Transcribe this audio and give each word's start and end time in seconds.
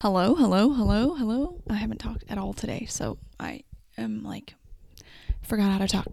Hello, 0.00 0.36
hello, 0.36 0.70
hello, 0.70 1.14
hello. 1.16 1.60
I 1.68 1.74
haven't 1.74 1.98
talked 1.98 2.22
at 2.28 2.38
all 2.38 2.52
today, 2.52 2.86
so 2.88 3.18
I 3.40 3.64
am 3.96 4.22
like 4.22 4.54
forgot 5.42 5.72
how 5.72 5.78
to 5.78 5.88
talk. 5.88 6.06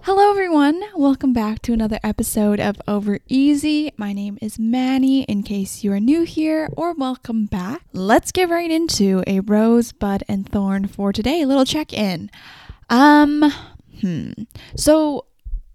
Hello 0.00 0.30
everyone. 0.30 0.82
Welcome 0.96 1.32
back 1.32 1.62
to 1.62 1.72
another 1.72 2.00
episode 2.02 2.58
of 2.58 2.74
Over 2.88 3.20
Easy. 3.28 3.92
My 3.96 4.12
name 4.12 4.36
is 4.42 4.58
Manny 4.58 5.22
in 5.22 5.44
case 5.44 5.84
you 5.84 5.92
are 5.92 6.00
new 6.00 6.24
here 6.24 6.68
or 6.76 6.92
welcome 6.92 7.46
back. 7.46 7.82
Let's 7.92 8.32
get 8.32 8.48
right 8.48 8.68
into 8.68 9.22
a 9.28 9.38
rose, 9.40 9.92
bud 9.92 10.24
and 10.26 10.48
thorn 10.48 10.88
for 10.88 11.12
today. 11.12 11.44
Little 11.44 11.64
check-in. 11.64 12.32
Um 12.90 13.54
hmm. 14.00 14.32
So 14.74 15.26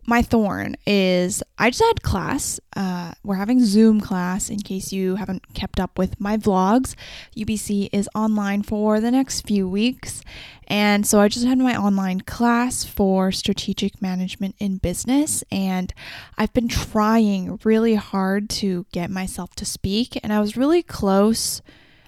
my 0.06 0.22
thorn 0.22 0.76
is 0.86 1.42
I 1.58 1.70
just 1.70 1.82
had 1.82 2.04
class. 2.04 2.60
Uh, 2.76 3.14
we're 3.24 3.36
having 3.36 3.64
Zoom 3.64 4.02
class 4.02 4.50
in 4.50 4.60
case 4.60 4.92
you 4.92 5.16
haven't 5.16 5.54
kept 5.54 5.80
up 5.80 5.98
with 5.98 6.20
my 6.20 6.38
vlogs. 6.38 6.96
UBC 7.38 7.90
is 7.92 8.10
online 8.14 8.64
for 8.64 9.00
the 9.00 9.12
next 9.12 9.42
few 9.42 9.68
weeks. 9.68 10.22
And 10.68 11.06
so 11.06 11.20
I 11.20 11.28
just 11.28 11.46
had 11.46 11.58
my 11.58 11.76
online 11.76 12.22
class 12.22 12.84
for 12.84 13.32
strategic 13.32 14.02
management 14.02 14.56
in 14.60 14.78
business. 14.78 15.44
And 15.52 15.94
I've 16.38 16.54
been 16.54 16.68
trying 16.68 17.60
really 17.64 17.96
hard 17.96 18.50
to 18.52 18.86
get 18.92 19.10
myself 19.10 19.56
to 19.56 19.66
speak. 19.66 20.20
And 20.24 20.34
I 20.34 20.40
was 20.40 20.58
really 20.58 20.84
close 20.84 21.62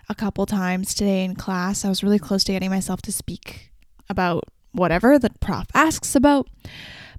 a 0.10 0.16
couple 0.16 0.46
times 0.46 0.94
today 0.94 1.24
in 1.24 1.36
class. 1.36 1.86
I 1.86 1.90
was 1.90 2.04
really 2.04 2.20
close 2.20 2.44
to 2.46 2.52
getting 2.52 2.70
myself 2.70 3.02
to 3.04 3.12
speak 3.12 3.72
about 4.10 4.44
whatever 4.72 5.18
the 5.18 5.32
prof 5.40 5.68
asks 5.74 6.16
about 6.16 6.48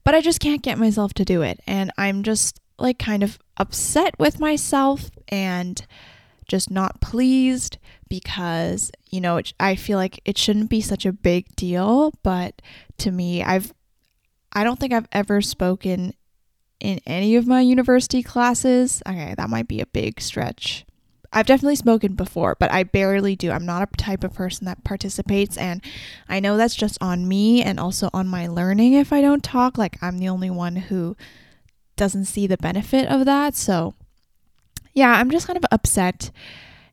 but 0.06 0.14
I 0.14 0.20
just 0.20 0.38
can't 0.38 0.62
get 0.62 0.78
myself 0.78 1.14
to 1.14 1.24
do 1.24 1.42
it. 1.42 1.58
And 1.66 1.90
I'm 1.98 2.22
just 2.22 2.60
like 2.78 2.96
kind 2.96 3.24
of 3.24 3.40
upset 3.56 4.16
with 4.20 4.38
myself 4.38 5.10
and 5.26 5.84
just 6.46 6.70
not 6.70 7.00
pleased 7.00 7.78
because, 8.08 8.92
you 9.10 9.20
know, 9.20 9.38
it, 9.38 9.52
I 9.58 9.74
feel 9.74 9.98
like 9.98 10.20
it 10.24 10.38
shouldn't 10.38 10.70
be 10.70 10.80
such 10.80 11.06
a 11.06 11.12
big 11.12 11.56
deal. 11.56 12.12
But 12.22 12.62
to 12.98 13.10
me, 13.10 13.42
I've, 13.42 13.74
I 14.52 14.62
don't 14.62 14.78
think 14.78 14.92
I've 14.92 15.08
ever 15.10 15.42
spoken 15.42 16.14
in 16.78 17.00
any 17.04 17.34
of 17.34 17.48
my 17.48 17.60
university 17.60 18.22
classes. 18.22 19.02
Okay, 19.08 19.34
that 19.36 19.50
might 19.50 19.66
be 19.66 19.80
a 19.80 19.86
big 19.86 20.20
stretch. 20.20 20.86
I've 21.32 21.46
definitely 21.46 21.76
spoken 21.76 22.14
before, 22.14 22.56
but 22.58 22.72
I 22.72 22.82
barely 22.82 23.36
do. 23.36 23.50
I'm 23.50 23.66
not 23.66 23.82
a 23.82 23.96
type 23.96 24.24
of 24.24 24.34
person 24.34 24.64
that 24.66 24.84
participates, 24.84 25.56
and 25.56 25.82
I 26.28 26.40
know 26.40 26.56
that's 26.56 26.74
just 26.74 26.98
on 27.00 27.28
me 27.28 27.62
and 27.62 27.78
also 27.78 28.10
on 28.12 28.28
my 28.28 28.46
learning 28.46 28.94
if 28.94 29.12
I 29.12 29.20
don't 29.20 29.42
talk. 29.42 29.76
Like, 29.76 30.02
I'm 30.02 30.18
the 30.18 30.28
only 30.28 30.50
one 30.50 30.76
who 30.76 31.16
doesn't 31.96 32.26
see 32.26 32.46
the 32.46 32.56
benefit 32.56 33.08
of 33.08 33.24
that. 33.24 33.54
So, 33.54 33.94
yeah, 34.94 35.12
I'm 35.12 35.30
just 35.30 35.46
kind 35.46 35.56
of 35.56 35.64
upset, 35.70 36.30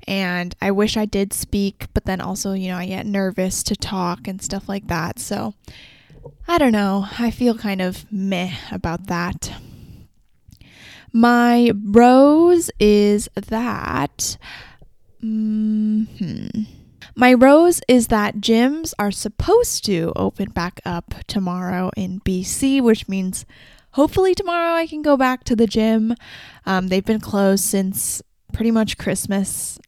and 0.07 0.55
I 0.61 0.71
wish 0.71 0.97
I 0.97 1.05
did 1.05 1.33
speak, 1.33 1.87
but 1.93 2.05
then 2.05 2.19
also, 2.19 2.53
you 2.53 2.67
know, 2.67 2.77
I 2.77 2.87
get 2.87 3.05
nervous 3.05 3.63
to 3.63 3.75
talk 3.75 4.27
and 4.27 4.41
stuff 4.41 4.67
like 4.67 4.87
that. 4.87 5.19
So, 5.19 5.53
I 6.47 6.57
don't 6.57 6.71
know. 6.71 7.07
I 7.19 7.31
feel 7.31 7.57
kind 7.57 7.81
of 7.81 8.11
meh 8.11 8.53
about 8.71 9.07
that. 9.07 9.53
My 11.13 11.71
rose 11.83 12.71
is 12.79 13.29
that. 13.35 14.37
Mm-hmm. 15.23 16.63
My 17.15 17.33
rose 17.33 17.81
is 17.87 18.07
that 18.07 18.37
gyms 18.37 18.93
are 18.97 19.11
supposed 19.11 19.85
to 19.85 20.11
open 20.15 20.49
back 20.49 20.81
up 20.83 21.13
tomorrow 21.27 21.91
in 21.95 22.21
BC, 22.21 22.81
which 22.81 23.07
means 23.07 23.45
hopefully 23.91 24.33
tomorrow 24.33 24.73
I 24.73 24.87
can 24.87 25.03
go 25.03 25.15
back 25.15 25.43
to 25.43 25.55
the 25.55 25.67
gym. 25.67 26.15
Um, 26.65 26.87
they've 26.87 27.05
been 27.05 27.19
closed 27.19 27.63
since 27.63 28.23
pretty 28.51 28.71
much 28.71 28.97
Christmas, 28.97 29.79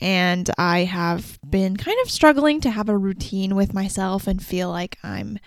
and 0.00 0.50
I 0.58 0.80
have 0.80 1.38
been 1.48 1.76
kind 1.76 1.98
of 2.02 2.10
struggling 2.10 2.60
to 2.62 2.70
have 2.70 2.88
a 2.88 2.98
routine 2.98 3.54
with 3.54 3.72
myself 3.72 4.26
and 4.26 4.44
feel 4.44 4.68
like 4.70 4.98
I'm 5.04 5.38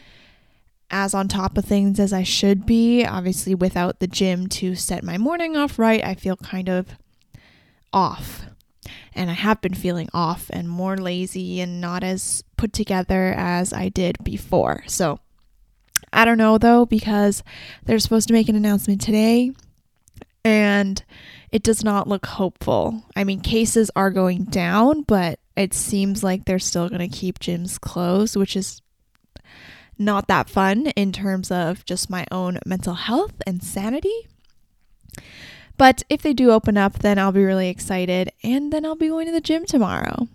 as 0.93 1.13
on 1.13 1.27
top 1.27 1.57
of 1.57 1.65
things 1.65 1.99
as 1.99 2.13
I 2.13 2.23
should 2.23 2.65
be. 2.65 3.03
Obviously, 3.03 3.55
without 3.55 3.99
the 3.99 4.07
gym 4.07 4.47
to 4.49 4.75
set 4.75 5.03
my 5.03 5.17
morning 5.17 5.57
off 5.57 5.79
right, 5.79 6.03
I 6.03 6.13
feel 6.13 6.37
kind 6.37 6.69
of 6.69 6.95
off. 7.91 8.45
And 9.15 9.29
I 9.29 9.33
have 9.33 9.61
been 9.61 9.73
feeling 9.73 10.09
off 10.13 10.49
and 10.51 10.69
more 10.69 10.97
lazy 10.97 11.59
and 11.59 11.81
not 11.81 12.03
as 12.03 12.43
put 12.57 12.73
together 12.73 13.33
as 13.35 13.73
I 13.73 13.89
did 13.89 14.23
before. 14.23 14.83
So 14.87 15.19
I 16.11 16.25
don't 16.25 16.37
know 16.37 16.57
though, 16.57 16.85
because 16.85 17.43
they're 17.85 17.99
supposed 17.99 18.27
to 18.27 18.33
make 18.33 18.49
an 18.49 18.55
announcement 18.55 19.01
today 19.01 19.51
and 20.45 21.03
it 21.51 21.63
does 21.63 21.83
not 21.83 22.07
look 22.07 22.25
hopeful. 22.25 23.03
I 23.15 23.23
mean, 23.23 23.41
cases 23.41 23.89
are 23.95 24.11
going 24.11 24.45
down, 24.45 25.03
but 25.03 25.39
it 25.55 25.73
seems 25.73 26.23
like 26.23 26.45
they're 26.45 26.59
still 26.59 26.89
going 26.89 27.07
to 27.07 27.15
keep 27.15 27.39
gyms 27.39 27.79
closed, 27.79 28.35
which 28.35 28.55
is 28.55 28.81
not 29.97 30.27
that 30.27 30.49
fun 30.49 30.87
in 30.87 31.11
terms 31.11 31.51
of 31.51 31.85
just 31.85 32.09
my 32.09 32.25
own 32.31 32.59
mental 32.65 32.95
health 32.95 33.33
and 33.45 33.63
sanity. 33.63 34.27
But 35.77 36.03
if 36.09 36.21
they 36.21 36.33
do 36.33 36.51
open 36.51 36.77
up, 36.77 36.99
then 36.99 37.17
I'll 37.17 37.31
be 37.31 37.43
really 37.43 37.69
excited 37.69 38.31
and 38.43 38.71
then 38.71 38.85
I'll 38.85 38.95
be 38.95 39.07
going 39.07 39.25
to 39.27 39.33
the 39.33 39.41
gym 39.41 39.65
tomorrow. 39.65 40.27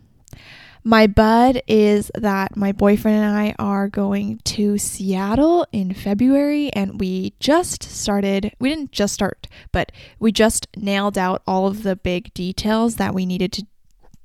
My 0.84 1.06
bud 1.06 1.60
is 1.66 2.10
that 2.14 2.56
my 2.56 2.72
boyfriend 2.72 3.18
and 3.18 3.36
I 3.36 3.54
are 3.58 3.88
going 3.88 4.40
to 4.44 4.78
Seattle 4.78 5.66
in 5.72 5.92
February, 5.92 6.70
and 6.72 7.00
we 7.00 7.34
just 7.40 7.82
started. 7.82 8.54
We 8.58 8.70
didn't 8.70 8.92
just 8.92 9.12
start, 9.12 9.48
but 9.72 9.92
we 10.18 10.32
just 10.32 10.66
nailed 10.76 11.18
out 11.18 11.42
all 11.46 11.66
of 11.66 11.82
the 11.82 11.96
big 11.96 12.32
details 12.32 12.96
that 12.96 13.12
we 13.12 13.26
needed 13.26 13.52
to 13.52 13.66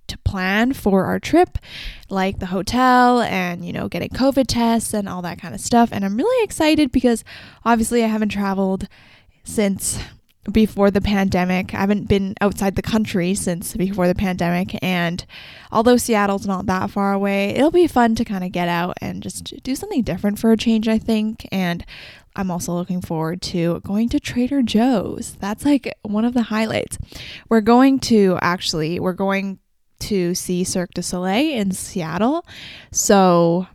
to 0.07 0.17
plan 0.19 0.73
for 0.73 1.05
our 1.05 1.19
trip, 1.19 1.57
like 2.09 2.39
the 2.39 2.47
hotel 2.47 3.21
and, 3.21 3.65
you 3.65 3.73
know, 3.73 3.87
getting 3.87 4.09
COVID 4.09 4.45
tests 4.47 4.93
and 4.93 5.07
all 5.07 5.21
that 5.21 5.39
kind 5.39 5.55
of 5.55 5.61
stuff. 5.61 5.89
And 5.91 6.03
I'm 6.03 6.17
really 6.17 6.43
excited 6.43 6.91
because 6.91 7.23
obviously 7.65 8.03
I 8.03 8.07
haven't 8.07 8.29
traveled 8.29 8.87
since 9.43 9.99
before 10.51 10.91
the 10.91 11.01
pandemic. 11.01 11.73
I 11.73 11.79
haven't 11.79 12.09
been 12.09 12.35
outside 12.41 12.75
the 12.75 12.81
country 12.81 13.33
since 13.33 13.75
before 13.75 14.07
the 14.07 14.15
pandemic. 14.15 14.77
And 14.83 15.25
although 15.71 15.97
Seattle's 15.97 16.45
not 16.45 16.65
that 16.65 16.91
far 16.91 17.13
away, 17.13 17.49
it'll 17.49 17.71
be 17.71 17.87
fun 17.87 18.15
to 18.15 18.25
kind 18.25 18.43
of 18.43 18.51
get 18.51 18.67
out 18.67 18.97
and 19.01 19.23
just 19.23 19.63
do 19.63 19.75
something 19.75 20.03
different 20.03 20.39
for 20.39 20.51
a 20.51 20.57
change, 20.57 20.87
I 20.87 20.97
think. 20.97 21.47
And 21.51 21.85
I'm 22.35 22.51
also 22.51 22.73
looking 22.73 23.01
forward 23.01 23.41
to 23.43 23.79
going 23.81 24.09
to 24.09 24.19
Trader 24.19 24.61
Joe's. 24.61 25.37
That's 25.39 25.65
like 25.65 25.93
one 26.01 26.25
of 26.25 26.33
the 26.33 26.43
highlights. 26.43 26.97
We're 27.47 27.61
going 27.61 27.99
to 27.99 28.37
actually, 28.41 28.99
we're 28.99 29.13
going 29.13 29.59
to 30.09 30.35
see 30.35 30.63
Cirque 30.63 30.93
du 30.93 31.01
Soleil 31.01 31.59
in 31.59 31.71
Seattle. 31.71 32.45
So, 32.91 33.67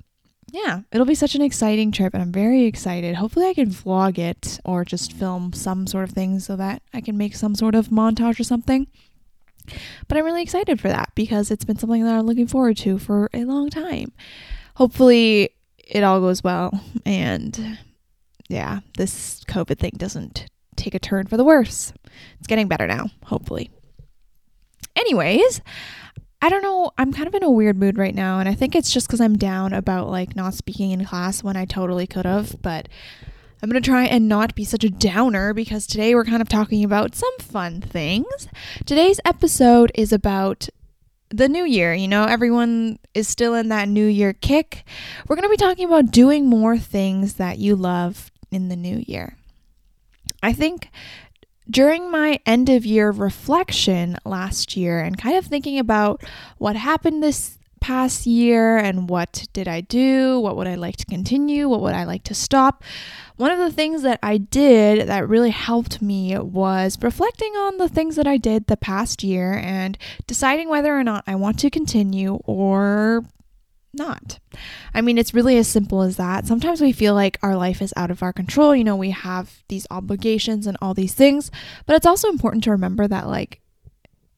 yeah, 0.51 0.81
it'll 0.93 1.07
be 1.07 1.15
such 1.15 1.35
an 1.35 1.43
exciting 1.43 1.93
trip, 1.93 2.15
and 2.15 2.23
I'm 2.23 2.33
very 2.33 2.65
excited. 2.65 3.17
Hopefully, 3.17 3.47
I 3.47 3.55
can 3.55 3.71
vlog 3.71 4.19
it 4.19 4.59
or 4.65 4.85
just 4.85 5.13
film 5.13 5.53
some 5.53 5.87
sort 5.87 6.05
of 6.05 6.11
thing 6.11 6.41
so 6.41 6.57
that 6.57 6.83
I 6.95 7.01
can 7.01 7.17
make 7.17 7.35
some 7.35 7.55
sort 7.55 7.75
of 7.75 7.89
montage 7.89 8.41
or 8.41 8.45
something. 8.45 8.87
But 10.07 10.17
I'm 10.17 10.25
really 10.25 10.43
excited 10.43 10.81
for 10.81 10.89
that 10.89 11.11
because 11.15 11.51
it's 11.51 11.65
been 11.65 11.79
something 11.79 12.05
that 12.05 12.15
I'm 12.15 12.27
looking 12.27 12.47
forward 12.47 12.79
to 12.79 12.99
for 12.99 13.29
a 13.35 13.45
long 13.45 13.69
time. 13.69 14.13
Hopefully, 14.77 15.51
it 15.77 16.03
all 16.03 16.21
goes 16.21 16.43
well, 16.43 16.81
and 17.05 17.79
yeah, 18.49 18.81
this 18.97 19.45
COVID 19.45 19.79
thing 19.79 19.93
doesn't 19.97 20.47
take 20.77 20.95
a 20.95 20.99
turn 20.99 21.27
for 21.27 21.37
the 21.37 21.45
worse. 21.45 21.93
It's 22.39 22.47
getting 22.47 22.69
better 22.69 22.87
now, 22.87 23.11
hopefully. 23.25 23.71
Anyways, 24.97 25.61
I 26.41 26.49
don't 26.51 26.63
know. 26.63 26.93
I'm 26.97 27.13
kind 27.13 27.27
of 27.27 27.35
in 27.35 27.43
a 27.43 27.51
weird 27.51 27.77
mood 27.77 27.99
right 27.99 28.15
now, 28.15 28.39
and 28.39 28.49
I 28.49 28.55
think 28.55 28.77
it's 28.77 28.93
just 28.93 29.09
because 29.09 29.21
I'm 29.21 29.37
down 29.37 29.73
about 29.73 30.09
like 30.09 30.37
not 30.37 30.55
speaking 30.55 30.93
in 30.93 31.05
class 31.05 31.43
when 31.43 31.57
I 31.57 31.65
totally 31.65 32.07
could 32.07 32.27
have. 32.27 32.63
But 32.63 32.89
I'm 33.61 33.69
gonna 33.69 33.81
try 33.81 34.05
and 34.05 34.29
not 34.29 34.55
be 34.55 34.65
such 34.65 34.85
a 34.85 34.91
downer 34.91 35.53
because 35.53 35.87
today 35.87 36.15
we're 36.15 36.25
kind 36.25 36.41
of 36.41 36.49
talking 36.49 36.85
about 36.85 37.17
some 37.17 37.37
fun 37.41 37.81
things. 37.81 38.49
Today's 38.87 39.19
episode 39.25 39.91
is 39.97 40.13
about 40.13 40.69
the 41.31 41.49
new 41.49 41.65
year. 41.65 41.93
You 41.93 42.07
know, 42.07 42.25
everyone 42.25 43.01
is 43.15 43.27
still 43.27 43.55
in 43.55 43.69
that 43.71 43.89
new 43.89 44.07
year 44.07 44.33
kick. 44.33 44.85
We're 45.27 45.37
gonna 45.37 45.49
be 45.49 45.57
talking 45.57 45.87
about 45.87 46.13
doing 46.13 46.47
more 46.47 46.79
things 46.79 47.35
that 47.35 47.59
you 47.59 47.75
love 47.75 48.31
in 48.53 48.69
the 48.69 48.77
new 48.77 49.03
year. 49.09 49.37
I 50.41 50.53
think 50.53 50.89
during 51.71 52.11
my 52.11 52.41
end 52.47 52.69
of 52.69 52.87
year 52.87 53.11
reflection 53.11 54.17
last 54.25 54.77
year 54.77 55.01
and 55.01 55.19
kind 55.19 55.37
of 55.37 55.47
thinking 55.47 55.79
about 55.79 56.23
what 56.59 56.77
happened 56.77 57.23
this 57.23 57.59
past 57.81 58.27
year 58.27 58.77
and 58.77 59.09
what 59.09 59.47
did 59.53 59.69
I 59.69 59.81
do, 59.81 60.41
what 60.41 60.57
would 60.57 60.67
I 60.67 60.75
like 60.75 60.97
to 60.97 61.07
continue, 61.07 61.69
what 61.69 61.81
would 61.81 61.95
I 61.95 62.05
like 62.05 62.25
to 62.25 62.35
stop. 62.35 62.83
One 63.37 63.51
of 63.51 63.59
the 63.59 63.71
things 63.71 64.03
that 64.03 64.19
I 64.23 64.39
did 64.39 65.09
that 65.09 65.29
really 65.29 65.51
helped 65.51 66.03
me 66.03 66.37
was 66.39 66.99
reflecting 67.01 67.53
on 67.53 67.79
the 67.79 67.89
things 67.89 68.17
that 68.17 68.27
I 68.27 68.37
did 68.37 68.67
the 68.67 68.77
past 68.77 69.23
year 69.23 69.53
and 69.53 69.97
deciding 70.27 70.69
whether 70.69 70.97
or 70.97 71.05
not 71.05 71.25
I 71.27 71.37
want 71.37 71.59
to 71.61 71.71
continue 71.71 72.41
or 72.45 73.25
not. 73.99 74.39
I 74.95 75.01
mean, 75.01 75.19
it's 75.19 75.35
really 75.35 75.59
as 75.59 75.69
simple 75.69 76.03
as 76.03 76.17
that. 76.17 76.47
Sometimes 76.47 76.81
we 76.81 76.93
feel 76.93 77.15
like 77.15 77.39
our 77.43 77.57
life 77.57 77.83
is 77.83 77.93
out 77.97 78.11
of 78.11 78.23
our 78.23 78.33
control. 78.33 78.75
You 78.75 78.85
know, 78.85 78.97
we 78.97 79.11
have 79.11 79.63
these 79.69 79.87
obligations 79.91 80.67
and 80.67 80.77
all 80.81 80.95
these 80.95 81.15
things, 81.15 81.51
but 81.87 81.97
it's 81.97 82.07
also 82.07 82.29
important 82.29 82.65
to 82.65 82.71
remember 82.71 83.07
that, 83.09 83.27
like, 83.27 83.61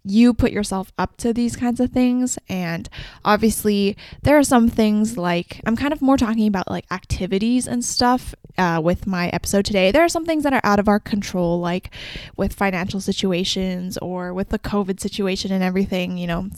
you 0.05 0.33
put 0.33 0.51
yourself 0.51 0.93
up 0.99 1.17
to 1.19 1.33
these 1.33 1.57
kinds 1.57 1.81
of 1.81 1.91
things. 1.91 2.39
And 2.49 2.89
obviously, 3.25 3.97
there 4.23 4.39
are 4.39 4.43
some 4.43 4.69
things 4.69 5.19
like 5.19 5.61
I'm 5.67 5.77
kind 5.77 5.93
of 5.93 6.03
more 6.03 6.17
talking 6.17 6.47
about 6.47 6.71
like 6.71 6.87
activities 6.91 7.67
and 7.67 7.85
stuff 7.85 8.35
uh, 8.57 8.81
with 8.83 9.07
my 9.07 9.29
episode 9.29 9.65
today. 9.65 9.91
There 9.91 10.05
are 10.05 10.09
some 10.09 10.25
things 10.25 10.43
that 10.45 10.53
are 10.53 10.61
out 10.65 10.79
of 10.79 10.89
our 10.89 11.01
control, 11.01 11.61
like 11.61 11.91
with 12.37 12.55
financial 12.55 13.01
situations 13.01 13.99
or 13.99 14.33
with 14.33 14.49
the 14.49 14.59
COVID 14.59 15.01
situation 15.01 15.53
and 15.53 15.63
everything. 15.63 16.17
You 16.17 16.27
know, 16.27 16.51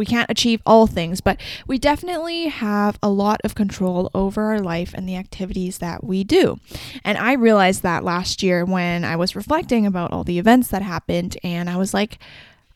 we 0.00 0.06
can't 0.06 0.30
achieve 0.30 0.62
all 0.64 0.86
things, 0.86 1.20
but 1.20 1.38
we 1.66 1.76
definitely 1.78 2.48
have 2.48 2.98
a 3.02 3.10
lot 3.10 3.38
of 3.44 3.54
control 3.54 4.10
over 4.14 4.44
our 4.44 4.58
life 4.58 4.94
and 4.94 5.06
the 5.06 5.14
activities 5.14 5.76
that 5.76 6.02
we 6.02 6.24
do. 6.24 6.58
And 7.04 7.18
I 7.18 7.34
realized 7.34 7.82
that 7.82 8.02
last 8.02 8.42
year 8.42 8.64
when 8.64 9.04
I 9.04 9.16
was 9.16 9.36
reflecting 9.36 9.84
about 9.84 10.10
all 10.10 10.24
the 10.24 10.38
events 10.38 10.68
that 10.68 10.80
happened, 10.80 11.36
and 11.44 11.68
I 11.68 11.76
was 11.76 11.92
like, 11.92 12.18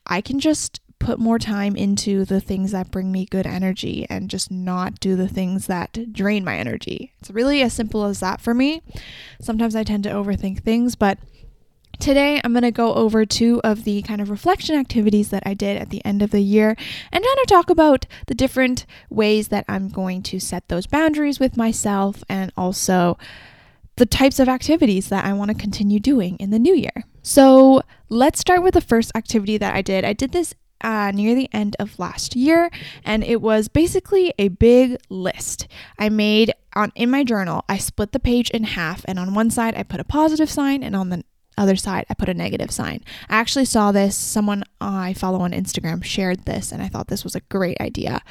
I 0.07 0.21
can 0.21 0.39
just 0.39 0.83
put 0.99 1.19
more 1.19 1.39
time 1.39 1.77
into 1.77 2.27
the 2.27 2.43
things 2.43 2.73
that 2.73 2.91
bring 2.91 3.11
me 3.11 3.25
good 3.25 3.47
energy 3.47 4.07
and 4.11 4.29
just 4.29 4.51
not 4.51 5.01
do 5.01 5.17
the 5.17 5.29
things 5.29 5.67
that 5.67 6.13
drain 6.13 6.45
my 6.45 6.59
energy. 6.59 7.15
It's 7.21 7.31
really 7.31 7.63
as 7.63 7.73
simple 7.73 8.05
as 8.05 8.21
that 8.21 8.43
for 8.43 8.53
me. 8.53 8.83
Sometimes 9.41 9.75
I 9.75 9.83
tend 9.83 10.05
to 10.05 10.11
overthink 10.11 10.63
things, 10.63 10.95
but 10.95 11.19
Today, 12.01 12.41
I'm 12.43 12.53
going 12.53 12.63
to 12.63 12.71
go 12.71 12.95
over 12.95 13.25
two 13.25 13.61
of 13.63 13.85
the 13.85 14.03
kind 14.03 14.21
of 14.21 14.31
reflection 14.31 14.77
activities 14.77 15.31
that 15.31 15.43
I 15.47 15.55
did 15.55 15.77
at 15.77 15.91
the 15.91 16.05
end 16.05 16.23
of 16.23 16.31
the 16.31 16.41
year 16.41 16.77
and 17.13 17.25
kind 17.25 17.39
of 17.41 17.47
talk 17.47 17.71
about 17.71 18.07
the 18.27 18.35
different 18.35 18.85
ways 19.11 19.49
that 19.49 19.65
I'm 19.69 19.89
going 19.89 20.23
to 20.25 20.41
set 20.41 20.69
those 20.69 20.87
boundaries 20.87 21.39
with 21.39 21.57
myself 21.57 22.25
and 22.29 22.53
also 22.57 23.17
the 23.97 24.07
types 24.07 24.39
of 24.39 24.49
activities 24.49 25.09
that 25.09 25.25
I 25.25 25.33
want 25.33 25.51
to 25.51 25.57
continue 25.57 26.01
doing 26.01 26.37
in 26.37 26.51
the 26.51 26.59
new 26.59 26.75
year. 26.75 27.05
So, 27.23 27.83
let's 28.09 28.41
start 28.41 28.63
with 28.63 28.75
the 28.75 28.81
first 28.81 29.13
activity 29.15 29.57
that 29.59 29.75
I 29.75 29.81
did. 29.81 30.05
I 30.05 30.13
did 30.13 30.33
this 30.33 30.55
uh, 30.81 31.11
near 31.15 31.35
the 31.35 31.49
end 31.53 31.77
of 31.79 31.99
last 31.99 32.37
year, 32.37 32.71
and 33.05 33.25
it 33.25 33.41
was 33.41 33.69
basically 33.69 34.35
a 34.39 34.49
big 34.49 34.99
list. 35.09 35.67
I 35.99 36.11
made 36.11 36.53
on 36.75 36.93
in 36.95 37.11
my 37.11 37.25
journal. 37.25 37.65
I 37.69 37.79
split 37.79 38.13
the 38.13 38.21
page 38.21 38.51
in 38.51 38.65
half, 38.65 39.05
and 39.07 39.19
on 39.19 39.33
one 39.33 39.51
side 39.51 39.75
I 39.77 39.83
put 39.85 40.01
a 40.01 40.05
positive 40.05 40.51
sign, 40.51 40.83
and 40.83 40.95
on 40.95 41.09
the 41.09 41.25
other 41.57 41.77
side 41.77 42.07
I 42.09 42.15
put 42.15 42.29
a 42.29 42.35
negative 42.35 42.71
sign. 42.71 43.03
I 43.29 43.37
actually 43.37 43.65
saw 43.65 43.93
this. 43.93 44.17
Someone 44.17 44.65
I 44.81 45.13
follow 45.15 45.41
on 45.41 45.53
Instagram 45.53 46.05
shared 46.05 46.45
this, 46.45 46.73
and 46.73 46.83
I 46.83 46.89
thought 46.89 47.09
this 47.09 47.25
was 47.25 47.35
a 47.35 47.41
great 47.41 47.81
idea. 47.81 48.23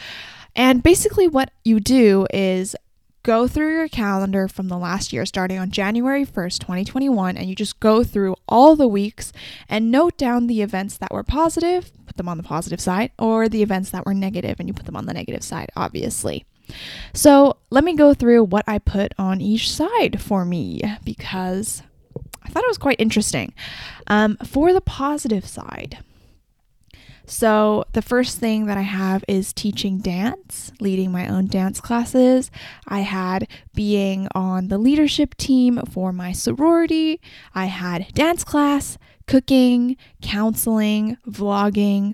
And 0.56 0.84
basically, 0.84 1.28
what 1.28 1.52
you 1.64 1.80
do 1.80 2.28
is 2.34 2.76
go 3.24 3.48
through 3.48 3.74
your 3.74 3.88
calendar 3.88 4.48
from 4.48 4.68
the 4.68 4.78
last 4.78 5.14
year, 5.14 5.26
starting 5.26 5.58
on 5.58 5.72
January 5.72 6.26
1st, 6.26 6.60
2021, 6.60 7.38
and 7.38 7.50
you 7.50 7.56
just 7.56 7.80
go 7.80 8.04
through 8.04 8.36
all 8.48 8.76
the 8.76 8.88
weeks 8.88 9.32
and 9.70 9.90
note 9.90 10.18
down 10.18 10.48
the 10.48 10.62
events 10.62 10.98
that 10.98 11.12
were 11.12 11.24
positive, 11.24 11.92
put 12.06 12.18
them 12.18 12.28
on 12.28 12.38
the 12.38 12.44
positive 12.44 12.82
side, 12.82 13.12
or 13.18 13.48
the 13.48 13.64
events 13.64 13.90
that 13.92 14.06
were 14.06 14.14
negative, 14.14 14.60
and 14.60 14.68
you 14.68 14.74
put 14.74 14.86
them 14.86 14.98
on 14.98 15.06
the 15.06 15.14
negative 15.14 15.44
side, 15.44 15.70
obviously. 15.76 16.46
So 17.14 17.58
let 17.70 17.84
me 17.84 17.96
go 17.96 18.14
through 18.14 18.44
what 18.46 18.66
I 18.68 18.78
put 18.78 19.14
on 19.18 19.42
each 19.42 19.72
side 19.72 20.22
for 20.22 20.46
me 20.46 20.82
because 21.04 21.82
I 22.46 22.50
thought 22.50 22.64
it 22.64 22.70
was 22.70 22.78
quite 22.78 23.00
interesting. 23.00 23.54
Um, 24.08 24.38
for 24.44 24.74
the 24.74 24.82
positive 24.82 25.46
side, 25.46 26.00
so, 27.26 27.86
the 27.94 28.02
first 28.02 28.40
thing 28.40 28.66
that 28.66 28.78
I 28.78 28.82
have 28.82 29.24
is 29.30 29.54
teaching 29.54 30.00
dance, 30.00 30.74
leading 30.82 31.10
my 31.10 31.28
own 31.28 31.48
dance 31.48 31.80
classes. 31.80 32.52
I 32.86 33.00
had 33.00 33.48
being 33.74 34.28
on 34.36 34.68
the 34.68 34.78
leadership 34.78 35.36
team 35.36 35.80
for 35.90 36.12
my 36.12 36.34
sorority. 36.34 37.22
I 37.56 37.66
had 37.66 38.12
dance 38.14 38.44
class, 38.44 38.98
cooking, 39.26 39.96
counseling, 40.22 41.18
vlogging, 41.26 42.14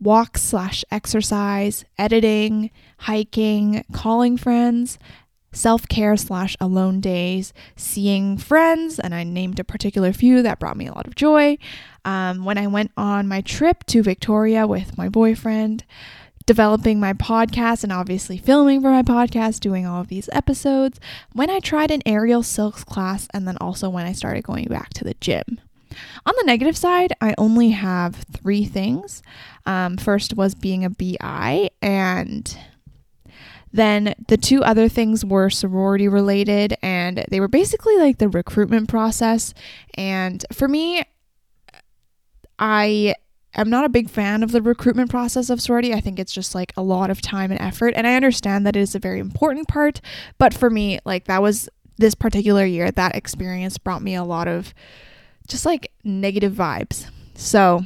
walk 0.00 0.38
slash 0.38 0.84
exercise, 0.88 1.84
editing, 1.98 2.70
hiking, 2.98 3.84
calling 3.92 4.36
friends, 4.36 4.98
self 5.54 5.88
care 5.88 6.16
slash 6.16 6.56
alone 6.60 7.00
days, 7.00 7.52
seeing 7.76 8.36
friends, 8.36 8.98
and 8.98 9.14
I 9.14 9.24
named 9.24 9.58
a 9.58 9.64
particular 9.64 10.12
few 10.12 10.42
that 10.42 10.58
brought 10.58 10.76
me 10.76 10.86
a 10.86 10.92
lot 10.92 11.06
of 11.06 11.14
joy. 11.14 11.58
Um, 12.04 12.44
when 12.44 12.58
I 12.58 12.66
went 12.66 12.92
on 12.96 13.28
my 13.28 13.40
trip 13.40 13.84
to 13.86 14.02
Victoria 14.02 14.66
with 14.66 14.98
my 14.98 15.08
boyfriend, 15.08 15.84
developing 16.46 17.00
my 17.00 17.12
podcast 17.14 17.82
and 17.82 17.92
obviously 17.92 18.36
filming 18.36 18.82
for 18.82 18.90
my 18.90 19.02
podcast, 19.02 19.60
doing 19.60 19.86
all 19.86 20.00
of 20.00 20.08
these 20.08 20.28
episodes, 20.32 21.00
when 21.32 21.48
I 21.48 21.60
tried 21.60 21.90
an 21.90 22.02
aerial 22.04 22.42
silks 22.42 22.84
class, 22.84 23.28
and 23.32 23.48
then 23.48 23.56
also 23.60 23.88
when 23.88 24.06
I 24.06 24.12
started 24.12 24.44
going 24.44 24.66
back 24.66 24.90
to 24.94 25.04
the 25.04 25.14
gym. 25.20 25.60
On 26.26 26.34
the 26.36 26.44
negative 26.44 26.76
side, 26.76 27.12
I 27.20 27.34
only 27.38 27.70
have 27.70 28.16
three 28.32 28.64
things. 28.64 29.22
Um, 29.64 29.96
first 29.96 30.34
was 30.34 30.54
being 30.54 30.84
a 30.84 30.90
BI, 30.90 31.70
and 31.80 32.58
then 33.74 34.14
the 34.28 34.36
two 34.36 34.62
other 34.62 34.88
things 34.88 35.24
were 35.24 35.50
sorority 35.50 36.06
related, 36.06 36.76
and 36.80 37.24
they 37.28 37.40
were 37.40 37.48
basically 37.48 37.96
like 37.98 38.18
the 38.18 38.28
recruitment 38.28 38.88
process. 38.88 39.52
And 39.94 40.44
for 40.52 40.68
me, 40.68 41.02
I 42.56 43.16
am 43.56 43.68
not 43.68 43.84
a 43.84 43.88
big 43.88 44.08
fan 44.08 44.44
of 44.44 44.52
the 44.52 44.62
recruitment 44.62 45.10
process 45.10 45.50
of 45.50 45.60
sorority. 45.60 45.92
I 45.92 46.00
think 46.00 46.20
it's 46.20 46.32
just 46.32 46.54
like 46.54 46.72
a 46.76 46.82
lot 46.82 47.10
of 47.10 47.20
time 47.20 47.50
and 47.50 47.60
effort. 47.60 47.94
And 47.96 48.06
I 48.06 48.14
understand 48.14 48.64
that 48.64 48.76
it 48.76 48.80
is 48.80 48.94
a 48.94 49.00
very 49.00 49.18
important 49.18 49.66
part. 49.66 50.00
But 50.38 50.54
for 50.54 50.70
me, 50.70 51.00
like 51.04 51.24
that 51.24 51.42
was 51.42 51.68
this 51.98 52.14
particular 52.14 52.64
year, 52.64 52.92
that 52.92 53.16
experience 53.16 53.76
brought 53.76 54.02
me 54.02 54.14
a 54.14 54.22
lot 54.22 54.46
of 54.46 54.72
just 55.48 55.66
like 55.66 55.90
negative 56.04 56.52
vibes. 56.52 57.10
So 57.34 57.82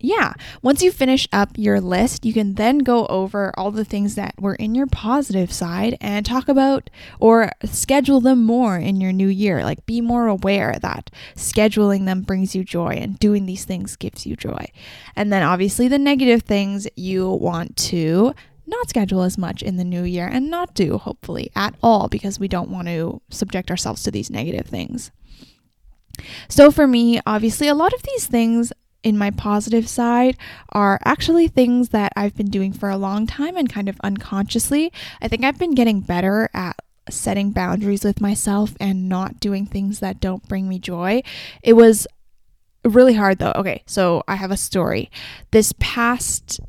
yeah, 0.00 0.34
once 0.62 0.82
you 0.82 0.92
finish 0.92 1.26
up 1.32 1.50
your 1.56 1.80
list, 1.80 2.24
you 2.24 2.32
can 2.32 2.54
then 2.54 2.78
go 2.78 3.06
over 3.06 3.52
all 3.58 3.70
the 3.70 3.84
things 3.84 4.14
that 4.14 4.34
were 4.40 4.54
in 4.54 4.74
your 4.74 4.86
positive 4.86 5.52
side 5.52 5.96
and 6.00 6.24
talk 6.24 6.48
about 6.48 6.88
or 7.18 7.50
schedule 7.64 8.20
them 8.20 8.44
more 8.44 8.78
in 8.78 9.00
your 9.00 9.12
new 9.12 9.28
year. 9.28 9.64
Like 9.64 9.84
be 9.86 10.00
more 10.00 10.28
aware 10.28 10.78
that 10.80 11.10
scheduling 11.34 12.04
them 12.04 12.22
brings 12.22 12.54
you 12.54 12.62
joy 12.62 12.90
and 12.90 13.18
doing 13.18 13.46
these 13.46 13.64
things 13.64 13.96
gives 13.96 14.24
you 14.24 14.36
joy. 14.36 14.66
And 15.16 15.32
then 15.32 15.42
obviously 15.42 15.88
the 15.88 15.98
negative 15.98 16.42
things 16.42 16.86
you 16.94 17.28
want 17.28 17.76
to 17.76 18.34
not 18.68 18.88
schedule 18.88 19.22
as 19.22 19.38
much 19.38 19.62
in 19.62 19.76
the 19.76 19.84
new 19.84 20.02
year 20.02 20.28
and 20.28 20.50
not 20.50 20.74
do, 20.74 20.98
hopefully, 20.98 21.50
at 21.56 21.74
all 21.82 22.06
because 22.08 22.38
we 22.38 22.48
don't 22.48 22.70
want 22.70 22.86
to 22.86 23.20
subject 23.30 23.70
ourselves 23.70 24.02
to 24.02 24.10
these 24.10 24.30
negative 24.30 24.66
things. 24.66 25.10
So, 26.48 26.70
for 26.70 26.86
me, 26.86 27.20
obviously, 27.26 27.68
a 27.68 27.74
lot 27.74 27.92
of 27.92 28.02
these 28.02 28.26
things 28.26 28.72
in 29.02 29.16
my 29.16 29.30
positive 29.30 29.88
side 29.88 30.36
are 30.70 30.98
actually 31.04 31.48
things 31.48 31.90
that 31.90 32.12
I've 32.16 32.36
been 32.36 32.50
doing 32.50 32.72
for 32.72 32.90
a 32.90 32.96
long 32.96 33.26
time 33.26 33.56
and 33.56 33.72
kind 33.72 33.88
of 33.88 34.00
unconsciously. 34.02 34.92
I 35.22 35.28
think 35.28 35.44
I've 35.44 35.58
been 35.58 35.74
getting 35.74 36.00
better 36.00 36.50
at 36.52 36.76
setting 37.10 37.52
boundaries 37.52 38.04
with 38.04 38.20
myself 38.20 38.74
and 38.80 39.08
not 39.08 39.40
doing 39.40 39.66
things 39.66 40.00
that 40.00 40.20
don't 40.20 40.46
bring 40.48 40.68
me 40.68 40.78
joy. 40.78 41.22
It 41.62 41.74
was 41.74 42.06
really 42.84 43.14
hard 43.14 43.38
though. 43.38 43.52
Okay, 43.54 43.82
so 43.86 44.22
I 44.28 44.36
have 44.36 44.50
a 44.50 44.56
story. 44.56 45.10
This 45.50 45.72
past 45.78 46.60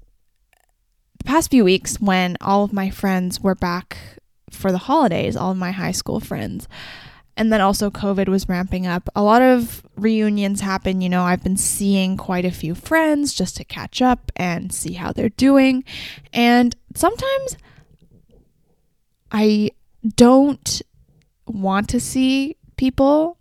past 1.26 1.52
few 1.52 1.64
weeks 1.64 2.00
when 2.00 2.38
all 2.42 2.64
of 2.64 2.74
my 2.74 2.90
friends 2.90 3.42
were 3.42 3.56
back 3.56 3.98
for 4.50 4.72
the 4.72 4.78
holidays, 4.78 5.36
all 5.36 5.52
of 5.52 5.58
my 5.58 5.72
high 5.72 5.92
school 5.92 6.20
friends, 6.20 6.68
and 7.40 7.54
then 7.54 7.62
also 7.62 7.90
COVID 7.90 8.28
was 8.28 8.50
ramping 8.50 8.86
up. 8.86 9.08
A 9.16 9.24
lot 9.24 9.42
of 9.42 9.82
reunions 9.96 10.60
happen. 10.60 11.00
You 11.00 11.08
know, 11.08 11.24
I've 11.24 11.42
been 11.42 11.56
seeing 11.56 12.18
quite 12.18 12.44
a 12.44 12.52
few 12.52 12.76
friends 12.76 13.34
just 13.34 13.56
to 13.56 13.64
catch 13.64 14.02
up 14.02 14.30
and 14.36 14.74
see 14.74 14.94
how 14.94 15.14
they're 15.14 15.30
doing. 15.30 15.86
And 16.34 16.76
sometimes 16.96 17.56
I 19.32 19.72
don't 20.18 20.82
want 21.48 21.88
to 21.90 22.02
see 22.02 22.58
people. 22.76 23.38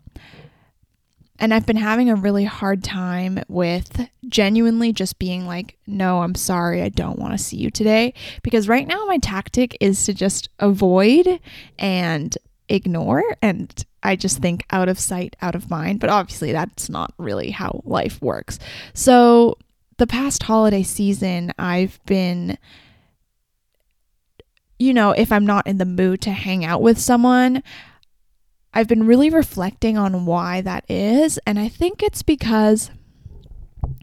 And 1.40 1.52
I've 1.52 1.67
been 1.67 1.76
having 1.76 2.09
a 2.09 2.14
really 2.14 2.45
hard 2.45 2.85
time 2.85 3.43
with 3.49 4.09
genuinely 4.28 4.93
just 4.93 5.19
being 5.19 5.45
like, 5.45 5.76
no, 5.88 6.23
I'm 6.23 6.37
sorry, 6.37 6.83
I 6.83 6.88
don't 6.88 7.19
want 7.19 7.33
to 7.33 7.38
see 7.38 7.57
you 7.57 7.71
today. 7.71 8.14
Because 8.45 8.69
right 8.69 8.87
now, 8.87 9.07
my 9.07 9.19
tactic 9.19 9.76
is 9.81 10.05
to 10.07 10.14
just 10.14 10.50
avoid 10.61 11.40
and 11.81 12.38
ignore 12.69 13.25
and 13.43 13.85
I 14.02 14.17
just 14.17 14.38
think 14.38 14.64
out 14.71 14.88
of 14.88 14.99
sight, 14.99 15.37
out 15.43 15.55
of 15.55 15.71
mind. 15.71 16.00
But 16.00 16.11
obviously, 16.11 16.52
that's 16.52 16.88
not 16.88 17.12
really 17.19 17.50
how 17.50 17.83
life 17.85 18.21
works. 18.23 18.59
So, 18.95 19.57
the 19.97 20.07
past 20.07 20.45
holiday 20.45 20.83
season, 20.85 21.52
I've 21.59 21.99
been, 22.07 22.57
you 24.78 24.95
know, 24.95 25.11
if 25.11 25.33
I'm 25.33 25.45
not 25.45 25.67
in 25.67 25.78
the 25.78 25.85
mood 25.85 26.21
to 26.23 26.31
hang 26.31 26.64
out 26.64 26.83
with 26.83 26.99
someone, 26.99 27.62
I've 28.73 28.87
been 28.88 29.07
really 29.07 29.31
reflecting 29.31 29.99
on 29.99 30.25
why 30.25 30.61
that 30.61 30.85
is. 30.88 31.38
And 31.47 31.59
I 31.59 31.69
think 31.69 32.02
it's 32.02 32.23
because 32.23 32.90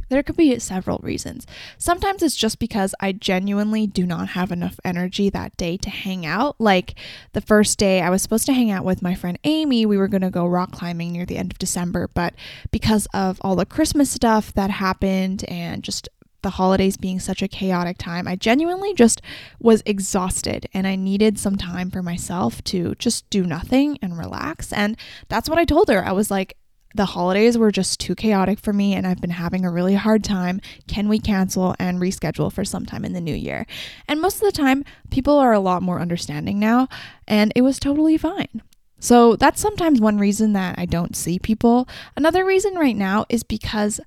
there 0.10 0.24
could 0.24 0.38
be 0.38 0.58
several 0.60 1.00
reasons. 1.02 1.48
Sometimes 1.78 2.22
it's 2.22 2.36
just 2.36 2.60
because 2.60 2.94
I 3.00 3.12
genuinely 3.12 3.88
do 3.88 4.06
not 4.06 4.30
have 4.30 4.52
enough 4.52 4.80
energy 4.84 5.30
that 5.30 5.58
day 5.58 5.78
to 5.78 5.90
hang 5.90 6.26
out. 6.26 6.56
Like 6.60 6.96
the 7.34 7.42
first 7.42 7.78
day, 7.78 8.02
I 8.02 8.10
was 8.10 8.22
supposed 8.22 8.46
to 8.48 8.54
hang 8.54 8.72
out 8.72 8.86
with 8.86 9.02
my 9.02 9.16
friend 9.16 9.40
Amy. 9.44 9.86
We 9.86 9.98
were 9.98 10.08
going 10.08 10.22
to 10.22 10.30
go 10.30 10.46
rock 10.46 10.72
climbing 10.72 11.12
near 11.12 11.26
the 11.26 11.38
end 11.38 11.52
of 11.52 11.60
December, 11.60 12.10
but 12.14 12.34
because 12.72 13.08
of 13.14 13.40
all 13.42 13.56
the 13.56 13.66
Christmas 13.66 14.10
stuff 14.10 14.54
that 14.54 14.70
happened 14.70 15.44
and 15.48 15.84
just 15.84 16.10
the 16.46 16.52
holidays 16.52 16.96
being 16.96 17.20
such 17.20 17.42
a 17.42 17.48
chaotic 17.48 17.98
time, 17.98 18.28
I 18.28 18.36
genuinely 18.36 18.94
just 18.94 19.20
was 19.60 19.82
exhausted 19.84 20.70
and 20.76 20.86
I 20.86 20.96
needed 20.96 21.40
some 21.40 21.56
time 21.56 21.90
for 21.90 22.04
myself 22.04 22.64
to 22.66 22.94
just 22.96 23.28
do 23.32 23.44
nothing 23.44 23.98
and 24.00 24.16
relax. 24.16 24.72
And 24.72 24.96
that's 25.28 25.50
what 25.50 25.58
I 25.58 25.66
told 25.66 25.90
her. 25.90 26.06
I 26.06 26.12
was 26.12 26.30
like, 26.30 26.56
the 26.96 27.06
holidays 27.06 27.58
were 27.58 27.72
just 27.72 28.00
too 28.00 28.16
chaotic 28.16 28.60
for 28.60 28.74
me 28.74 28.94
and 28.94 29.06
I've 29.06 29.22
been 29.22 29.32
having 29.32 29.66
a 29.66 29.72
really 29.72 29.96
hard 29.96 30.24
time. 30.24 30.62
Can 30.88 31.10
we 31.10 31.20
cancel 31.20 31.76
and 31.80 32.00
reschedule 32.00 32.52
for 32.52 32.64
sometime 32.64 33.04
in 33.04 33.14
the 33.14 33.22
new 33.22 33.36
year? 33.36 33.66
And 34.08 34.22
most 34.22 34.36
of 34.36 34.42
the 34.42 34.52
time, 34.52 34.86
people 35.10 35.38
are 35.38 35.54
a 35.54 35.60
lot 35.60 35.84
more 35.84 36.00
understanding 36.00 36.60
now, 36.60 36.88
and 37.28 37.52
it 37.56 37.62
was 37.62 37.80
totally 37.80 38.18
fine. 38.18 38.62
So 39.00 39.36
that's 39.36 39.62
sometimes 39.62 40.00
one 40.00 40.18
reason 40.18 40.54
that 40.54 40.80
I 40.80 40.86
don't 40.86 41.16
see 41.16 41.38
people. 41.38 41.88
Another 42.16 42.46
reason 42.46 42.76
right 42.76 42.96
now 42.96 43.26
is 43.30 43.44
because 43.44 44.00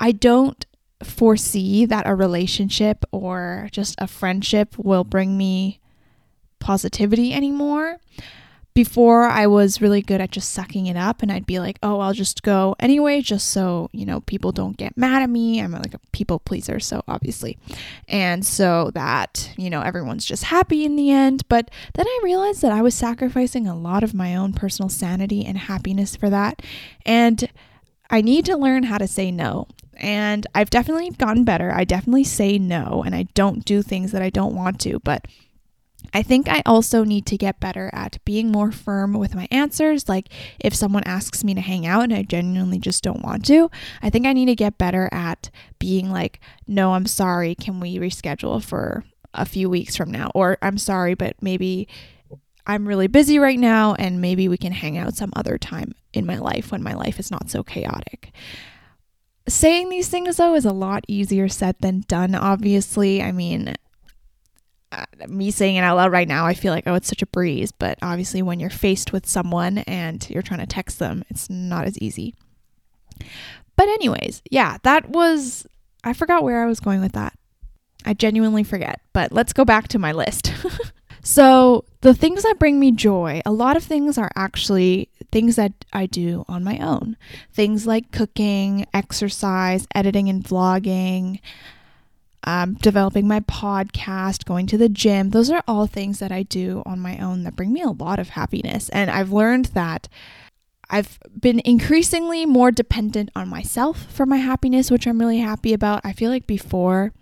I 0.00 0.12
don't 0.12 0.66
foresee 1.02 1.86
that 1.86 2.08
a 2.08 2.14
relationship 2.14 3.04
or 3.12 3.68
just 3.70 3.94
a 3.98 4.08
friendship 4.08 4.76
will 4.76 5.04
bring 5.04 5.38
me 5.38 5.80
positivity 6.58 7.32
anymore. 7.32 7.98
Before, 8.78 9.24
I 9.24 9.48
was 9.48 9.80
really 9.80 10.02
good 10.02 10.20
at 10.20 10.30
just 10.30 10.50
sucking 10.50 10.86
it 10.86 10.96
up, 10.96 11.20
and 11.20 11.32
I'd 11.32 11.46
be 11.46 11.58
like, 11.58 11.80
oh, 11.82 11.98
I'll 11.98 12.12
just 12.12 12.44
go 12.44 12.76
anyway, 12.78 13.20
just 13.20 13.50
so, 13.50 13.90
you 13.90 14.06
know, 14.06 14.20
people 14.20 14.52
don't 14.52 14.76
get 14.76 14.96
mad 14.96 15.20
at 15.20 15.28
me. 15.28 15.60
I'm 15.60 15.72
like 15.72 15.94
a 15.94 16.00
people 16.12 16.38
pleaser, 16.38 16.78
so 16.78 17.02
obviously. 17.08 17.58
And 18.06 18.46
so 18.46 18.92
that, 18.94 19.52
you 19.56 19.68
know, 19.68 19.80
everyone's 19.80 20.24
just 20.24 20.44
happy 20.44 20.84
in 20.84 20.94
the 20.94 21.10
end. 21.10 21.42
But 21.48 21.72
then 21.94 22.06
I 22.06 22.20
realized 22.22 22.62
that 22.62 22.70
I 22.70 22.80
was 22.80 22.94
sacrificing 22.94 23.66
a 23.66 23.76
lot 23.76 24.04
of 24.04 24.14
my 24.14 24.36
own 24.36 24.52
personal 24.52 24.88
sanity 24.88 25.44
and 25.44 25.58
happiness 25.58 26.14
for 26.14 26.30
that. 26.30 26.62
And 27.04 27.50
I 28.10 28.20
need 28.20 28.44
to 28.44 28.56
learn 28.56 28.84
how 28.84 28.98
to 28.98 29.08
say 29.08 29.32
no. 29.32 29.66
And 29.96 30.46
I've 30.54 30.70
definitely 30.70 31.10
gotten 31.10 31.42
better. 31.42 31.72
I 31.72 31.82
definitely 31.82 32.22
say 32.22 32.58
no 32.58 33.02
and 33.04 33.12
I 33.12 33.24
don't 33.34 33.64
do 33.64 33.82
things 33.82 34.12
that 34.12 34.22
I 34.22 34.30
don't 34.30 34.54
want 34.54 34.80
to. 34.82 35.00
But 35.00 35.26
I 36.12 36.22
think 36.22 36.48
I 36.48 36.62
also 36.64 37.04
need 37.04 37.26
to 37.26 37.36
get 37.36 37.60
better 37.60 37.90
at 37.92 38.18
being 38.24 38.50
more 38.50 38.72
firm 38.72 39.14
with 39.14 39.34
my 39.34 39.46
answers. 39.50 40.08
Like, 40.08 40.28
if 40.58 40.74
someone 40.74 41.04
asks 41.04 41.44
me 41.44 41.54
to 41.54 41.60
hang 41.60 41.86
out 41.86 42.04
and 42.04 42.14
I 42.14 42.22
genuinely 42.22 42.78
just 42.78 43.02
don't 43.02 43.22
want 43.22 43.44
to, 43.46 43.70
I 44.02 44.10
think 44.10 44.26
I 44.26 44.32
need 44.32 44.46
to 44.46 44.54
get 44.54 44.78
better 44.78 45.08
at 45.12 45.50
being 45.78 46.10
like, 46.10 46.40
no, 46.66 46.94
I'm 46.94 47.06
sorry. 47.06 47.54
Can 47.54 47.80
we 47.80 47.98
reschedule 47.98 48.62
for 48.62 49.04
a 49.34 49.44
few 49.44 49.68
weeks 49.68 49.96
from 49.96 50.10
now? 50.10 50.30
Or 50.34 50.58
I'm 50.62 50.78
sorry, 50.78 51.14
but 51.14 51.36
maybe 51.42 51.88
I'm 52.66 52.86
really 52.86 53.06
busy 53.06 53.38
right 53.38 53.58
now 53.58 53.94
and 53.94 54.20
maybe 54.20 54.48
we 54.48 54.58
can 54.58 54.72
hang 54.72 54.98
out 54.98 55.14
some 55.14 55.32
other 55.34 55.56
time 55.56 55.94
in 56.12 56.26
my 56.26 56.36
life 56.36 56.70
when 56.70 56.82
my 56.82 56.94
life 56.94 57.18
is 57.18 57.30
not 57.30 57.50
so 57.50 57.62
chaotic. 57.62 58.32
Saying 59.48 59.88
these 59.88 60.08
things 60.08 60.36
though 60.36 60.54
is 60.54 60.66
a 60.66 60.72
lot 60.72 61.04
easier 61.08 61.48
said 61.48 61.76
than 61.80 62.04
done, 62.08 62.34
obviously. 62.34 63.22
I 63.22 63.32
mean, 63.32 63.74
uh, 64.90 65.04
me 65.28 65.50
saying 65.50 65.76
it 65.76 65.80
out 65.80 65.96
loud 65.96 66.12
right 66.12 66.28
now, 66.28 66.46
I 66.46 66.54
feel 66.54 66.72
like, 66.72 66.84
oh, 66.86 66.94
it's 66.94 67.08
such 67.08 67.22
a 67.22 67.26
breeze. 67.26 67.72
But 67.72 67.98
obviously, 68.02 68.42
when 68.42 68.60
you're 68.60 68.70
faced 68.70 69.12
with 69.12 69.26
someone 69.26 69.78
and 69.78 70.28
you're 70.30 70.42
trying 70.42 70.60
to 70.60 70.66
text 70.66 70.98
them, 70.98 71.24
it's 71.28 71.50
not 71.50 71.86
as 71.86 71.98
easy. 71.98 72.34
But, 73.76 73.88
anyways, 73.88 74.42
yeah, 74.50 74.78
that 74.82 75.08
was, 75.10 75.66
I 76.04 76.12
forgot 76.12 76.42
where 76.42 76.62
I 76.62 76.66
was 76.66 76.80
going 76.80 77.00
with 77.00 77.12
that. 77.12 77.34
I 78.04 78.14
genuinely 78.14 78.64
forget. 78.64 79.00
But 79.12 79.32
let's 79.32 79.52
go 79.52 79.64
back 79.64 79.88
to 79.88 79.98
my 79.98 80.12
list. 80.12 80.52
So, 81.22 81.84
the 82.00 82.14
things 82.14 82.42
that 82.42 82.58
bring 82.58 82.80
me 82.80 82.90
joy, 82.90 83.42
a 83.44 83.52
lot 83.52 83.76
of 83.76 83.84
things 83.84 84.16
are 84.16 84.30
actually 84.34 85.10
things 85.30 85.56
that 85.56 85.72
I 85.92 86.06
do 86.06 86.44
on 86.48 86.64
my 86.64 86.78
own. 86.78 87.18
Things 87.52 87.86
like 87.86 88.12
cooking, 88.12 88.86
exercise, 88.94 89.86
editing 89.94 90.28
and 90.28 90.42
vlogging, 90.42 91.40
um, 92.44 92.74
developing 92.74 93.26
my 93.26 93.40
podcast, 93.40 94.44
going 94.44 94.66
to 94.68 94.78
the 94.78 94.88
gym. 94.88 95.30
Those 95.30 95.50
are 95.50 95.62
all 95.66 95.86
things 95.86 96.18
that 96.18 96.32
I 96.32 96.42
do 96.44 96.82
on 96.86 97.00
my 97.00 97.18
own 97.18 97.44
that 97.44 97.56
bring 97.56 97.72
me 97.72 97.82
a 97.82 97.90
lot 97.90 98.18
of 98.18 98.30
happiness. 98.30 98.88
And 98.90 99.10
I've 99.10 99.32
learned 99.32 99.66
that 99.66 100.08
I've 100.90 101.18
been 101.38 101.60
increasingly 101.64 102.46
more 102.46 102.70
dependent 102.70 103.30
on 103.36 103.48
myself 103.48 104.06
for 104.10 104.24
my 104.24 104.38
happiness, 104.38 104.90
which 104.90 105.06
I'm 105.06 105.18
really 105.18 105.38
happy 105.38 105.74
about. 105.74 106.00
I 106.04 106.12
feel 106.12 106.30
like 106.30 106.46
before 106.46 107.12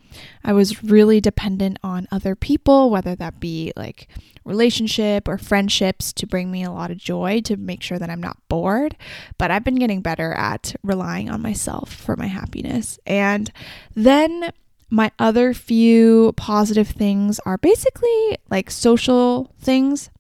I 0.45 0.53
was 0.53 0.85
really 0.85 1.21
dependent 1.21 1.79
on 1.83 2.07
other 2.13 2.37
people, 2.37 2.91
whether 2.91 3.17
that 3.17 3.41
be 3.41 3.73
like 3.77 4.09
relationship 4.45 5.27
or 5.27 5.37
friendships 5.37 6.13
to 6.15 6.27
bring 6.27 6.51
me 6.51 6.63
a 6.63 6.71
lot 6.71 6.93
of 6.93 6.99
joy 6.99 7.41
to 7.43 7.57
make 7.57 7.83
sure 7.83 7.99
that 7.99 8.09
I'm 8.09 8.21
not 8.21 8.39
bored. 8.49 8.97
But 9.37 9.51
I've 9.51 9.65
been 9.65 9.75
getting 9.75 10.01
better 10.01 10.33
at 10.33 10.77
relying 10.85 11.29
on 11.29 11.43
myself 11.43 11.93
for 11.93 12.17
my 12.17 12.29
happiness. 12.29 12.99
And 13.05 13.51
then 13.95 14.53
my 14.91 15.11
other 15.19 15.53
few 15.53 16.33
positive 16.37 16.89
things 16.89 17.41
are 17.45 17.59
basically 17.59 18.39
like 18.51 18.71
social 18.71 19.53
things. 19.61 20.11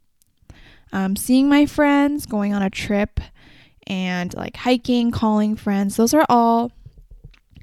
Um, 0.93 1.17
seeing 1.17 1.49
my 1.49 1.67
friends, 1.67 2.27
going 2.27 2.55
on 2.55 2.63
a 2.63 2.71
trip, 2.71 3.21
and 3.87 4.35
like 4.35 4.57
hiking, 4.57 5.11
calling 5.11 5.57
friends. 5.57 5.97
Those 5.97 6.15
are 6.15 6.27
all 6.29 6.73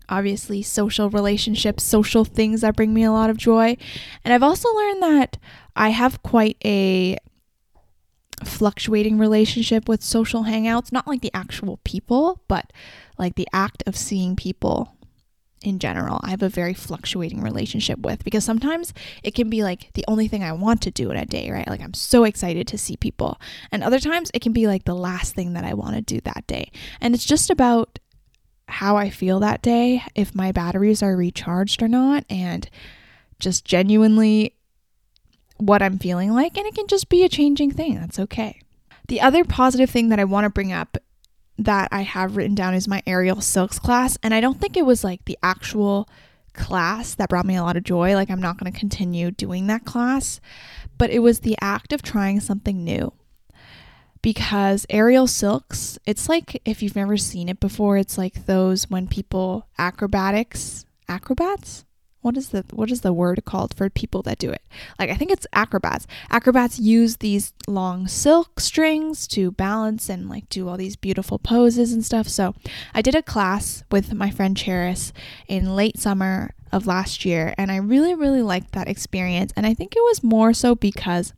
obviously 0.10 0.62
social 0.62 1.10
relationships, 1.10 1.84
social 1.84 2.26
things 2.26 2.62
that 2.62 2.76
bring 2.76 2.94
me 2.94 3.04
a 3.04 3.12
lot 3.12 3.30
of 3.30 3.38
joy. 3.38 3.76
And 4.24 4.34
I've 4.34 4.44
also 4.44 4.70
learned 4.74 5.04
that 5.04 5.38
I 5.76 5.90
have 5.90 6.22
quite 6.24 6.58
a 6.64 7.18
fluctuating 8.44 9.18
relationship 9.18 9.88
with 9.88 10.04
social 10.04 10.44
hangouts, 10.44 10.92
not 10.92 11.08
like 11.08 11.22
the 11.22 11.32
actual 11.34 11.80
people, 11.84 12.42
but 12.48 12.72
like 13.18 13.36
the 13.36 13.48
act 13.54 13.84
of 13.88 13.96
seeing 13.96 14.36
people 14.36 14.96
in 15.64 15.80
general. 15.80 16.20
I 16.24 16.30
have 16.30 16.44
a 16.44 16.50
very 16.50 16.74
fluctuating 16.74 17.42
relationship 17.42 18.00
with 18.00 18.24
because 18.24 18.44
sometimes 18.44 18.94
it 19.24 19.34
can 19.34 19.50
be 19.50 19.64
like 19.64 19.92
the 19.94 20.06
only 20.08 20.28
thing 20.28 20.44
I 20.44 20.52
want 20.52 20.82
to 20.84 20.92
do 20.92 21.10
in 21.10 21.18
a 21.18 21.26
day, 21.26 21.50
right? 21.50 21.68
Like 21.68 21.82
I'm 21.82 21.94
so 21.94 22.26
excited 22.26 22.68
to 22.68 22.78
see 22.78 22.98
people. 22.98 23.40
And 23.72 23.84
other 23.84 24.00
times 24.00 24.30
it 24.34 24.42
can 24.42 24.54
be 24.54 24.68
like 24.68 24.84
the 24.84 24.96
last 24.96 25.36
thing 25.36 25.54
that 25.54 25.64
I 25.64 25.74
want 25.74 25.96
to 25.96 26.02
do 26.02 26.20
that 26.22 26.46
day. 26.48 26.72
And 27.02 27.16
it's 27.16 27.26
just 27.26 27.50
about 27.50 28.00
how 28.68 28.98
I 28.98 29.10
feel 29.10 29.40
that 29.40 29.62
day, 29.62 30.04
if 30.16 30.36
my 30.36 30.52
batteries 30.52 31.04
are 31.04 31.16
recharged 31.16 31.82
or 31.82 31.88
not, 31.88 32.26
and 32.30 32.70
just 33.40 33.66
genuinely 33.66 34.56
what 35.58 35.82
I'm 35.82 36.00
feeling 36.00 36.34
like. 36.34 36.58
And 36.58 36.66
it 36.66 36.76
can 36.76 36.88
just 36.88 37.10
be 37.10 37.24
a 37.24 37.30
changing 37.30 37.72
thing. 37.72 37.96
That's 37.96 38.20
okay. 38.20 38.62
The 39.08 39.22
other 39.22 39.44
positive 39.44 39.90
thing 39.90 40.10
that 40.10 40.20
I 40.20 40.24
want 40.24 40.46
to 40.46 40.50
bring 40.50 40.72
up 40.72 40.98
that 41.64 41.90
I 41.92 42.02
have 42.02 42.38
written 42.38 42.56
down 42.56 42.74
is 42.74 42.88
my 42.88 43.02
aerial 43.06 43.42
silks 43.42 43.80
class. 43.80 44.18
And 44.24 44.34
I 44.34 44.42
don't 44.42 44.60
think 44.60 44.78
it 44.78 44.86
was 44.86 45.04
like 45.04 45.26
the 45.26 45.38
actual 45.44 46.08
class 46.54 47.16
that 47.16 47.30
brought 47.30 47.46
me 47.46 47.56
a 47.56 47.64
lot 47.64 47.78
of 47.78 47.84
joy. 47.84 48.16
Like, 48.16 48.30
I'm 48.30 48.42
not 48.42 48.58
going 48.58 48.72
to 48.72 48.80
continue 48.80 49.32
doing 49.32 49.68
that 49.68 49.86
class, 49.86 50.40
but 50.98 51.10
it 51.10 51.20
was 51.20 51.40
the 51.40 51.58
act 51.62 51.94
of 51.94 52.02
trying 52.02 52.40
something 52.40 52.84
new 52.84 53.12
because 54.24 54.86
aerial 54.90 55.28
silks, 55.28 56.00
it's 56.06 56.30
like 56.30 56.60
if 56.66 56.82
you've 56.82 56.96
never 56.96 57.18
seen 57.18 57.50
it 57.50 57.60
before, 57.60 57.98
it's 57.98 58.18
like 58.18 58.46
those 58.46 58.90
when 58.90 59.08
people 59.08 59.68
acrobatics, 59.78 60.86
acrobats? 61.08 61.86
What 62.24 62.38
is 62.38 62.50
the 62.50 62.64
what 62.72 62.90
is 62.90 63.02
the 63.02 63.14
word 63.14 63.44
called 63.46 63.74
for 63.76 63.90
people 63.90 64.22
that 64.24 64.40
do 64.40 64.50
it? 64.50 64.62
Like 64.98 65.10
I 65.10 65.16
think 65.16 65.30
it's 65.30 65.46
acrobats. 65.54 66.08
Acrobats 66.32 66.80
use 66.80 67.18
these 67.18 67.54
long 67.68 68.08
silk 68.08 68.62
strings 68.62 69.28
to 69.28 69.52
balance 69.52 70.10
and 70.10 70.30
like 70.30 70.48
do 70.50 70.68
all 70.68 70.78
these 70.78 70.96
beautiful 70.96 71.38
poses 71.38 71.92
and 71.92 72.04
stuff. 72.04 72.28
So, 72.30 72.56
I 72.94 73.02
did 73.02 73.14
a 73.14 73.22
class 73.22 73.84
with 73.92 74.14
my 74.14 74.32
friend 74.32 74.56
Cheris 74.56 75.12
in 75.48 75.76
late 75.76 76.00
summer 76.00 76.56
of 76.72 76.88
last 76.88 77.26
year 77.26 77.54
and 77.58 77.72
I 77.72 77.76
really 77.76 78.16
really 78.16 78.42
liked 78.42 78.72
that 78.72 78.88
experience 78.88 79.54
and 79.56 79.68
I 79.68 79.74
think 79.74 79.96
it 79.96 80.04
was 80.04 80.24
more 80.24 80.54
so 80.54 80.74
because 80.74 81.34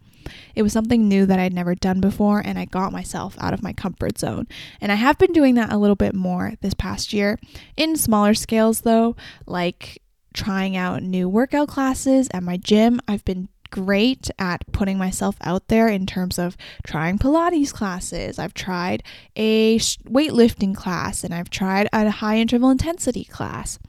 it 0.56 0.64
was 0.64 0.74
something 0.74 1.08
new 1.08 1.26
that 1.26 1.40
I'd 1.40 1.54
never 1.54 1.76
done 1.76 2.02
before, 2.02 2.42
and 2.44 2.58
I 2.58 2.66
got 2.66 2.92
myself 2.92 3.36
out 3.40 3.54
of 3.54 3.64
my 3.64 3.74
comfort 3.74 4.18
zone. 4.18 4.48
And 4.82 4.92
I 4.92 4.96
have 4.96 5.18
been 5.18 5.34
doing 5.34 5.56
that 5.56 5.72
a 5.72 5.78
little 5.78 5.96
bit 5.96 6.16
more 6.16 6.54
this 6.62 6.74
past 6.74 7.14
year 7.14 7.40
in 7.78 7.96
smaller 7.96 8.34
scales, 8.34 8.82
though, 8.82 9.16
like 9.46 10.02
trying 10.36 10.76
out 10.78 11.02
new 11.02 11.28
workout 11.28 11.70
classes 11.70 12.28
at 12.32 12.44
my 12.44 12.58
gym. 12.58 13.02
I've 13.08 13.26
been 13.26 13.50
great 13.72 14.30
at 14.38 14.64
putting 14.72 14.98
myself 14.98 15.36
out 15.42 15.68
there 15.68 15.88
in 15.88 16.06
terms 16.06 16.38
of 16.38 16.56
trying 16.86 17.18
Pilates 17.18 17.74
classes. 17.74 18.38
I've 18.38 18.54
tried 18.54 19.04
a 19.36 19.80
weightlifting 19.80 20.76
class 20.76 21.24
and 21.24 21.34
I've 21.34 21.50
tried 21.50 21.90
a 21.92 22.10
high 22.10 22.38
interval 22.38 22.70
intensity 22.70 23.24
class. 23.24 23.80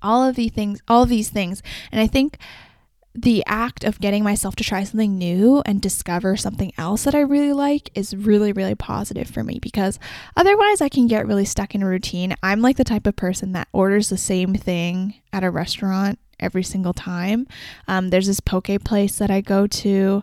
All 0.00 0.26
of 0.26 0.36
these 0.36 0.52
things, 0.52 0.80
all 0.86 1.02
of 1.02 1.08
these 1.08 1.30
things. 1.30 1.62
And 1.90 2.00
I 2.00 2.06
think 2.06 2.38
the 3.22 3.42
act 3.46 3.82
of 3.82 4.00
getting 4.00 4.22
myself 4.22 4.54
to 4.56 4.64
try 4.64 4.84
something 4.84 5.18
new 5.18 5.60
and 5.66 5.82
discover 5.82 6.36
something 6.36 6.72
else 6.78 7.02
that 7.02 7.16
I 7.16 7.20
really 7.20 7.52
like 7.52 7.90
is 7.94 8.14
really, 8.14 8.52
really 8.52 8.76
positive 8.76 9.28
for 9.28 9.42
me 9.42 9.58
because 9.58 9.98
otherwise 10.36 10.80
I 10.80 10.88
can 10.88 11.08
get 11.08 11.26
really 11.26 11.44
stuck 11.44 11.74
in 11.74 11.82
a 11.82 11.86
routine. 11.86 12.34
I'm 12.42 12.60
like 12.60 12.76
the 12.76 12.84
type 12.84 13.06
of 13.06 13.16
person 13.16 13.52
that 13.52 13.68
orders 13.72 14.08
the 14.08 14.16
same 14.16 14.54
thing 14.54 15.14
at 15.32 15.42
a 15.42 15.50
restaurant 15.50 16.20
every 16.38 16.62
single 16.62 16.92
time. 16.92 17.48
Um, 17.88 18.10
there's 18.10 18.28
this 18.28 18.40
poke 18.40 18.68
place 18.84 19.18
that 19.18 19.30
I 19.30 19.40
go 19.40 19.66
to, 19.66 20.22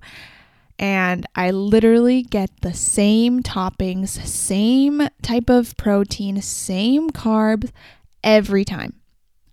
and 0.80 1.26
I 1.36 1.52
literally 1.52 2.22
get 2.22 2.50
the 2.62 2.74
same 2.74 3.44
toppings, 3.44 4.10
same 4.26 5.10
type 5.22 5.50
of 5.50 5.76
protein, 5.76 6.42
same 6.42 7.10
carbs 7.10 7.72
every 8.24 8.64
time. 8.64 8.94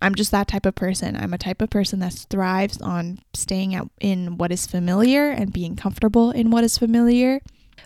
I'm 0.03 0.15
just 0.15 0.31
that 0.31 0.49
type 0.49 0.65
of 0.65 0.75
person. 0.75 1.15
I'm 1.15 1.33
a 1.33 1.37
type 1.37 1.61
of 1.61 1.69
person 1.69 1.99
that 1.99 2.13
thrives 2.29 2.81
on 2.81 3.19
staying 3.33 3.73
out 3.73 3.89
in 4.01 4.37
what 4.37 4.51
is 4.51 4.67
familiar 4.67 5.29
and 5.29 5.53
being 5.53 5.77
comfortable 5.77 6.29
in 6.31 6.51
what 6.51 6.65
is 6.65 6.77
familiar. 6.77 7.41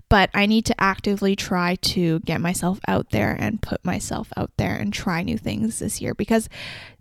But 0.09 0.31
I 0.33 0.47
need 0.47 0.65
to 0.65 0.81
actively 0.81 1.35
try 1.35 1.75
to 1.75 2.19
get 2.21 2.41
myself 2.41 2.79
out 2.87 3.11
there 3.11 3.35
and 3.39 3.61
put 3.61 3.85
myself 3.85 4.29
out 4.35 4.51
there 4.57 4.75
and 4.75 4.91
try 4.91 5.21
new 5.21 5.37
things 5.37 5.79
this 5.79 6.01
year 6.01 6.15
because 6.15 6.49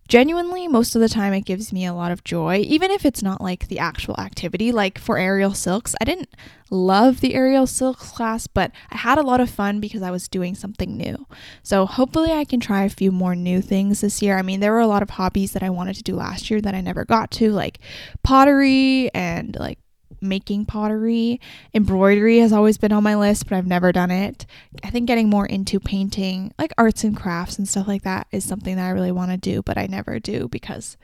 genuinely 0.08 0.68
most 0.68 0.94
of 0.94 1.00
the 1.00 1.08
time 1.08 1.32
it 1.32 1.44
gives 1.44 1.72
me 1.72 1.84
a 1.84 1.94
lot 1.94 2.12
of 2.12 2.24
joy 2.24 2.56
even 2.58 2.90
if 2.90 3.04
it's 3.04 3.22
not 3.22 3.40
like 3.40 3.68
the 3.68 3.78
actual 3.78 4.14
activity. 4.18 4.72
Like 4.72 4.98
for 4.98 5.18
aerial 5.18 5.54
silks 5.54 5.94
i 6.00 6.04
didn't 6.04 6.30
love 6.70 7.20
the 7.20 7.34
aerial 7.34 7.66
silks 7.66 8.10
class 8.10 8.46
but 8.46 8.72
i 8.90 8.96
had 8.96 9.18
a 9.18 9.22
lot 9.22 9.40
of 9.40 9.48
fun 9.48 9.78
because 9.80 10.02
i 10.02 10.10
was 10.10 10.28
doing 10.28 10.54
something 10.54 10.96
new. 10.96 11.26
So 11.62 11.86
hopefully 11.86 12.32
i 12.32 12.44
can 12.44 12.60
try 12.60 12.84
a 12.84 12.90
few 12.90 13.12
more 13.12 13.34
new 13.34 13.60
things 13.60 14.00
this 14.00 14.22
year. 14.22 14.38
I 14.38 14.42
mean 14.42 14.60
there 14.60 14.72
were 14.72 14.80
a 14.80 14.86
lot 14.86 15.02
of 15.02 15.10
hobbies 15.10 15.52
that 15.52 15.62
i 15.62 15.70
wanted 15.70 15.96
to 15.96 16.02
do 16.02 16.16
last 16.16 16.50
year 16.50 16.60
that 16.60 16.74
i 16.74 16.80
never 16.80 17.04
got 17.04 17.30
to 17.32 17.52
like 17.52 17.78
pottery 18.22 19.10
and 19.14 19.56
like 19.58 19.78
making 20.28 20.66
pottery. 20.66 21.40
Embroidery 21.74 22.38
has 22.38 22.52
always 22.52 22.78
been 22.78 22.92
on 22.92 23.02
my 23.02 23.14
list, 23.16 23.48
but 23.48 23.56
I've 23.56 23.66
never 23.66 23.92
done 23.92 24.10
it. 24.10 24.46
I 24.84 24.90
think 24.90 25.06
getting 25.06 25.28
more 25.28 25.46
into 25.46 25.80
painting, 25.80 26.52
like 26.58 26.72
arts 26.78 27.04
and 27.04 27.16
crafts 27.16 27.58
and 27.58 27.68
stuff 27.68 27.88
like 27.88 28.02
that, 28.02 28.26
is 28.30 28.44
something 28.44 28.76
that 28.76 28.86
I 28.86 28.90
really 28.90 29.12
want 29.12 29.30
to 29.30 29.36
do, 29.36 29.62
but 29.62 29.78
I 29.78 29.86
never 29.86 30.18
do 30.18 30.48
because 30.48 30.96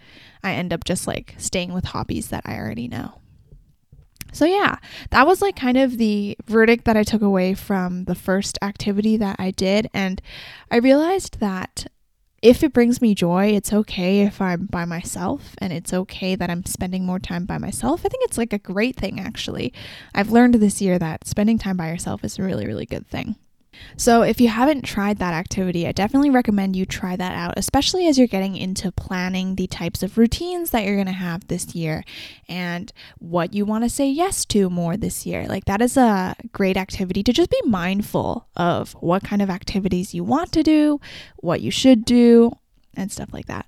I 0.42 0.52
end 0.52 0.72
up 0.72 0.84
just 0.84 1.06
like 1.06 1.34
staying 1.38 1.72
with 1.72 1.86
hobbies 1.86 2.28
that 2.28 2.42
I 2.44 2.56
already 2.56 2.88
know. 2.88 3.14
So, 4.32 4.46
yeah, 4.46 4.78
that 5.10 5.26
was 5.26 5.42
like 5.42 5.56
kind 5.56 5.76
of 5.76 5.98
the 5.98 6.38
verdict 6.46 6.86
that 6.86 6.96
I 6.96 7.02
took 7.02 7.20
away 7.20 7.52
from 7.52 8.04
the 8.04 8.14
first 8.14 8.58
activity 8.62 9.18
that 9.18 9.36
I 9.38 9.50
did. 9.50 9.90
And 9.92 10.22
I 10.70 10.76
realized 10.76 11.38
that 11.40 11.86
if 12.42 12.64
it 12.64 12.72
brings 12.72 13.00
me 13.00 13.14
joy, 13.14 13.46
it's 13.46 13.72
okay 13.72 14.22
if 14.22 14.40
I'm 14.40 14.66
by 14.66 14.84
myself 14.84 15.54
and 15.58 15.72
it's 15.72 15.92
okay 15.92 16.34
that 16.34 16.50
I'm 16.50 16.64
spending 16.64 17.06
more 17.06 17.20
time 17.20 17.46
by 17.46 17.56
myself. 17.56 18.00
I 18.04 18.08
think 18.08 18.24
it's 18.24 18.36
like 18.36 18.52
a 18.52 18.58
great 18.58 18.96
thing, 18.96 19.20
actually. 19.20 19.72
I've 20.12 20.32
learned 20.32 20.54
this 20.54 20.82
year 20.82 20.98
that 20.98 21.26
spending 21.26 21.56
time 21.56 21.76
by 21.76 21.88
yourself 21.88 22.24
is 22.24 22.40
a 22.40 22.42
really, 22.42 22.66
really 22.66 22.86
good 22.86 23.06
thing. 23.06 23.36
So, 23.96 24.22
if 24.22 24.40
you 24.40 24.48
haven't 24.48 24.82
tried 24.82 25.18
that 25.18 25.34
activity, 25.34 25.86
I 25.86 25.92
definitely 25.92 26.30
recommend 26.30 26.76
you 26.76 26.86
try 26.86 27.16
that 27.16 27.34
out, 27.34 27.54
especially 27.56 28.06
as 28.06 28.18
you're 28.18 28.26
getting 28.26 28.56
into 28.56 28.92
planning 28.92 29.54
the 29.54 29.66
types 29.66 30.02
of 30.02 30.18
routines 30.18 30.70
that 30.70 30.84
you're 30.84 30.96
going 30.96 31.06
to 31.06 31.12
have 31.12 31.48
this 31.48 31.74
year 31.74 32.04
and 32.48 32.92
what 33.18 33.54
you 33.54 33.64
want 33.64 33.84
to 33.84 33.90
say 33.90 34.08
yes 34.08 34.44
to 34.46 34.70
more 34.70 34.96
this 34.96 35.26
year. 35.26 35.46
Like, 35.46 35.64
that 35.66 35.82
is 35.82 35.96
a 35.96 36.36
great 36.52 36.76
activity 36.76 37.22
to 37.22 37.32
just 37.32 37.50
be 37.50 37.60
mindful 37.64 38.46
of 38.56 38.92
what 38.94 39.24
kind 39.24 39.42
of 39.42 39.50
activities 39.50 40.14
you 40.14 40.24
want 40.24 40.52
to 40.52 40.62
do, 40.62 41.00
what 41.36 41.60
you 41.60 41.70
should 41.70 42.04
do, 42.04 42.52
and 42.94 43.10
stuff 43.10 43.32
like 43.32 43.46
that. 43.46 43.66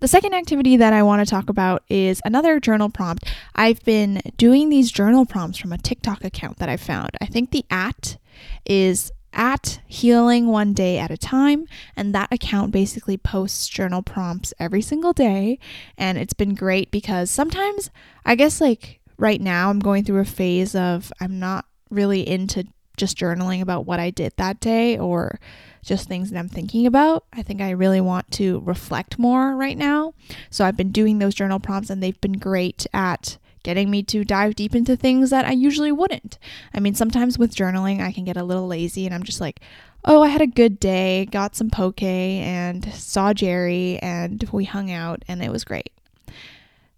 The 0.00 0.08
second 0.08 0.34
activity 0.34 0.76
that 0.76 0.92
I 0.92 1.02
want 1.02 1.26
to 1.26 1.30
talk 1.30 1.48
about 1.48 1.82
is 1.88 2.20
another 2.24 2.60
journal 2.60 2.88
prompt. 2.88 3.24
I've 3.54 3.84
been 3.84 4.22
doing 4.36 4.68
these 4.68 4.90
journal 4.90 5.26
prompts 5.26 5.58
from 5.58 5.72
a 5.72 5.78
TikTok 5.78 6.24
account 6.24 6.58
that 6.58 6.68
I 6.68 6.76
found. 6.76 7.10
I 7.20 7.26
think 7.26 7.50
the 7.50 7.64
at 7.70 8.16
is 8.64 9.12
at 9.32 9.80
healing 9.86 10.46
one 10.48 10.72
day 10.72 10.98
at 10.98 11.10
a 11.10 11.16
time 11.16 11.66
and 11.96 12.14
that 12.14 12.32
account 12.32 12.72
basically 12.72 13.16
posts 13.16 13.68
journal 13.68 14.02
prompts 14.02 14.54
every 14.58 14.80
single 14.80 15.12
day. 15.12 15.58
And 15.96 16.18
it's 16.18 16.32
been 16.32 16.54
great 16.54 16.90
because 16.90 17.30
sometimes 17.30 17.90
i 18.24 18.34
guess 18.34 18.60
like 18.60 19.00
right 19.16 19.40
now 19.40 19.70
i'm 19.70 19.80
going 19.80 20.04
through 20.04 20.20
a 20.20 20.24
phase 20.24 20.74
of 20.74 21.12
i'm 21.20 21.38
not 21.38 21.66
really 21.90 22.26
into 22.26 22.64
just 22.96 23.16
journaling 23.16 23.60
about 23.60 23.86
what 23.86 24.00
i 24.00 24.10
did 24.10 24.32
that 24.36 24.60
day 24.60 24.98
or 24.98 25.38
just 25.84 26.08
things 26.08 26.30
that 26.30 26.38
i'm 26.38 26.48
thinking 26.48 26.86
about. 26.86 27.24
I 27.32 27.42
think 27.42 27.60
i 27.60 27.70
really 27.70 28.00
want 28.00 28.30
to 28.32 28.60
reflect 28.60 29.18
more 29.18 29.54
right 29.54 29.78
now. 29.78 30.14
So 30.50 30.64
i've 30.64 30.76
been 30.76 30.90
doing 30.90 31.18
those 31.18 31.34
journal 31.34 31.60
prompts 31.60 31.90
and 31.90 32.02
they've 32.02 32.20
been 32.20 32.38
great 32.38 32.86
at 32.92 33.38
getting 33.68 33.90
me 33.90 34.02
to 34.02 34.24
dive 34.24 34.54
deep 34.54 34.74
into 34.74 34.96
things 34.96 35.28
that 35.28 35.44
I 35.44 35.50
usually 35.50 35.92
wouldn't. 35.92 36.38
I 36.72 36.80
mean, 36.80 36.94
sometimes 36.94 37.38
with 37.38 37.54
journaling, 37.54 38.00
I 38.00 38.12
can 38.12 38.24
get 38.24 38.38
a 38.38 38.42
little 38.42 38.66
lazy 38.66 39.04
and 39.04 39.14
I'm 39.14 39.24
just 39.24 39.42
like, 39.42 39.60
oh, 40.06 40.22
I 40.22 40.28
had 40.28 40.40
a 40.40 40.46
good 40.46 40.80
day, 40.80 41.26
got 41.26 41.54
some 41.54 41.68
poke 41.68 42.02
and 42.02 42.90
saw 42.94 43.34
Jerry 43.34 43.98
and 43.98 44.42
we 44.52 44.64
hung 44.64 44.90
out 44.90 45.22
and 45.28 45.42
it 45.42 45.52
was 45.52 45.64
great. 45.64 45.92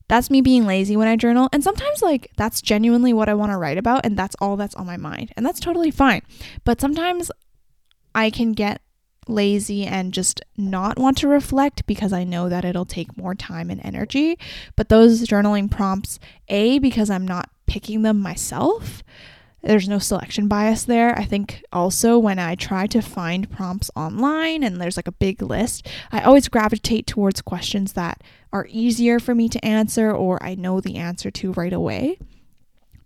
That's 0.06 0.30
me 0.30 0.42
being 0.42 0.64
lazy 0.64 0.96
when 0.96 1.08
I 1.08 1.16
journal. 1.16 1.48
And 1.52 1.64
sometimes, 1.64 2.02
like, 2.02 2.30
that's 2.36 2.62
genuinely 2.62 3.12
what 3.12 3.28
I 3.28 3.34
want 3.34 3.50
to 3.50 3.56
write 3.56 3.78
about, 3.78 4.06
and 4.06 4.16
that's 4.16 4.36
all 4.40 4.56
that's 4.56 4.76
on 4.76 4.86
my 4.86 4.96
mind. 4.96 5.32
And 5.36 5.44
that's 5.44 5.58
totally 5.58 5.90
fine. 5.90 6.22
But 6.64 6.80
sometimes 6.80 7.32
I 8.14 8.30
can 8.30 8.52
get 8.52 8.80
lazy 9.30 9.86
and 9.86 10.12
just 10.12 10.42
not 10.56 10.98
want 10.98 11.18
to 11.18 11.28
reflect 11.28 11.86
because 11.86 12.12
I 12.12 12.24
know 12.24 12.48
that 12.48 12.64
it'll 12.64 12.84
take 12.84 13.16
more 13.16 13.34
time 13.34 13.70
and 13.70 13.80
energy. 13.84 14.38
But 14.76 14.88
those 14.88 15.26
journaling 15.26 15.70
prompts, 15.70 16.18
A, 16.48 16.78
because 16.78 17.10
I'm 17.10 17.26
not 17.26 17.50
picking 17.66 18.02
them 18.02 18.20
myself, 18.20 19.02
there's 19.62 19.88
no 19.88 19.98
selection 19.98 20.48
bias 20.48 20.84
there. 20.84 21.18
I 21.18 21.24
think 21.24 21.62
also 21.72 22.18
when 22.18 22.38
I 22.38 22.54
try 22.54 22.86
to 22.88 23.02
find 23.02 23.50
prompts 23.50 23.90
online 23.94 24.62
and 24.62 24.80
there's 24.80 24.96
like 24.96 25.08
a 25.08 25.12
big 25.12 25.42
list, 25.42 25.86
I 26.10 26.22
always 26.22 26.48
gravitate 26.48 27.06
towards 27.06 27.42
questions 27.42 27.92
that 27.92 28.22
are 28.52 28.66
easier 28.70 29.20
for 29.20 29.34
me 29.34 29.48
to 29.50 29.64
answer 29.64 30.10
or 30.10 30.42
I 30.42 30.54
know 30.54 30.80
the 30.80 30.96
answer 30.96 31.30
to 31.30 31.52
right 31.52 31.72
away. 31.72 32.18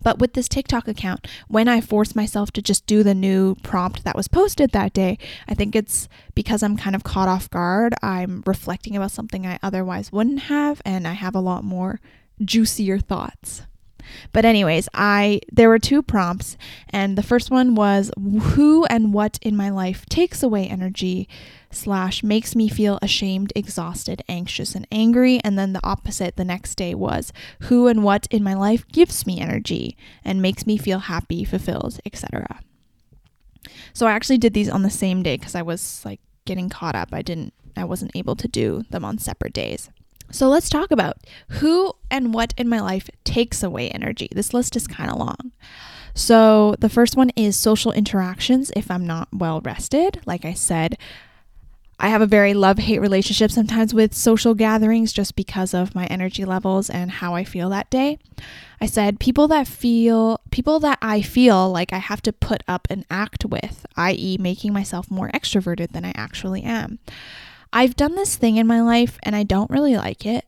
But 0.04 0.20
with 0.20 0.34
this 0.34 0.48
TikTok 0.48 0.86
account, 0.86 1.26
when 1.48 1.66
I 1.66 1.80
force 1.80 2.14
myself 2.14 2.52
to 2.52 2.62
just 2.62 2.86
do 2.86 3.02
the 3.02 3.14
new 3.14 3.56
prompt 3.56 4.04
that 4.04 4.14
was 4.14 4.28
posted 4.28 4.70
that 4.70 4.92
day, 4.92 5.18
I 5.48 5.54
think 5.54 5.74
it's 5.74 6.08
because 6.36 6.62
I'm 6.62 6.76
kind 6.76 6.94
of 6.94 7.02
caught 7.02 7.26
off 7.26 7.50
guard. 7.50 7.94
I'm 8.02 8.44
reflecting 8.46 8.96
about 8.96 9.10
something 9.10 9.46
I 9.46 9.58
otherwise 9.62 10.12
wouldn't 10.12 10.40
have, 10.40 10.80
and 10.84 11.08
I 11.08 11.14
have 11.14 11.34
a 11.34 11.40
lot 11.40 11.64
more 11.64 12.00
juicier 12.44 12.98
thoughts. 13.00 13.62
But 14.32 14.44
anyways, 14.44 14.88
I 14.94 15.40
there 15.52 15.68
were 15.68 15.78
two 15.78 16.02
prompts 16.02 16.56
and 16.90 17.16
the 17.16 17.22
first 17.22 17.50
one 17.50 17.74
was 17.74 18.10
who 18.18 18.84
and 18.86 19.12
what 19.12 19.38
in 19.42 19.56
my 19.56 19.70
life 19.70 20.06
takes 20.06 20.42
away 20.42 20.66
energy 20.66 21.28
slash 21.70 22.22
makes 22.22 22.54
me 22.54 22.68
feel 22.68 22.98
ashamed, 23.02 23.52
exhausted, 23.56 24.22
anxious, 24.28 24.74
and 24.74 24.86
angry. 24.92 25.40
And 25.42 25.58
then 25.58 25.72
the 25.72 25.84
opposite 25.84 26.36
the 26.36 26.44
next 26.44 26.76
day 26.76 26.94
was 26.94 27.32
who 27.62 27.88
and 27.88 28.04
what 28.04 28.26
in 28.30 28.42
my 28.42 28.54
life 28.54 28.86
gives 28.88 29.26
me 29.26 29.40
energy 29.40 29.96
and 30.24 30.40
makes 30.40 30.66
me 30.66 30.76
feel 30.76 31.00
happy, 31.00 31.44
fulfilled, 31.44 31.98
etc. 32.06 32.60
So 33.92 34.06
I 34.06 34.12
actually 34.12 34.38
did 34.38 34.54
these 34.54 34.68
on 34.68 34.82
the 34.82 34.90
same 34.90 35.22
day 35.22 35.36
because 35.36 35.54
I 35.54 35.62
was 35.62 36.02
like 36.04 36.20
getting 36.44 36.68
caught 36.68 36.94
up. 36.94 37.08
I 37.12 37.22
didn't 37.22 37.52
I 37.76 37.84
wasn't 37.84 38.12
able 38.14 38.36
to 38.36 38.48
do 38.48 38.84
them 38.90 39.04
on 39.04 39.18
separate 39.18 39.52
days. 39.52 39.90
So 40.30 40.48
let's 40.48 40.68
talk 40.68 40.90
about 40.90 41.18
who 41.48 41.92
and 42.10 42.34
what 42.34 42.54
in 42.56 42.68
my 42.68 42.80
life 42.80 43.08
takes 43.24 43.62
away 43.62 43.88
energy. 43.90 44.28
This 44.32 44.52
list 44.52 44.76
is 44.76 44.87
kind 44.87 45.10
of 45.10 45.18
long. 45.18 45.52
So 46.14 46.76
the 46.78 46.88
first 46.88 47.16
one 47.16 47.30
is 47.37 47.56
social 47.56 47.92
interactions 47.92 48.70
if 48.76 48.90
I'm 48.90 49.06
not 49.06 49.28
well 49.32 49.60
rested. 49.60 50.20
Like 50.26 50.44
I 50.44 50.54
said, 50.54 50.96
I 51.98 52.08
have 52.08 52.22
a 52.22 52.26
very 52.26 52.54
love 52.54 52.78
hate 52.78 53.00
relationship 53.00 53.50
sometimes 53.50 53.94
with 53.94 54.14
social 54.14 54.54
gatherings 54.54 55.12
just 55.12 55.37
because 55.37 55.72
of 55.72 55.94
my 55.94 56.06
energy 56.06 56.44
levels 56.44 56.90
and 56.90 57.10
how 57.10 57.34
I 57.34 57.44
feel 57.44 57.68
that 57.70 57.90
day. 57.90 58.18
I 58.80 58.87
said 58.87 59.20
people 59.20 59.48
that 59.48 59.68
feel 59.68 60.40
people 60.50 60.80
that 60.80 60.98
I 61.00 61.22
feel 61.22 61.70
like 61.70 61.92
I 61.92 61.98
have 61.98 62.20
to 62.22 62.32
put 62.32 62.62
up 62.66 62.88
an 62.90 63.04
act 63.10 63.44
with, 63.44 63.87
i.e., 63.96 64.37
making 64.38 64.72
myself 64.72 65.10
more 65.10 65.30
extroverted 65.30 65.92
than 65.92 66.04
I 66.04 66.12
actually 66.16 66.62
am. 66.62 66.98
I've 67.74 67.96
done 67.96 68.14
this 68.14 68.37
thing 68.37 68.56
in 68.56 68.68
my 68.68 68.80
life 68.80 69.18
and 69.24 69.34
I 69.34 69.42
don't 69.42 69.68
really 69.68 69.96
like 69.96 70.24
it. 70.24 70.46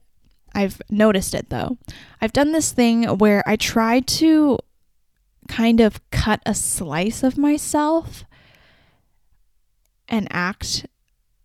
I've 0.55 0.81
noticed 0.89 1.35
it 1.35 1.51
though. 1.51 1.77
I've 2.21 2.33
done 2.33 2.53
this 2.53 2.73
thing 2.73 3.03
where 3.19 3.43
I 3.47 3.57
try 3.57 4.01
to 4.01 4.59
kind 5.49 5.81
of 5.81 6.01
cut 6.11 6.41
a 6.47 6.55
slice 6.55 7.25
of 7.25 7.37
myself 7.37 8.25
and 10.09 10.29
act 10.31 10.87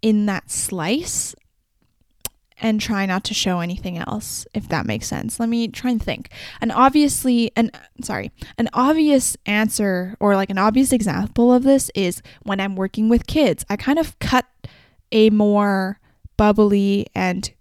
in 0.03 0.27
that 0.27 0.51
slice 0.51 1.35
and 2.61 2.79
try 2.79 3.07
not 3.07 3.23
to 3.23 3.33
show 3.33 3.59
anything 3.59 3.97
else 3.97 4.45
if 4.53 4.67
that 4.69 4.85
makes 4.85 5.07
sense 5.07 5.39
let 5.39 5.49
me 5.49 5.67
try 5.67 5.89
and 5.89 6.01
think 6.01 6.29
an 6.61 6.69
obviously 6.69 7.51
an 7.55 7.71
sorry 8.03 8.31
an 8.57 8.69
obvious 8.73 9.35
answer 9.47 10.15
or 10.19 10.35
like 10.35 10.49
an 10.51 10.59
obvious 10.59 10.91
example 10.91 11.51
of 11.51 11.63
this 11.63 11.89
is 11.95 12.21
when 12.43 12.59
i'm 12.59 12.75
working 12.75 13.09
with 13.09 13.25
kids 13.25 13.65
i 13.69 13.75
kind 13.75 13.97
of 13.97 14.17
cut 14.19 14.45
a 15.11 15.29
more 15.29 15.99
bubbly 16.37 17.07
and 17.13 17.51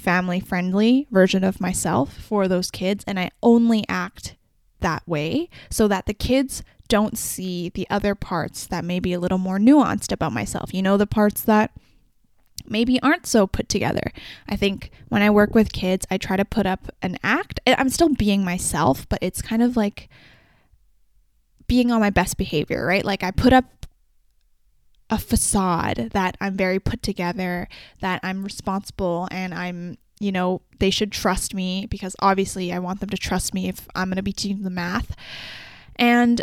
family 0.00 0.40
friendly 0.40 1.06
version 1.10 1.44
of 1.44 1.60
myself 1.60 2.16
for 2.16 2.48
those 2.48 2.70
kids 2.70 3.04
and 3.06 3.20
i 3.20 3.30
only 3.42 3.84
act 3.88 4.36
that 4.80 5.06
way 5.06 5.48
so 5.68 5.86
that 5.88 6.06
the 6.06 6.14
kids 6.14 6.62
don't 6.90 7.16
see 7.16 7.70
the 7.70 7.86
other 7.88 8.14
parts 8.14 8.66
that 8.66 8.84
may 8.84 9.00
be 9.00 9.14
a 9.14 9.20
little 9.20 9.38
more 9.38 9.58
nuanced 9.58 10.12
about 10.12 10.32
myself. 10.32 10.74
You 10.74 10.82
know, 10.82 10.98
the 10.98 11.06
parts 11.06 11.42
that 11.42 11.70
maybe 12.66 13.00
aren't 13.00 13.26
so 13.26 13.46
put 13.46 13.68
together. 13.68 14.12
I 14.48 14.56
think 14.56 14.90
when 15.08 15.22
I 15.22 15.30
work 15.30 15.54
with 15.54 15.72
kids, 15.72 16.04
I 16.10 16.18
try 16.18 16.36
to 16.36 16.44
put 16.44 16.66
up 16.66 16.92
an 17.00 17.16
act. 17.22 17.60
I'm 17.66 17.88
still 17.88 18.10
being 18.14 18.44
myself, 18.44 19.08
but 19.08 19.20
it's 19.22 19.40
kind 19.40 19.62
of 19.62 19.76
like 19.76 20.08
being 21.68 21.92
on 21.92 22.00
my 22.00 22.10
best 22.10 22.36
behavior, 22.36 22.84
right? 22.84 23.04
Like 23.04 23.22
I 23.22 23.30
put 23.30 23.52
up 23.52 23.79
a 25.10 25.18
facade 25.18 26.10
that 26.12 26.36
I'm 26.40 26.56
very 26.56 26.78
put 26.78 27.02
together, 27.02 27.68
that 28.00 28.20
I'm 28.22 28.44
responsible 28.44 29.28
and 29.30 29.52
I'm, 29.52 29.98
you 30.20 30.32
know, 30.32 30.62
they 30.78 30.90
should 30.90 31.12
trust 31.12 31.54
me 31.54 31.86
because 31.90 32.14
obviously 32.20 32.72
I 32.72 32.78
want 32.78 33.00
them 33.00 33.10
to 33.10 33.16
trust 33.16 33.52
me 33.52 33.68
if 33.68 33.88
I'm 33.94 34.08
going 34.08 34.16
to 34.16 34.22
be 34.22 34.32
teaching 34.32 34.62
the 34.62 34.70
math. 34.70 35.16
And 35.96 36.40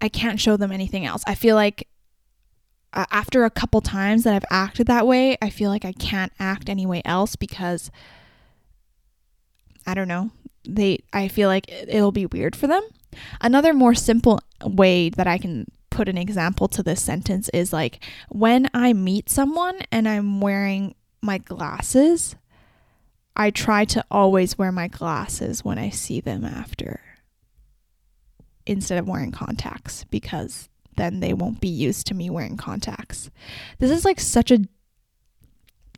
I 0.00 0.08
can't 0.08 0.40
show 0.40 0.56
them 0.56 0.72
anything 0.72 1.06
else. 1.06 1.22
I 1.26 1.34
feel 1.34 1.56
like 1.56 1.88
uh, 2.92 3.06
after 3.10 3.44
a 3.44 3.50
couple 3.50 3.80
times 3.80 4.24
that 4.24 4.34
I've 4.34 4.44
acted 4.50 4.86
that 4.88 5.06
way, 5.06 5.38
I 5.40 5.48
feel 5.48 5.70
like 5.70 5.84
I 5.84 5.92
can't 5.92 6.32
act 6.38 6.68
any 6.68 6.84
way 6.84 7.00
else 7.04 7.36
because 7.36 7.90
I 9.86 9.94
don't 9.94 10.08
know. 10.08 10.30
They 10.68 11.00
I 11.12 11.28
feel 11.28 11.48
like 11.48 11.66
it'll 11.68 12.12
be 12.12 12.26
weird 12.26 12.54
for 12.54 12.66
them. 12.66 12.82
Another 13.40 13.72
more 13.72 13.94
simple 13.94 14.40
way 14.64 15.08
that 15.10 15.26
I 15.26 15.38
can 15.38 15.66
put 15.92 16.08
an 16.08 16.18
example 16.18 16.66
to 16.68 16.82
this 16.82 17.02
sentence 17.02 17.48
is 17.50 17.72
like 17.72 18.02
when 18.30 18.68
I 18.74 18.92
meet 18.94 19.28
someone 19.28 19.78
and 19.92 20.08
I'm 20.08 20.40
wearing 20.40 20.94
my 21.20 21.38
glasses, 21.38 22.34
I 23.36 23.50
try 23.50 23.84
to 23.86 24.04
always 24.10 24.58
wear 24.58 24.72
my 24.72 24.88
glasses 24.88 25.64
when 25.64 25.78
I 25.78 25.90
see 25.90 26.20
them 26.20 26.44
after 26.44 27.00
instead 28.66 28.98
of 28.98 29.08
wearing 29.08 29.32
contacts 29.32 30.04
because 30.04 30.68
then 30.96 31.20
they 31.20 31.32
won't 31.32 31.60
be 31.60 31.68
used 31.68 32.06
to 32.06 32.14
me 32.14 32.30
wearing 32.30 32.56
contacts. 32.56 33.30
This 33.78 33.90
is 33.90 34.04
like 34.04 34.20
such 34.20 34.50
a 34.50 34.60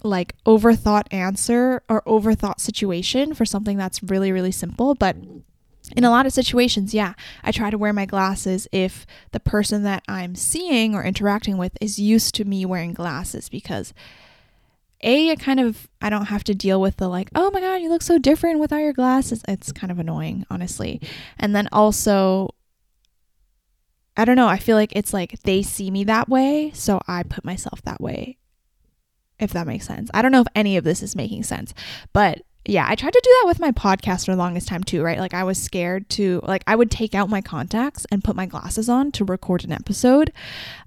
like 0.02 0.35
overthought 0.44 1.07
answer 1.12 1.83
or 1.88 2.02
overthought 2.02 2.61
situation 2.61 3.33
for 3.33 3.44
something 3.44 3.78
that's 3.78 4.02
really 4.02 4.33
really 4.33 4.52
simple, 4.52 4.94
but 4.94 5.16
in 5.97 6.05
a 6.05 6.11
lot 6.11 6.27
of 6.27 6.33
situations, 6.33 6.94
yeah, 6.94 7.14
I 7.42 7.53
try 7.53 7.70
to 7.70 7.79
wear 7.79 7.92
my 7.92 8.07
glasses 8.07 8.66
if 8.73 9.07
the 9.33 9.40
person 9.40 9.83
that 9.83 10.03
I'm 10.09 10.35
seeing 10.35 10.94
or 10.94 11.05
interacting 11.05 11.59
with 11.59 11.77
is 11.81 11.99
used 11.99 12.35
to 12.37 12.44
me 12.44 12.64
wearing 12.64 12.94
glasses 12.94 13.49
because 13.49 13.92
a 15.03 15.31
I 15.31 15.37
kind 15.37 15.61
of 15.61 15.87
I 16.01 16.09
don't 16.09 16.27
have 16.27 16.44
to 16.44 16.55
deal 16.55 16.81
with 16.81 16.97
the 16.97 17.09
like, 17.09 17.29
"Oh 17.35 17.51
my 17.51 17.61
god, 17.61 17.77
you 17.77 17.90
look 17.90 18.03
so 18.03 18.18
different 18.18 18.59
without 18.61 18.79
your 18.79 18.94
glasses." 18.94 19.42
It's 19.47 19.73
kind 19.73 19.90
of 19.90 19.99
annoying, 19.99 20.47
honestly. 20.51 21.01
And 21.38 21.55
then 21.55 21.68
also 21.70 22.55
I 24.16 24.25
don't 24.25 24.37
know, 24.37 24.49
I 24.49 24.59
feel 24.59 24.77
like 24.77 24.94
it's 24.94 25.12
like 25.12 25.40
they 25.42 25.62
see 25.62 25.90
me 25.90 26.05
that 26.05 26.29
way, 26.29 26.70
so 26.73 27.01
I 27.07 27.25
put 27.25 27.44
myself 27.44 27.83
that 27.83 28.01
way. 28.01 28.38
If 29.38 29.53
that 29.53 29.66
makes 29.66 29.87
sense. 29.87 30.11
I 30.14 30.23
don't 30.23 30.31
know 30.33 30.42
if 30.42 30.47
any 30.55 30.77
of 30.77 30.85
this 30.85 31.03
is 31.03 31.16
making 31.16 31.42
sense, 31.42 31.75
but 32.12 32.42
yeah, 32.66 32.87
I 32.88 32.94
tried 32.94 33.12
to 33.12 33.20
do 33.22 33.31
that 33.40 33.46
with 33.46 33.61
my 33.61 33.72
podcast 33.72 34.24
for 34.24 34.33
the 34.33 34.38
longest 34.38 34.68
time 34.68 34.83
too, 34.83 35.03
right? 35.03 35.18
Like 35.18 35.35
I 35.35 35.44
was 35.44 35.62
scared 35.62 36.09
to 36.11 36.40
like 36.44 36.64
I 36.66 36.77
would 36.77 36.90
take 36.90 37.14
out 37.14 37.29
my 37.29 37.42
contacts 37.42 38.07
and 38.11 38.24
put 38.24 38.37
my 38.37 38.46
glasses 38.46 38.88
on 38.88 39.12
to 39.12 39.24
record 39.24 39.64
an 39.64 39.72
episode 39.72 40.33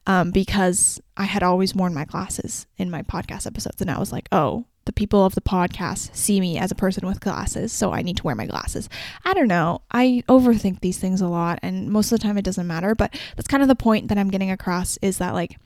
um, 0.07 0.31
because 0.31 0.99
I 1.17 1.25
had 1.25 1.43
always 1.43 1.75
worn 1.75 1.93
my 1.93 2.05
glasses 2.05 2.65
in 2.77 2.89
my 2.89 3.03
podcast 3.03 3.45
episodes, 3.45 3.79
and 3.79 3.91
I 3.91 3.99
was 3.99 4.11
like, 4.11 4.27
oh, 4.31 4.65
the 4.85 4.93
people 4.93 5.23
of 5.23 5.35
the 5.35 5.41
podcast 5.41 6.15
see 6.15 6.39
me 6.39 6.57
as 6.57 6.71
a 6.71 6.75
person 6.75 7.05
with 7.05 7.19
glasses, 7.19 7.71
so 7.71 7.91
I 7.91 8.01
need 8.01 8.17
to 8.17 8.23
wear 8.23 8.35
my 8.35 8.47
glasses. 8.47 8.89
I 9.23 9.35
don't 9.35 9.47
know. 9.47 9.81
I 9.91 10.23
overthink 10.27 10.79
these 10.79 10.97
things 10.97 11.21
a 11.21 11.27
lot, 11.27 11.59
and 11.61 11.91
most 11.91 12.11
of 12.11 12.19
the 12.19 12.23
time 12.23 12.39
it 12.39 12.45
doesn't 12.45 12.65
matter. 12.65 12.95
But 12.95 13.13
that's 13.35 13.47
kind 13.47 13.61
of 13.61 13.69
the 13.69 13.75
point 13.75 14.07
that 14.07 14.17
I'm 14.17 14.31
getting 14.31 14.49
across 14.49 14.97
is 15.03 15.19
that 15.19 15.35
like 15.35 15.59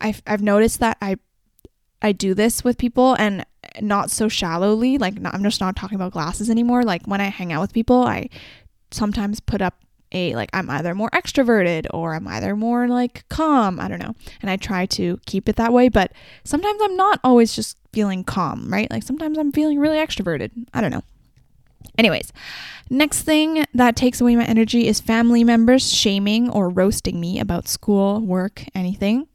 I've 0.00 0.20
I've 0.26 0.42
noticed 0.42 0.80
that 0.80 0.96
I 1.00 1.16
I 2.02 2.10
do 2.10 2.34
this 2.34 2.64
with 2.64 2.76
people 2.76 3.14
and 3.14 3.46
not 3.80 4.10
so 4.10 4.28
shallowly. 4.28 4.98
Like, 4.98 5.20
not, 5.20 5.34
I'm 5.34 5.42
just 5.42 5.60
not 5.60 5.76
talking 5.76 5.96
about 5.96 6.12
glasses 6.12 6.50
anymore. 6.50 6.82
Like, 6.82 7.06
when 7.06 7.20
I 7.20 7.24
hang 7.24 7.52
out 7.52 7.60
with 7.60 7.72
people, 7.72 8.04
I 8.04 8.28
sometimes 8.90 9.40
put 9.40 9.62
up 9.62 9.74
a, 10.12 10.34
like, 10.34 10.50
I'm 10.52 10.70
either 10.70 10.94
more 10.94 11.10
extroverted 11.10 11.86
or 11.92 12.14
I'm 12.14 12.28
either 12.28 12.54
more 12.54 12.86
like 12.88 13.28
calm. 13.28 13.80
I 13.80 13.88
don't 13.88 14.00
know. 14.00 14.14
And 14.40 14.50
I 14.50 14.56
try 14.56 14.86
to 14.86 15.18
keep 15.26 15.48
it 15.48 15.56
that 15.56 15.72
way. 15.72 15.88
But 15.88 16.12
sometimes 16.44 16.80
I'm 16.82 16.96
not 16.96 17.20
always 17.24 17.54
just 17.54 17.76
feeling 17.92 18.24
calm, 18.24 18.72
right? 18.72 18.90
Like, 18.90 19.02
sometimes 19.02 19.38
I'm 19.38 19.52
feeling 19.52 19.78
really 19.78 19.98
extroverted. 19.98 20.50
I 20.72 20.80
don't 20.80 20.92
know. 20.92 21.02
Anyways, 21.96 22.32
next 22.90 23.22
thing 23.22 23.64
that 23.74 23.94
takes 23.94 24.20
away 24.20 24.34
my 24.36 24.44
energy 24.44 24.88
is 24.88 25.00
family 25.00 25.44
members 25.44 25.92
shaming 25.92 26.50
or 26.50 26.68
roasting 26.68 27.20
me 27.20 27.38
about 27.38 27.68
school, 27.68 28.20
work, 28.20 28.64
anything. 28.74 29.28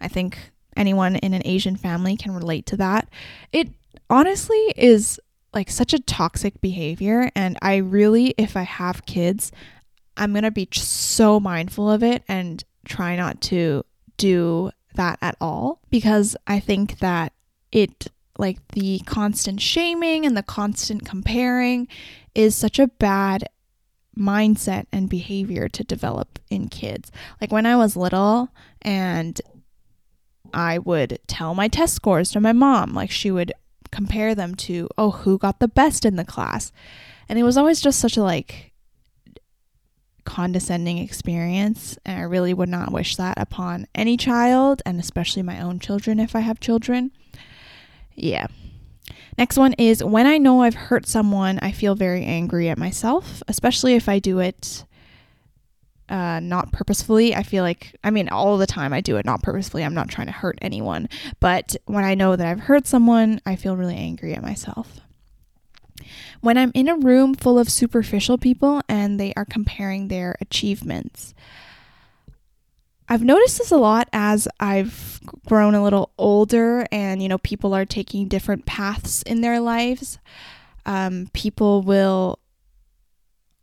I 0.00 0.08
think 0.08 0.52
anyone 0.76 1.16
in 1.16 1.34
an 1.34 1.42
Asian 1.44 1.76
family 1.76 2.16
can 2.16 2.32
relate 2.32 2.66
to 2.66 2.76
that. 2.76 3.08
It 3.52 3.68
honestly 4.10 4.72
is 4.76 5.20
like 5.54 5.70
such 5.70 5.94
a 5.94 6.00
toxic 6.00 6.60
behavior. 6.60 7.30
And 7.34 7.56
I 7.62 7.76
really, 7.76 8.34
if 8.36 8.56
I 8.56 8.62
have 8.62 9.06
kids, 9.06 9.52
I'm 10.16 10.32
going 10.32 10.44
to 10.44 10.50
be 10.50 10.68
so 10.72 11.40
mindful 11.40 11.90
of 11.90 12.02
it 12.02 12.22
and 12.28 12.62
try 12.84 13.16
not 13.16 13.40
to 13.42 13.84
do 14.16 14.70
that 14.94 15.18
at 15.22 15.36
all 15.40 15.80
because 15.90 16.36
I 16.46 16.60
think 16.60 16.98
that 16.98 17.32
it, 17.72 18.08
like 18.38 18.66
the 18.68 19.00
constant 19.06 19.60
shaming 19.60 20.26
and 20.26 20.36
the 20.36 20.42
constant 20.42 21.04
comparing, 21.04 21.88
is 22.34 22.54
such 22.54 22.78
a 22.78 22.88
bad 22.88 23.44
mindset 24.16 24.86
and 24.92 25.08
behavior 25.08 25.68
to 25.68 25.82
develop 25.82 26.38
in 26.50 26.68
kids. 26.68 27.10
Like 27.40 27.52
when 27.52 27.66
I 27.66 27.76
was 27.76 27.96
little 27.96 28.50
and 28.82 29.40
I 30.54 30.78
would 30.78 31.18
tell 31.26 31.54
my 31.54 31.68
test 31.68 31.94
scores 31.94 32.30
to 32.32 32.40
my 32.40 32.52
mom. 32.52 32.94
Like 32.94 33.10
she 33.10 33.30
would 33.30 33.52
compare 33.90 34.34
them 34.34 34.54
to, 34.54 34.88
oh, 34.96 35.10
who 35.10 35.38
got 35.38 35.60
the 35.60 35.68
best 35.68 36.04
in 36.04 36.16
the 36.16 36.24
class. 36.24 36.72
And 37.28 37.38
it 37.38 37.42
was 37.42 37.56
always 37.56 37.80
just 37.80 37.98
such 37.98 38.16
a 38.16 38.22
like 38.22 38.72
condescending 40.24 40.98
experience. 40.98 41.98
And 42.04 42.18
I 42.18 42.22
really 42.22 42.54
would 42.54 42.68
not 42.68 42.92
wish 42.92 43.16
that 43.16 43.38
upon 43.38 43.86
any 43.94 44.16
child, 44.16 44.82
and 44.86 44.98
especially 44.98 45.42
my 45.42 45.60
own 45.60 45.78
children 45.78 46.18
if 46.18 46.34
I 46.34 46.40
have 46.40 46.60
children. 46.60 47.12
Yeah. 48.14 48.46
Next 49.36 49.58
one 49.58 49.74
is 49.74 50.02
when 50.02 50.26
I 50.26 50.38
know 50.38 50.62
I've 50.62 50.74
hurt 50.74 51.06
someone, 51.06 51.58
I 51.60 51.72
feel 51.72 51.94
very 51.94 52.24
angry 52.24 52.68
at 52.68 52.78
myself, 52.78 53.42
especially 53.48 53.94
if 53.94 54.08
I 54.08 54.18
do 54.18 54.38
it 54.38 54.84
uh, 56.08 56.40
not 56.40 56.72
purposefully. 56.72 57.34
I 57.34 57.42
feel 57.42 57.62
like, 57.62 57.96
I 58.04 58.10
mean, 58.10 58.28
all 58.28 58.58
the 58.58 58.66
time 58.66 58.92
I 58.92 59.00
do 59.00 59.16
it 59.16 59.24
not 59.24 59.42
purposefully. 59.42 59.84
I'm 59.84 59.94
not 59.94 60.08
trying 60.08 60.26
to 60.26 60.32
hurt 60.32 60.58
anyone. 60.60 61.08
But 61.40 61.76
when 61.86 62.04
I 62.04 62.14
know 62.14 62.36
that 62.36 62.46
I've 62.46 62.60
hurt 62.60 62.86
someone, 62.86 63.40
I 63.46 63.56
feel 63.56 63.76
really 63.76 63.96
angry 63.96 64.34
at 64.34 64.42
myself. 64.42 65.00
When 66.40 66.58
I'm 66.58 66.72
in 66.74 66.88
a 66.88 66.96
room 66.96 67.34
full 67.34 67.58
of 67.58 67.70
superficial 67.70 68.36
people 68.36 68.82
and 68.88 69.18
they 69.18 69.32
are 69.36 69.46
comparing 69.46 70.08
their 70.08 70.36
achievements, 70.40 71.34
I've 73.08 73.22
noticed 73.22 73.58
this 73.58 73.70
a 73.70 73.76
lot 73.76 74.08
as 74.12 74.48
I've 74.60 75.20
grown 75.46 75.74
a 75.74 75.82
little 75.82 76.10
older 76.18 76.86
and, 76.90 77.22
you 77.22 77.28
know, 77.28 77.38
people 77.38 77.74
are 77.74 77.84
taking 77.84 78.28
different 78.28 78.66
paths 78.66 79.22
in 79.22 79.40
their 79.40 79.60
lives. 79.60 80.18
Um, 80.86 81.28
people 81.32 81.82
will 81.82 82.38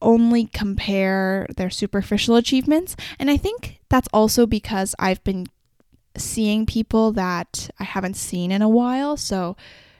only 0.01 0.45
compare 0.45 1.47
their 1.55 1.69
superficial 1.69 2.35
achievements. 2.35 2.95
And 3.19 3.29
I 3.29 3.37
think 3.37 3.79
that's 3.89 4.09
also 4.13 4.45
because 4.45 4.95
I've 4.99 5.23
been 5.23 5.47
seeing 6.17 6.65
people 6.65 7.11
that 7.13 7.69
I 7.79 7.83
haven't 7.83 8.15
seen 8.15 8.51
in 8.51 8.61
a 8.61 8.69
while. 8.69 9.17
So, 9.17 9.55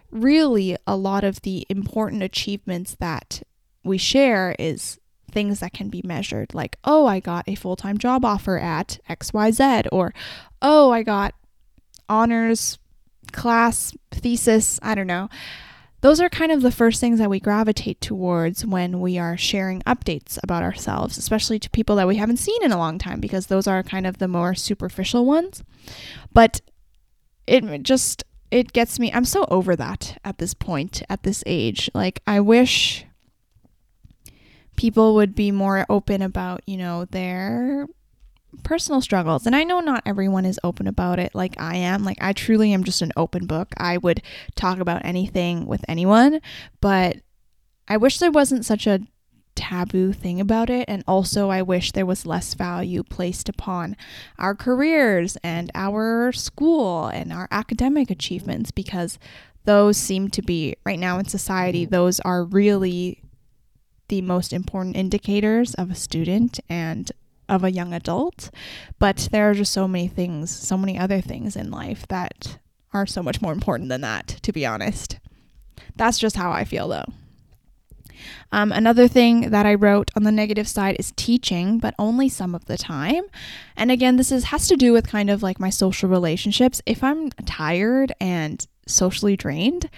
really, 0.09 0.75
a 0.85 0.95
lot 0.95 1.23
of 1.23 1.41
the 1.41 1.65
important 1.69 2.23
achievements 2.23 2.95
that 2.99 3.41
we 3.83 3.97
share 3.97 4.55
is 4.59 4.99
things 5.31 5.61
that 5.61 5.73
can 5.73 5.89
be 5.89 6.01
measured, 6.03 6.53
like, 6.53 6.77
oh, 6.83 7.05
I 7.05 7.19
got 7.19 7.47
a 7.47 7.55
full 7.55 7.75
time 7.75 7.97
job 7.97 8.25
offer 8.25 8.57
at 8.57 8.99
XYZ, 9.09 9.87
or 9.91 10.13
oh, 10.61 10.91
I 10.91 11.03
got 11.03 11.33
honors 12.09 12.77
class 13.31 13.95
thesis, 14.11 14.79
I 14.83 14.95
don't 14.95 15.07
know 15.07 15.29
those 16.01 16.19
are 16.19 16.29
kind 16.29 16.51
of 16.51 16.61
the 16.61 16.71
first 16.71 16.99
things 16.99 17.19
that 17.19 17.29
we 17.29 17.39
gravitate 17.39 18.01
towards 18.01 18.65
when 18.65 18.99
we 18.99 19.17
are 19.17 19.37
sharing 19.37 19.81
updates 19.81 20.39
about 20.43 20.63
ourselves, 20.63 21.17
especially 21.17 21.59
to 21.59 21.69
people 21.69 21.95
that 21.95 22.07
we 22.07 22.15
haven't 22.17 22.37
seen 22.37 22.61
in 22.63 22.71
a 22.71 22.77
long 22.77 22.97
time, 22.97 23.19
because 23.19 23.47
those 23.47 23.67
are 23.67 23.83
kind 23.83 24.05
of 24.07 24.17
the 24.17 24.27
more 24.27 24.55
superficial 24.55 25.25
ones. 25.25 25.63
But 26.33 26.61
it 27.47 27.83
just 27.83 28.23
it 28.49 28.73
gets 28.73 28.99
me 28.99 29.11
I'm 29.13 29.25
so 29.25 29.45
over 29.49 29.75
that 29.75 30.19
at 30.25 30.39
this 30.39 30.53
point 30.53 31.03
at 31.09 31.23
this 31.23 31.43
age. 31.45 31.89
Like 31.93 32.21
I 32.25 32.39
wish 32.39 33.05
people 34.75 35.13
would 35.15 35.35
be 35.35 35.51
more 35.51 35.85
open 35.89 36.21
about, 36.23 36.61
you 36.65 36.77
know, 36.77 37.05
their 37.05 37.87
personal 38.63 39.01
struggles. 39.01 39.45
And 39.45 39.55
I 39.55 39.63
know 39.63 39.79
not 39.79 40.03
everyone 40.05 40.45
is 40.45 40.59
open 40.63 40.87
about 40.87 41.19
it 41.19 41.33
like 41.33 41.59
I 41.59 41.77
am. 41.77 42.03
Like, 42.03 42.17
I 42.21 42.33
truly 42.33 42.73
am 42.73 42.83
just 42.83 43.01
an 43.01 43.11
open 43.15 43.45
book. 43.45 43.69
I 43.77 43.97
would 43.97 44.21
talk 44.55 44.79
about 44.79 45.05
anything 45.05 45.65
with 45.65 45.83
anyone, 45.87 46.41
but 46.79 47.17
I 47.87 47.97
wish 47.97 48.17
there 48.17 48.31
wasn't 48.31 48.65
such 48.65 48.87
a 48.87 49.01
taboo 49.55 50.13
thing 50.13 50.39
about 50.39 50.69
it. 50.69 50.85
And 50.87 51.03
also, 51.07 51.49
I 51.49 51.61
wish 51.61 51.91
there 51.91 52.05
was 52.05 52.25
less 52.25 52.53
value 52.53 53.03
placed 53.03 53.49
upon 53.49 53.95
our 54.37 54.55
careers 54.55 55.37
and 55.43 55.71
our 55.75 56.31
school 56.31 57.07
and 57.07 57.33
our 57.33 57.47
academic 57.51 58.09
achievements 58.09 58.71
because 58.71 59.19
those 59.65 59.97
seem 59.97 60.29
to 60.29 60.41
be, 60.41 60.75
right 60.85 60.99
now 60.99 61.19
in 61.19 61.25
society, 61.25 61.83
mm-hmm. 61.83 61.93
those 61.93 62.19
are 62.21 62.43
really 62.43 63.21
the 64.07 64.21
most 64.21 64.51
important 64.51 64.95
indicators 64.95 65.73
of 65.75 65.89
a 65.89 65.95
student 65.95 66.59
and 66.67 67.11
of 67.51 67.63
a 67.63 67.71
young 67.71 67.93
adult. 67.93 68.49
But 68.97 69.29
there 69.31 69.49
are 69.49 69.53
just 69.53 69.73
so 69.73 69.87
many 69.87 70.07
things, 70.07 70.49
so 70.49 70.77
many 70.77 70.97
other 70.97 71.21
things 71.21 71.55
in 71.55 71.69
life 71.69 72.07
that 72.07 72.57
are 72.93 73.05
so 73.05 73.21
much 73.21 73.41
more 73.41 73.53
important 73.53 73.89
than 73.89 74.01
that, 74.01 74.27
to 74.41 74.51
be 74.51 74.65
honest. 74.65 75.19
That's 75.95 76.17
just 76.17 76.37
how 76.37 76.51
I 76.51 76.63
feel 76.63 76.87
though. 76.87 77.05
Um, 78.51 78.71
another 78.71 79.07
thing 79.07 79.49
that 79.49 79.65
I 79.65 79.73
wrote 79.73 80.11
on 80.15 80.23
the 80.23 80.31
negative 80.31 80.67
side 80.67 80.95
is 80.99 81.13
teaching, 81.15 81.79
but 81.79 81.95
only 81.97 82.29
some 82.29 82.53
of 82.53 82.65
the 82.65 82.77
time. 82.77 83.23
And 83.75 83.91
again, 83.91 84.17
this 84.17 84.31
is 84.31 84.45
has 84.45 84.67
to 84.67 84.75
do 84.75 84.93
with 84.93 85.07
kind 85.07 85.29
of 85.29 85.41
like 85.41 85.59
my 85.59 85.69
social 85.69 86.09
relationships. 86.09 86.81
If 86.85 87.03
I'm 87.03 87.29
tired 87.45 88.13
and 88.19 88.65
socially 88.87 89.35
drained, 89.35 89.89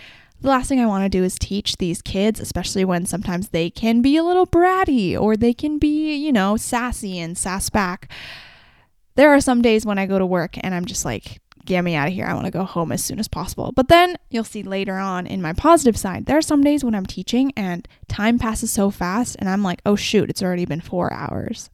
the 0.44 0.50
last 0.50 0.68
thing 0.68 0.82
I 0.82 0.86
want 0.86 1.06
to 1.06 1.10
do 1.10 1.24
is 1.24 1.40
teach 1.40 1.78
these 1.78 2.02
kids, 2.02 2.42
especially 2.42 2.84
when 2.84 3.06
sometimes 3.06 3.50
they 3.50 3.70
can 3.70 4.02
be 4.02 4.18
a 4.18 4.24
little 4.24 4.46
bratty 4.46 5.20
or 5.20 5.38
they 5.38 5.54
can 5.54 5.80
be, 5.80 6.14
you 6.16 6.34
know, 6.34 6.58
sassy 6.58 7.18
and 7.18 7.38
sass 7.38 7.70
back. 7.70 8.12
There 9.16 9.34
are 9.34 9.40
some 9.40 9.62
days 9.62 9.86
when 9.86 9.98
I 9.98 10.06
go 10.06 10.20
to 10.20 10.26
work 10.26 10.58
and 10.60 10.76
I'm 10.76 10.84
just 10.84 11.06
like, 11.06 11.40
get 11.64 11.82
me 11.82 11.96
out 11.96 12.10
of 12.10 12.14
here. 12.14 12.26
I 12.26 12.34
want 12.34 12.46
to 12.46 12.52
go 12.52 12.66
home 12.66 12.92
as 12.92 13.02
soon 13.02 13.20
as 13.20 13.30
possible. 13.30 13.72
But 13.72 13.88
then 13.88 14.18
you'll 14.30 14.44
see 14.44 14.64
later 14.64 14.98
on 14.98 15.26
in 15.26 15.42
my 15.42 15.54
positive 15.54 15.96
side, 15.96 16.26
there 16.26 16.38
are 16.38 16.42
some 16.42 16.62
days 16.62 16.84
when 16.84 16.94
I'm 16.94 17.06
teaching 17.06 17.54
and 17.56 17.88
time 18.10 18.38
passes 18.38 18.70
so 18.70 18.92
fast 18.92 19.38
and 19.40 19.48
I'm 19.48 19.64
like, 19.64 19.82
oh 19.86 19.96
shoot, 19.96 20.30
it's 20.30 20.44
already 20.44 20.66
been 20.66 20.82
four 20.82 21.14
hours. 21.14 21.70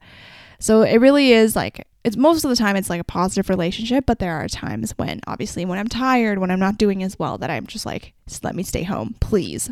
So 0.60 0.84
it 0.84 0.98
really 0.98 1.32
is 1.32 1.56
like 1.56 1.88
it's 2.04 2.16
most 2.16 2.44
of 2.44 2.50
the 2.50 2.56
time 2.56 2.76
it's 2.76 2.90
like 2.90 3.02
a 3.02 3.06
positive 3.06 3.50
relationship, 3.50 4.06
but 4.06 4.20
there 4.20 4.36
are 4.36 4.48
times 4.48 4.92
when 4.98 5.20
obviously 5.28 5.66
when 5.66 5.78
I'm 5.78 5.88
tired, 5.88 6.40
when 6.40 6.52
I'm 6.52 6.60
not 6.60 6.78
doing 6.78 7.04
as 7.04 7.20
well, 7.20 7.38
that 7.38 7.50
I'm 7.50 7.68
just 7.68 7.86
like, 7.86 8.14
just 8.28 8.44
let 8.44 8.56
me 8.56 8.64
stay 8.64 8.84
home, 8.84 9.16
please. 9.20 9.70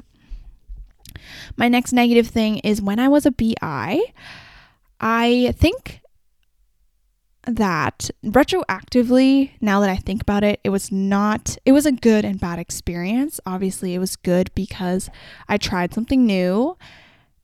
My 1.56 1.70
next 1.70 1.94
negative 1.94 2.28
thing 2.28 2.58
is 2.60 2.82
when 2.82 3.00
I 3.00 3.08
was 3.08 3.26
a 3.26 3.32
BI, 3.32 4.02
I 5.00 5.54
think 5.58 6.02
that 7.46 8.10
retroactively, 8.26 9.52
now 9.62 9.80
that 9.80 9.90
I 9.90 9.96
think 9.96 10.22
about 10.22 10.44
it, 10.44 10.60
it 10.66 10.70
was 10.70 10.92
not, 10.92 11.58
it 11.66 11.72
was 11.72 11.86
a 11.86 11.94
good 11.94 12.26
and 12.26 12.40
bad 12.40 12.60
experience. 12.60 13.40
Obviously, 13.46 13.96
it 13.96 14.00
was 14.00 14.18
good 14.18 14.52
because 14.54 15.10
I 15.48 15.58
tried 15.58 15.94
something 15.94 16.26
new 16.26 16.78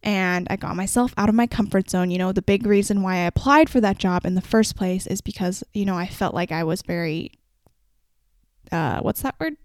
and 0.04 0.48
I 0.50 0.58
got 0.58 0.76
myself 0.76 1.14
out 1.18 1.30
of 1.30 1.36
my 1.36 1.48
comfort 1.48 1.90
zone. 1.90 2.12
You 2.12 2.18
know, 2.18 2.32
the 2.32 2.42
big 2.42 2.66
reason 2.66 3.02
why 3.02 3.16
I 3.16 3.26
applied 3.26 3.70
for 3.70 3.82
that 3.82 3.98
job 3.98 4.26
in 4.26 4.36
the 4.36 4.42
first 4.42 4.76
place 4.76 5.08
is 5.08 5.22
because, 5.22 5.64
you 5.74 5.86
know, 5.86 5.96
I 5.96 6.08
felt 6.08 6.36
like 6.36 6.52
I 6.52 6.64
was 6.64 6.82
very, 6.82 7.32
uh, 8.72 9.00
what's 9.02 9.22
that 9.22 9.36
word? 9.40 9.56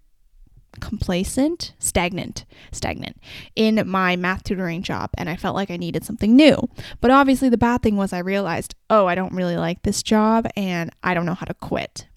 complacent, 0.79 1.73
stagnant, 1.79 2.45
stagnant 2.71 3.17
in 3.55 3.81
my 3.87 4.15
math 4.15 4.43
tutoring 4.43 4.83
job 4.83 5.09
and 5.15 5.29
I 5.29 5.35
felt 5.35 5.55
like 5.55 5.71
I 5.71 5.77
needed 5.77 6.05
something 6.05 6.35
new. 6.35 6.69
But 7.01 7.11
obviously 7.11 7.49
the 7.49 7.57
bad 7.57 7.81
thing 7.81 7.97
was 7.97 8.13
I 8.13 8.19
realized, 8.19 8.75
"Oh, 8.89 9.07
I 9.07 9.15
don't 9.15 9.33
really 9.33 9.57
like 9.57 9.81
this 9.81 10.03
job 10.03 10.47
and 10.55 10.91
I 11.03 11.13
don't 11.13 11.25
know 11.25 11.33
how 11.33 11.45
to 11.45 11.53
quit." 11.53 12.07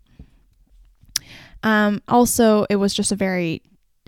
Um 1.62 2.02
also, 2.08 2.66
it 2.68 2.76
was 2.76 2.94
just 2.94 3.12
a 3.12 3.16
very 3.16 3.62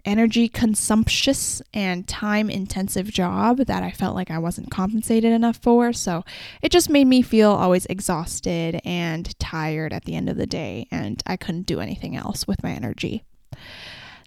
energy 0.05 0.49
consumptious 0.49 1.62
and 1.73 2.07
time 2.07 2.51
intensive 2.51 3.11
job 3.11 3.59
that 3.59 3.83
I 3.83 3.90
felt 3.90 4.14
like 4.14 4.31
I 4.31 4.38
wasn't 4.38 4.71
compensated 4.71 5.33
enough 5.33 5.57
for. 5.57 5.93
So 5.93 6.25
it 6.62 6.71
just 6.71 6.90
made 6.90 7.07
me 7.07 7.23
feel 7.23 7.51
always 7.51 7.87
exhausted 7.87 8.81
and 8.85 9.38
tired 9.38 9.93
at 9.93 10.05
the 10.05 10.14
end 10.14 10.29
of 10.29 10.37
the 10.37 10.47
day, 10.47 10.87
and 10.90 11.23
I 11.27 11.37
couldn't 11.37 11.67
do 11.67 11.81
anything 11.81 12.17
else 12.17 12.47
with 12.47 12.62
my 12.62 12.71
energy. 12.71 13.25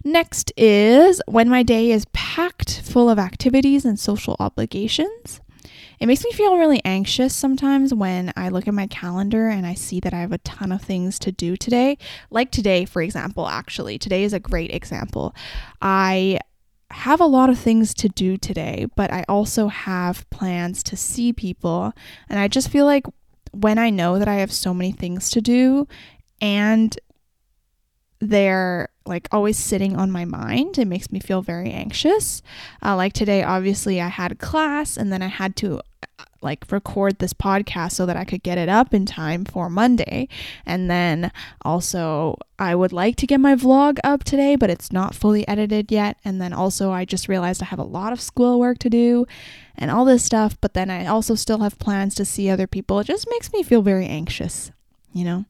Next 0.04 0.52
is 0.56 1.20
when 1.26 1.48
my 1.48 1.62
day 1.62 1.90
is 1.90 2.06
packed 2.12 2.80
full 2.82 3.10
of 3.10 3.18
activities 3.18 3.84
and 3.84 3.98
social 3.98 4.36
obligations. 4.38 5.40
It 6.00 6.06
makes 6.06 6.24
me 6.24 6.32
feel 6.32 6.56
really 6.56 6.80
anxious 6.84 7.34
sometimes 7.34 7.92
when 7.92 8.32
I 8.36 8.48
look 8.48 8.68
at 8.68 8.74
my 8.74 8.86
calendar 8.86 9.48
and 9.48 9.66
I 9.66 9.74
see 9.74 10.00
that 10.00 10.14
I 10.14 10.20
have 10.20 10.32
a 10.32 10.38
ton 10.38 10.72
of 10.72 10.82
things 10.82 11.18
to 11.20 11.32
do 11.32 11.56
today. 11.56 11.98
Like 12.30 12.50
today, 12.50 12.84
for 12.84 13.02
example, 13.02 13.48
actually, 13.48 13.98
today 13.98 14.24
is 14.24 14.32
a 14.32 14.40
great 14.40 14.72
example. 14.72 15.34
I 15.82 16.38
have 16.90 17.20
a 17.20 17.26
lot 17.26 17.50
of 17.50 17.58
things 17.58 17.92
to 17.94 18.08
do 18.08 18.36
today, 18.36 18.86
but 18.96 19.12
I 19.12 19.24
also 19.28 19.68
have 19.68 20.28
plans 20.30 20.82
to 20.84 20.96
see 20.96 21.32
people. 21.32 21.92
And 22.28 22.38
I 22.38 22.48
just 22.48 22.70
feel 22.70 22.86
like 22.86 23.04
when 23.52 23.78
I 23.78 23.90
know 23.90 24.18
that 24.18 24.28
I 24.28 24.36
have 24.36 24.52
so 24.52 24.72
many 24.72 24.92
things 24.92 25.30
to 25.30 25.40
do 25.40 25.88
and 26.40 26.98
they're 28.20 28.88
like 29.08 29.28
always 29.32 29.58
sitting 29.58 29.96
on 29.96 30.10
my 30.10 30.24
mind. 30.24 30.78
It 30.78 30.86
makes 30.86 31.10
me 31.10 31.18
feel 31.18 31.42
very 31.42 31.70
anxious. 31.70 32.42
Uh, 32.84 32.94
like 32.94 33.12
today, 33.12 33.42
obviously, 33.42 34.00
I 34.00 34.08
had 34.08 34.38
class 34.38 34.96
and 34.96 35.12
then 35.12 35.22
I 35.22 35.28
had 35.28 35.56
to 35.56 35.78
uh, 35.78 36.24
like 36.40 36.64
record 36.70 37.18
this 37.18 37.32
podcast 37.32 37.92
so 37.92 38.06
that 38.06 38.16
I 38.16 38.24
could 38.24 38.42
get 38.42 38.58
it 38.58 38.68
up 38.68 38.94
in 38.94 39.06
time 39.06 39.44
for 39.44 39.68
Monday. 39.68 40.28
And 40.64 40.90
then 40.90 41.32
also, 41.62 42.36
I 42.58 42.74
would 42.74 42.92
like 42.92 43.16
to 43.16 43.26
get 43.26 43.40
my 43.40 43.54
vlog 43.56 43.98
up 44.04 44.22
today, 44.22 44.54
but 44.54 44.70
it's 44.70 44.92
not 44.92 45.14
fully 45.14 45.46
edited 45.48 45.90
yet. 45.90 46.18
And 46.24 46.40
then 46.40 46.52
also, 46.52 46.92
I 46.92 47.04
just 47.04 47.28
realized 47.28 47.62
I 47.62 47.66
have 47.66 47.78
a 47.78 47.84
lot 47.84 48.12
of 48.12 48.20
schoolwork 48.20 48.78
to 48.80 48.90
do 48.90 49.26
and 49.76 49.90
all 49.90 50.04
this 50.04 50.24
stuff. 50.24 50.56
But 50.60 50.74
then 50.74 50.90
I 50.90 51.06
also 51.06 51.34
still 51.34 51.60
have 51.60 51.78
plans 51.78 52.14
to 52.16 52.24
see 52.24 52.50
other 52.50 52.66
people. 52.66 53.00
It 53.00 53.06
just 53.06 53.26
makes 53.30 53.52
me 53.52 53.62
feel 53.62 53.82
very 53.82 54.06
anxious, 54.06 54.70
you 55.12 55.24
know? 55.24 55.44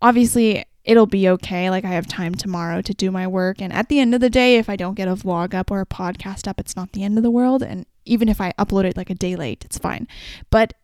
Obviously, 0.00 0.64
it'll 0.84 1.06
be 1.06 1.28
okay. 1.28 1.70
Like 1.70 1.84
I 1.84 1.88
have 1.88 2.06
time 2.06 2.34
tomorrow 2.34 2.82
to 2.82 2.94
do 2.94 3.10
my 3.10 3.26
work. 3.26 3.60
And 3.60 3.72
at 3.72 3.88
the 3.88 3.98
end 3.98 4.14
of 4.14 4.20
the 4.20 4.30
day, 4.30 4.56
if 4.56 4.68
I 4.68 4.76
don't 4.76 4.94
get 4.94 5.08
a 5.08 5.14
vlog 5.14 5.54
up 5.54 5.70
or 5.70 5.80
a 5.80 5.86
podcast 5.86 6.46
up, 6.46 6.60
it's 6.60 6.76
not 6.76 6.92
the 6.92 7.02
end 7.02 7.16
of 7.16 7.24
the 7.24 7.30
world. 7.30 7.62
And 7.62 7.86
even 8.04 8.28
if 8.28 8.40
I 8.40 8.52
upload 8.52 8.84
it 8.84 8.96
like 8.96 9.10
a 9.10 9.14
day 9.14 9.34
late, 9.34 9.64
it's 9.64 9.78
fine. 9.78 10.06
But 10.50 10.74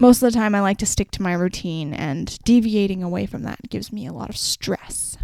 most 0.00 0.22
of 0.22 0.32
the 0.32 0.36
time, 0.36 0.54
I 0.54 0.60
like 0.60 0.78
to 0.78 0.86
stick 0.86 1.10
to 1.12 1.22
my 1.22 1.34
routine, 1.34 1.92
and 1.94 2.36
deviating 2.44 3.02
away 3.02 3.26
from 3.26 3.42
that 3.42 3.68
gives 3.68 3.92
me 3.92 4.06
a 4.06 4.12
lot 4.12 4.30
of 4.30 4.36
stress. 4.36 5.16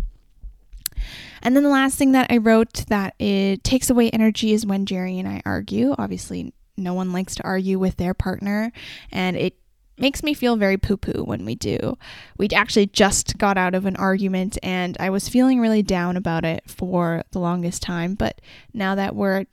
And 1.43 1.57
then 1.57 1.63
the 1.63 1.69
last 1.69 1.97
thing 1.97 2.13
that 2.13 2.31
I 2.31 2.37
wrote 2.37 2.85
that 2.89 3.15
it 3.19 3.65
takes 3.65 3.91
away 3.91 4.11
energy 4.11 4.53
is 4.53 4.67
when 4.67 4.87
Jerry 4.87 5.19
and 5.19 5.27
I 5.27 5.43
argue. 5.47 5.95
Obviously, 5.97 6.53
no 6.77 6.95
one 6.95 7.13
likes 7.13 7.35
to 7.37 7.45
argue 7.45 7.79
with 7.79 7.97
their 7.97 8.15
partner, 8.15 8.71
and 9.11 9.37
it 9.37 9.57
makes 9.99 10.23
me 10.23 10.35
feel 10.35 10.57
very 10.57 10.77
poo 10.77 10.97
poo 10.97 11.25
when 11.25 11.45
we 11.45 11.55
do. 11.55 11.97
We 12.37 12.49
actually 12.55 12.87
just 12.87 13.39
got 13.39 13.59
out 13.59 13.75
of 13.75 13.87
an 13.87 13.97
argument 13.97 14.59
and 14.63 14.97
I 15.01 15.11
was 15.11 15.29
feeling 15.29 15.61
really 15.61 15.83
down 15.83 16.17
about 16.17 16.45
it 16.45 16.69
for 16.69 17.23
the 17.33 17.39
longest 17.39 17.83
time. 17.83 18.15
But 18.15 18.41
now 18.73 18.95
that 18.95 19.15
we're 19.15 19.47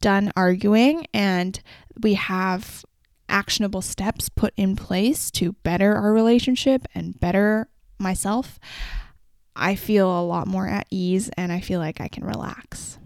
done 0.00 0.32
arguing 0.36 1.06
and 1.12 1.60
we 2.00 2.14
have 2.14 2.84
actionable 3.28 3.82
steps 3.82 4.28
put 4.28 4.54
in 4.56 4.76
place 4.76 5.30
to 5.32 5.52
better 5.52 5.94
our 5.94 6.12
relationship 6.12 6.86
and 6.94 7.18
better 7.18 7.68
myself, 7.98 8.58
I 9.54 9.74
feel 9.74 10.08
a 10.08 10.22
lot 10.22 10.46
more 10.46 10.68
at 10.68 10.86
ease 10.90 11.30
and 11.36 11.50
I 11.50 11.60
feel 11.60 11.80
like 11.80 12.00
I 12.00 12.08
can 12.08 12.24
relax. 12.24 12.98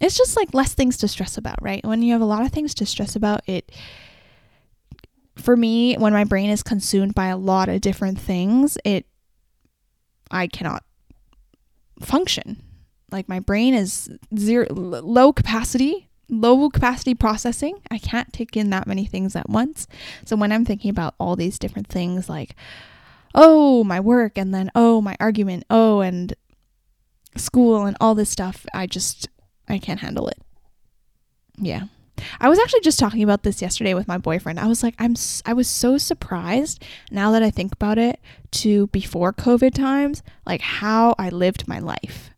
It's 0.00 0.16
just 0.16 0.36
like 0.36 0.54
less 0.54 0.74
things 0.74 0.96
to 0.98 1.08
stress 1.08 1.36
about, 1.36 1.60
right? 1.60 1.84
When 1.84 2.02
you 2.02 2.12
have 2.12 2.22
a 2.22 2.26
lot 2.26 2.44
of 2.44 2.52
things 2.52 2.74
to 2.74 2.86
stress 2.86 3.16
about, 3.16 3.42
it 3.48 3.72
for 5.40 5.56
me, 5.56 5.94
when 5.96 6.12
my 6.12 6.24
brain 6.24 6.50
is 6.50 6.62
consumed 6.62 7.14
by 7.14 7.28
a 7.28 7.36
lot 7.36 7.68
of 7.68 7.80
different 7.80 8.18
things, 8.18 8.78
it 8.84 9.06
I 10.30 10.46
cannot 10.46 10.84
function. 12.00 12.62
Like 13.10 13.28
my 13.28 13.40
brain 13.40 13.74
is 13.74 14.10
zero 14.36 14.66
low 14.70 15.32
capacity, 15.32 16.08
low 16.28 16.68
capacity 16.68 17.14
processing. 17.14 17.80
I 17.90 17.98
can't 17.98 18.32
take 18.32 18.56
in 18.56 18.70
that 18.70 18.86
many 18.86 19.06
things 19.06 19.34
at 19.34 19.48
once. 19.48 19.86
So 20.24 20.36
when 20.36 20.52
I'm 20.52 20.64
thinking 20.64 20.90
about 20.90 21.14
all 21.18 21.36
these 21.36 21.58
different 21.58 21.88
things 21.88 22.28
like 22.28 22.54
oh, 23.34 23.84
my 23.84 24.00
work 24.00 24.36
and 24.36 24.54
then 24.54 24.70
oh, 24.74 25.00
my 25.00 25.16
argument, 25.20 25.64
oh, 25.70 26.00
and 26.00 26.34
school 27.36 27.84
and 27.84 27.96
all 28.00 28.14
this 28.14 28.30
stuff, 28.30 28.66
I 28.74 28.86
just 28.86 29.28
I 29.68 29.78
can't 29.78 30.00
handle 30.00 30.28
it. 30.28 30.38
Yeah. 31.56 31.84
I 32.40 32.48
was 32.48 32.58
actually 32.58 32.80
just 32.80 32.98
talking 32.98 33.22
about 33.22 33.42
this 33.42 33.62
yesterday 33.62 33.94
with 33.94 34.08
my 34.08 34.18
boyfriend. 34.18 34.60
I 34.60 34.66
was 34.66 34.82
like, 34.82 34.94
I'm 34.98 35.14
I 35.46 35.52
was 35.52 35.68
so 35.68 35.98
surprised 35.98 36.84
now 37.10 37.30
that 37.32 37.42
I 37.42 37.50
think 37.50 37.72
about 37.72 37.98
it 37.98 38.20
to 38.52 38.86
before 38.88 39.32
COVID 39.32 39.74
times, 39.74 40.22
like 40.46 40.60
how 40.60 41.14
I 41.18 41.28
lived 41.28 41.68
my 41.68 41.78
life. 41.78 42.30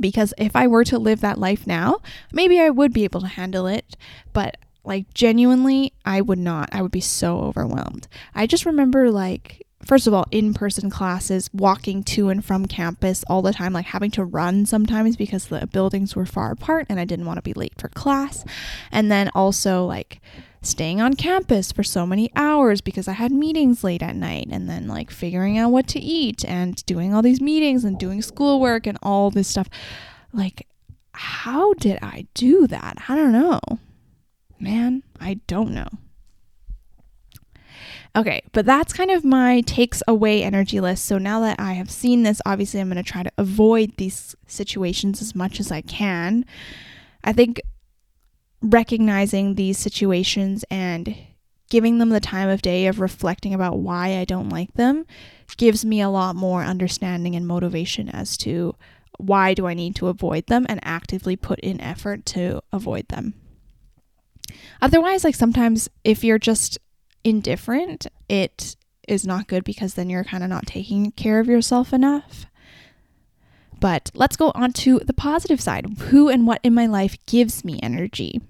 Because 0.00 0.32
if 0.38 0.56
I 0.56 0.66
were 0.66 0.84
to 0.84 0.98
live 0.98 1.20
that 1.20 1.38
life 1.38 1.66
now, 1.66 1.98
maybe 2.32 2.58
I 2.58 2.70
would 2.70 2.92
be 2.92 3.04
able 3.04 3.20
to 3.20 3.26
handle 3.26 3.66
it, 3.66 3.96
but 4.32 4.56
like 4.84 5.12
genuinely, 5.14 5.92
I 6.04 6.20
would 6.20 6.38
not. 6.38 6.70
I 6.72 6.82
would 6.82 6.90
be 6.90 7.00
so 7.00 7.40
overwhelmed. 7.40 8.08
I 8.34 8.46
just 8.46 8.66
remember 8.66 9.10
like 9.10 9.66
first 9.84 10.06
of 10.06 10.14
all, 10.14 10.26
in 10.30 10.54
person 10.54 10.90
classes, 10.90 11.50
walking 11.52 12.02
to 12.04 12.28
and 12.28 12.44
from 12.44 12.66
campus 12.66 13.24
all 13.28 13.42
the 13.42 13.52
time, 13.52 13.72
like 13.72 13.86
having 13.86 14.10
to 14.12 14.24
run 14.24 14.66
sometimes 14.66 15.16
because 15.16 15.46
the 15.46 15.66
buildings 15.66 16.16
were 16.16 16.26
far 16.26 16.52
apart 16.52 16.86
and 16.88 16.98
I 17.00 17.04
didn't 17.04 17.26
want 17.26 17.38
to 17.38 17.42
be 17.42 17.54
late 17.54 17.74
for 17.78 17.88
class. 17.88 18.44
And 18.90 19.10
then 19.10 19.30
also, 19.34 19.84
like, 19.84 20.20
staying 20.62 21.00
on 21.00 21.14
campus 21.14 21.72
for 21.72 21.82
so 21.82 22.06
many 22.06 22.30
hours 22.36 22.80
because 22.80 23.08
I 23.08 23.12
had 23.12 23.32
meetings 23.32 23.82
late 23.82 24.02
at 24.02 24.14
night 24.14 24.46
and 24.50 24.68
then 24.70 24.86
like 24.86 25.10
figuring 25.10 25.58
out 25.58 25.72
what 25.72 25.88
to 25.88 25.98
eat 25.98 26.44
and 26.44 26.84
doing 26.86 27.12
all 27.12 27.20
these 27.20 27.40
meetings 27.40 27.84
and 27.84 27.98
doing 27.98 28.22
schoolwork 28.22 28.86
and 28.86 28.96
all 29.02 29.30
this 29.30 29.48
stuff. 29.48 29.68
Like, 30.32 30.68
how 31.12 31.74
did 31.74 31.98
I 32.00 32.26
do 32.34 32.66
that? 32.68 32.98
I 33.08 33.16
don't 33.16 33.32
know. 33.32 33.60
Man, 34.58 35.02
I 35.20 35.40
don't 35.48 35.72
know. 35.72 35.88
Okay, 38.14 38.42
but 38.52 38.66
that's 38.66 38.92
kind 38.92 39.10
of 39.10 39.24
my 39.24 39.62
takes 39.62 40.02
away 40.06 40.42
energy 40.42 40.80
list. 40.80 41.06
So 41.06 41.16
now 41.16 41.40
that 41.40 41.58
I 41.58 41.72
have 41.72 41.90
seen 41.90 42.22
this, 42.22 42.42
obviously 42.44 42.80
I'm 42.80 42.90
going 42.90 43.02
to 43.02 43.10
try 43.10 43.22
to 43.22 43.32
avoid 43.38 43.96
these 43.96 44.36
situations 44.46 45.22
as 45.22 45.34
much 45.34 45.60
as 45.60 45.72
I 45.72 45.80
can. 45.80 46.44
I 47.24 47.32
think 47.32 47.60
recognizing 48.60 49.54
these 49.54 49.78
situations 49.78 50.64
and 50.70 51.16
giving 51.70 51.98
them 51.98 52.10
the 52.10 52.20
time 52.20 52.50
of 52.50 52.60
day 52.60 52.86
of 52.86 53.00
reflecting 53.00 53.54
about 53.54 53.78
why 53.78 54.18
I 54.18 54.26
don't 54.26 54.50
like 54.50 54.74
them 54.74 55.06
gives 55.56 55.84
me 55.84 56.02
a 56.02 56.10
lot 56.10 56.36
more 56.36 56.62
understanding 56.62 57.34
and 57.34 57.46
motivation 57.46 58.10
as 58.10 58.36
to 58.38 58.74
why 59.18 59.54
do 59.54 59.66
I 59.66 59.72
need 59.72 59.96
to 59.96 60.08
avoid 60.08 60.46
them 60.48 60.66
and 60.68 60.80
actively 60.82 61.34
put 61.34 61.60
in 61.60 61.80
effort 61.80 62.26
to 62.26 62.60
avoid 62.72 63.08
them. 63.08 63.34
Otherwise, 64.82 65.24
like 65.24 65.34
sometimes 65.34 65.88
if 66.04 66.22
you're 66.22 66.38
just 66.38 66.78
indifferent, 67.24 68.06
it 68.28 68.76
is 69.08 69.26
not 69.26 69.48
good 69.48 69.64
because 69.64 69.94
then 69.94 70.10
you're 70.10 70.24
kind 70.24 70.44
of 70.44 70.50
not 70.50 70.66
taking 70.66 71.10
care 71.12 71.40
of 71.40 71.48
yourself 71.48 71.92
enough. 71.92 72.46
But 73.80 74.10
let's 74.14 74.36
go 74.36 74.52
on 74.54 74.72
to 74.74 75.00
the 75.00 75.12
positive 75.12 75.60
side. 75.60 75.86
Who 76.10 76.28
and 76.28 76.46
what 76.46 76.60
in 76.62 76.72
my 76.72 76.86
life 76.86 77.16
gives 77.26 77.64
me 77.64 77.80
energy? 77.82 78.40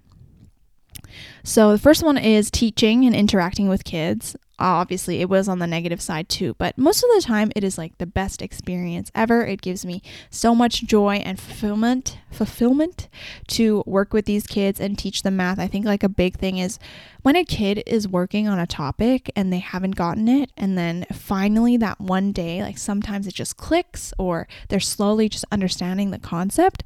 So 1.43 1.73
the 1.73 1.79
first 1.79 2.03
one 2.03 2.19
is 2.19 2.51
teaching 2.51 3.05
and 3.07 3.15
interacting 3.15 3.69
with 3.69 3.85
kids. 3.85 4.37
Uh, 4.63 4.79
obviously, 4.79 5.21
it 5.21 5.29
was 5.29 5.49
on 5.49 5.59
the 5.59 5.67
negative 5.67 6.01
side 6.01 6.29
too, 6.29 6.55
but 6.57 6.79
most 6.79 7.03
of 7.03 7.11
the 7.17 7.21
time 7.21 7.51
it 7.57 7.65
is 7.65 7.77
like 7.77 7.99
the 7.99 8.07
best 8.07 8.41
experience 8.41 9.11
ever. 9.13 9.45
It 9.45 9.61
gives 9.61 9.85
me 9.85 10.03
so 10.31 10.55
much 10.55 10.85
joy 10.85 11.17
and 11.17 11.41
fulfillment, 11.41 12.19
fulfillment 12.31 13.09
to 13.49 13.83
work 13.87 14.13
with 14.13 14.25
these 14.25 14.47
kids 14.47 14.79
and 14.79 14.97
teach 14.97 15.25
them 15.25 15.35
math. 15.35 15.59
I 15.59 15.67
think 15.67 15.85
like 15.85 16.05
a 16.05 16.09
big 16.09 16.37
thing 16.37 16.59
is 16.59 16.79
when 17.23 17.35
a 17.35 17.45
kid 17.45 17.83
is 17.89 18.07
working 18.07 18.47
on 18.47 18.61
a 18.61 18.67
topic 18.69 19.33
and 19.35 19.53
they 19.53 19.59
haven't 19.59 19.97
gotten 19.97 20.29
it 20.29 20.53
and 20.57 20.79
then 20.79 21.07
finally 21.13 21.77
that 21.79 22.01
one 22.01 22.31
day 22.31 22.63
like 22.63 22.79
sometimes 22.79 23.27
it 23.27 23.35
just 23.35 23.57
clicks 23.57 24.15
or 24.17 24.47
they're 24.69 24.79
slowly 24.79 25.29
just 25.29 25.45
understanding 25.51 26.13
the 26.13 26.21
concept 26.21 26.85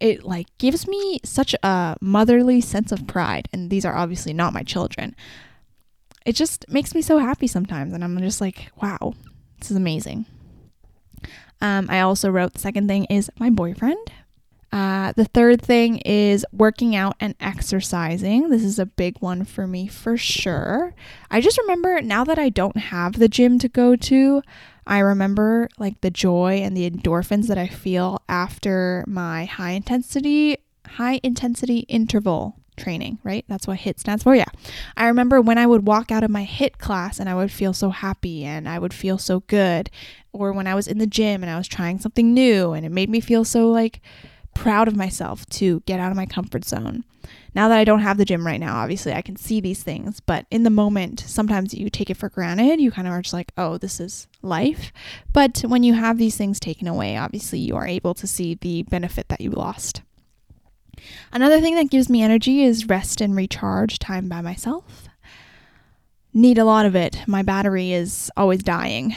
it 0.00 0.24
like 0.24 0.46
gives 0.58 0.88
me 0.88 1.20
such 1.24 1.54
a 1.62 1.96
motherly 2.00 2.60
sense 2.60 2.90
of 2.90 3.06
pride 3.06 3.48
and 3.52 3.70
these 3.70 3.84
are 3.84 3.96
obviously 3.96 4.32
not 4.32 4.52
my 4.52 4.62
children 4.62 5.14
it 6.26 6.34
just 6.34 6.68
makes 6.68 6.94
me 6.94 7.02
so 7.02 7.18
happy 7.18 7.46
sometimes 7.46 7.92
and 7.92 8.04
i'm 8.04 8.18
just 8.18 8.40
like 8.40 8.70
wow 8.82 9.14
this 9.58 9.70
is 9.70 9.76
amazing 9.76 10.26
um, 11.60 11.86
i 11.90 12.00
also 12.00 12.30
wrote 12.30 12.52
the 12.52 12.58
second 12.58 12.88
thing 12.88 13.04
is 13.04 13.30
my 13.38 13.50
boyfriend 13.50 14.10
uh, 14.72 15.12
the 15.16 15.24
third 15.24 15.60
thing 15.60 15.98
is 15.98 16.46
working 16.52 16.94
out 16.94 17.16
and 17.18 17.34
exercising. 17.40 18.50
This 18.50 18.62
is 18.62 18.78
a 18.78 18.86
big 18.86 19.18
one 19.18 19.44
for 19.44 19.66
me 19.66 19.88
for 19.88 20.16
sure. 20.16 20.94
I 21.28 21.40
just 21.40 21.58
remember 21.58 22.00
now 22.00 22.22
that 22.24 22.38
I 22.38 22.50
don't 22.50 22.76
have 22.76 23.14
the 23.14 23.28
gym 23.28 23.58
to 23.60 23.68
go 23.68 23.96
to, 23.96 24.42
I 24.86 25.00
remember 25.00 25.68
like 25.78 26.00
the 26.00 26.10
joy 26.10 26.60
and 26.62 26.76
the 26.76 26.88
endorphins 26.88 27.48
that 27.48 27.58
I 27.58 27.66
feel 27.66 28.22
after 28.28 29.04
my 29.06 29.44
high 29.44 29.72
intensity 29.72 30.58
high 30.86 31.20
intensity 31.22 31.80
interval 31.80 32.59
training, 32.80 33.18
right? 33.22 33.44
That's 33.48 33.66
what 33.66 33.78
HIIT 33.78 34.00
stands 34.00 34.24
for. 34.24 34.34
Yeah. 34.34 34.48
I 34.96 35.06
remember 35.06 35.40
when 35.40 35.58
I 35.58 35.66
would 35.66 35.86
walk 35.86 36.10
out 36.10 36.24
of 36.24 36.30
my 36.30 36.44
HIIT 36.44 36.78
class 36.78 37.20
and 37.20 37.28
I 37.28 37.34
would 37.34 37.52
feel 37.52 37.72
so 37.72 37.90
happy 37.90 38.44
and 38.44 38.68
I 38.68 38.78
would 38.78 38.94
feel 38.94 39.18
so 39.18 39.40
good. 39.40 39.90
Or 40.32 40.52
when 40.52 40.66
I 40.66 40.74
was 40.74 40.88
in 40.88 40.98
the 40.98 41.06
gym 41.06 41.42
and 41.42 41.50
I 41.50 41.58
was 41.58 41.68
trying 41.68 41.98
something 41.98 42.32
new 42.34 42.72
and 42.72 42.84
it 42.84 42.90
made 42.90 43.10
me 43.10 43.20
feel 43.20 43.44
so 43.44 43.70
like 43.70 44.00
proud 44.54 44.88
of 44.88 44.96
myself 44.96 45.46
to 45.46 45.80
get 45.86 46.00
out 46.00 46.10
of 46.10 46.16
my 46.16 46.26
comfort 46.26 46.64
zone. 46.64 47.04
Now 47.54 47.68
that 47.68 47.78
I 47.78 47.84
don't 47.84 48.00
have 48.00 48.16
the 48.16 48.24
gym 48.24 48.46
right 48.46 48.60
now, 48.60 48.76
obviously 48.76 49.12
I 49.12 49.22
can 49.22 49.36
see 49.36 49.60
these 49.60 49.82
things, 49.82 50.20
but 50.20 50.46
in 50.50 50.62
the 50.62 50.70
moment, 50.70 51.20
sometimes 51.20 51.74
you 51.74 51.90
take 51.90 52.10
it 52.10 52.16
for 52.16 52.28
granted. 52.28 52.80
You 52.80 52.90
kind 52.90 53.08
of 53.08 53.14
are 53.14 53.22
just 53.22 53.32
like, 53.32 53.52
oh, 53.56 53.76
this 53.78 54.00
is 54.00 54.28
life. 54.42 54.92
But 55.32 55.60
when 55.60 55.82
you 55.82 55.94
have 55.94 56.18
these 56.18 56.36
things 56.36 56.60
taken 56.60 56.86
away, 56.86 57.16
obviously 57.16 57.58
you 57.58 57.76
are 57.76 57.86
able 57.86 58.14
to 58.14 58.26
see 58.26 58.54
the 58.54 58.84
benefit 58.84 59.28
that 59.28 59.40
you 59.40 59.50
lost. 59.50 60.02
Another 61.32 61.60
thing 61.60 61.74
that 61.76 61.90
gives 61.90 62.08
me 62.08 62.22
energy 62.22 62.62
is 62.62 62.88
rest 62.88 63.20
and 63.20 63.36
recharge 63.36 63.98
time 63.98 64.28
by 64.28 64.40
myself. 64.40 65.08
Need 66.32 66.58
a 66.58 66.64
lot 66.64 66.86
of 66.86 66.94
it. 66.94 67.24
My 67.26 67.42
battery 67.42 67.92
is 67.92 68.30
always 68.36 68.62
dying. 68.62 69.14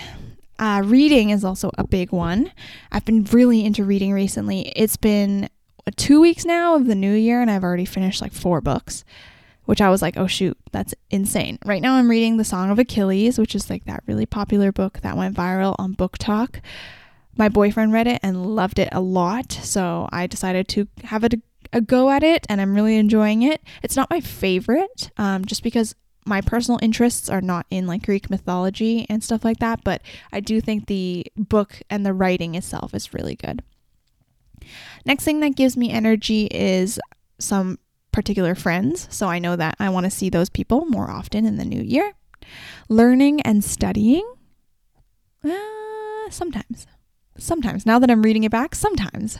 Uh, 0.59 0.81
reading 0.83 1.29
is 1.29 1.43
also 1.43 1.71
a 1.77 1.85
big 1.85 2.11
one. 2.11 2.51
I've 2.91 3.05
been 3.05 3.23
really 3.25 3.65
into 3.65 3.83
reading 3.83 4.13
recently. 4.13 4.71
It's 4.75 4.97
been 4.97 5.49
two 5.95 6.21
weeks 6.21 6.45
now 6.45 6.75
of 6.75 6.87
the 6.87 6.95
new 6.95 7.13
year, 7.13 7.41
and 7.41 7.51
I've 7.51 7.63
already 7.63 7.85
finished 7.85 8.21
like 8.21 8.33
four 8.33 8.61
books, 8.61 9.03
which 9.65 9.81
I 9.81 9.89
was 9.89 10.01
like, 10.01 10.17
oh 10.17 10.27
shoot, 10.27 10.57
that's 10.71 10.93
insane. 11.09 11.59
Right 11.65 11.81
now, 11.81 11.95
I'm 11.95 12.09
reading 12.09 12.37
The 12.37 12.45
Song 12.45 12.69
of 12.69 12.79
Achilles, 12.79 13.37
which 13.37 13.55
is 13.55 13.69
like 13.69 13.85
that 13.85 14.03
really 14.05 14.25
popular 14.25 14.71
book 14.71 15.01
that 15.01 15.17
went 15.17 15.35
viral 15.35 15.75
on 15.77 15.95
BookTok. 15.95 16.61
My 17.35 17.49
boyfriend 17.49 17.91
read 17.91 18.07
it 18.07 18.19
and 18.23 18.55
loved 18.55 18.79
it 18.79 18.89
a 18.91 19.01
lot, 19.01 19.51
so 19.51 20.07
I 20.11 20.27
decided 20.27 20.67
to 20.69 20.87
have 21.05 21.23
a, 21.23 21.29
a 21.73 21.81
go 21.81 22.09
at 22.09 22.23
it, 22.23 22.45
and 22.49 22.61
I'm 22.61 22.73
really 22.73 22.97
enjoying 22.97 23.41
it. 23.41 23.61
It's 23.81 23.95
not 23.95 24.09
my 24.09 24.21
favorite, 24.21 25.11
um, 25.17 25.43
just 25.43 25.63
because 25.63 25.95
my 26.25 26.39
personal 26.39 26.79
interests 26.81 27.29
are 27.29 27.41
not 27.41 27.65
in 27.69 27.87
like 27.87 28.05
Greek 28.05 28.29
mythology 28.29 29.05
and 29.09 29.23
stuff 29.23 29.43
like 29.43 29.59
that, 29.59 29.83
but 29.83 30.01
I 30.31 30.39
do 30.39 30.61
think 30.61 30.87
the 30.87 31.25
book 31.35 31.81
and 31.89 32.05
the 32.05 32.13
writing 32.13 32.55
itself 32.55 32.93
is 32.93 33.13
really 33.13 33.35
good. 33.35 33.61
Next 35.05 35.25
thing 35.25 35.41
that 35.41 35.55
gives 35.55 35.75
me 35.75 35.91
energy 35.91 36.45
is 36.45 36.99
some 37.39 37.79
particular 38.11 38.55
friends, 38.55 39.07
so 39.09 39.27
I 39.27 39.39
know 39.39 39.55
that 39.55 39.75
I 39.79 39.89
want 39.89 40.05
to 40.05 40.11
see 40.11 40.29
those 40.29 40.49
people 40.49 40.85
more 40.85 41.09
often 41.11 41.45
in 41.45 41.57
the 41.57 41.65
new 41.65 41.81
year. 41.81 42.13
Learning 42.87 43.41
and 43.41 43.63
studying, 43.63 44.25
uh, 45.43 46.29
sometimes. 46.29 46.87
Sometimes. 47.37 47.85
Now 47.85 47.99
that 47.99 48.11
I'm 48.11 48.21
reading 48.21 48.43
it 48.43 48.51
back, 48.51 48.75
sometimes. 48.75 49.37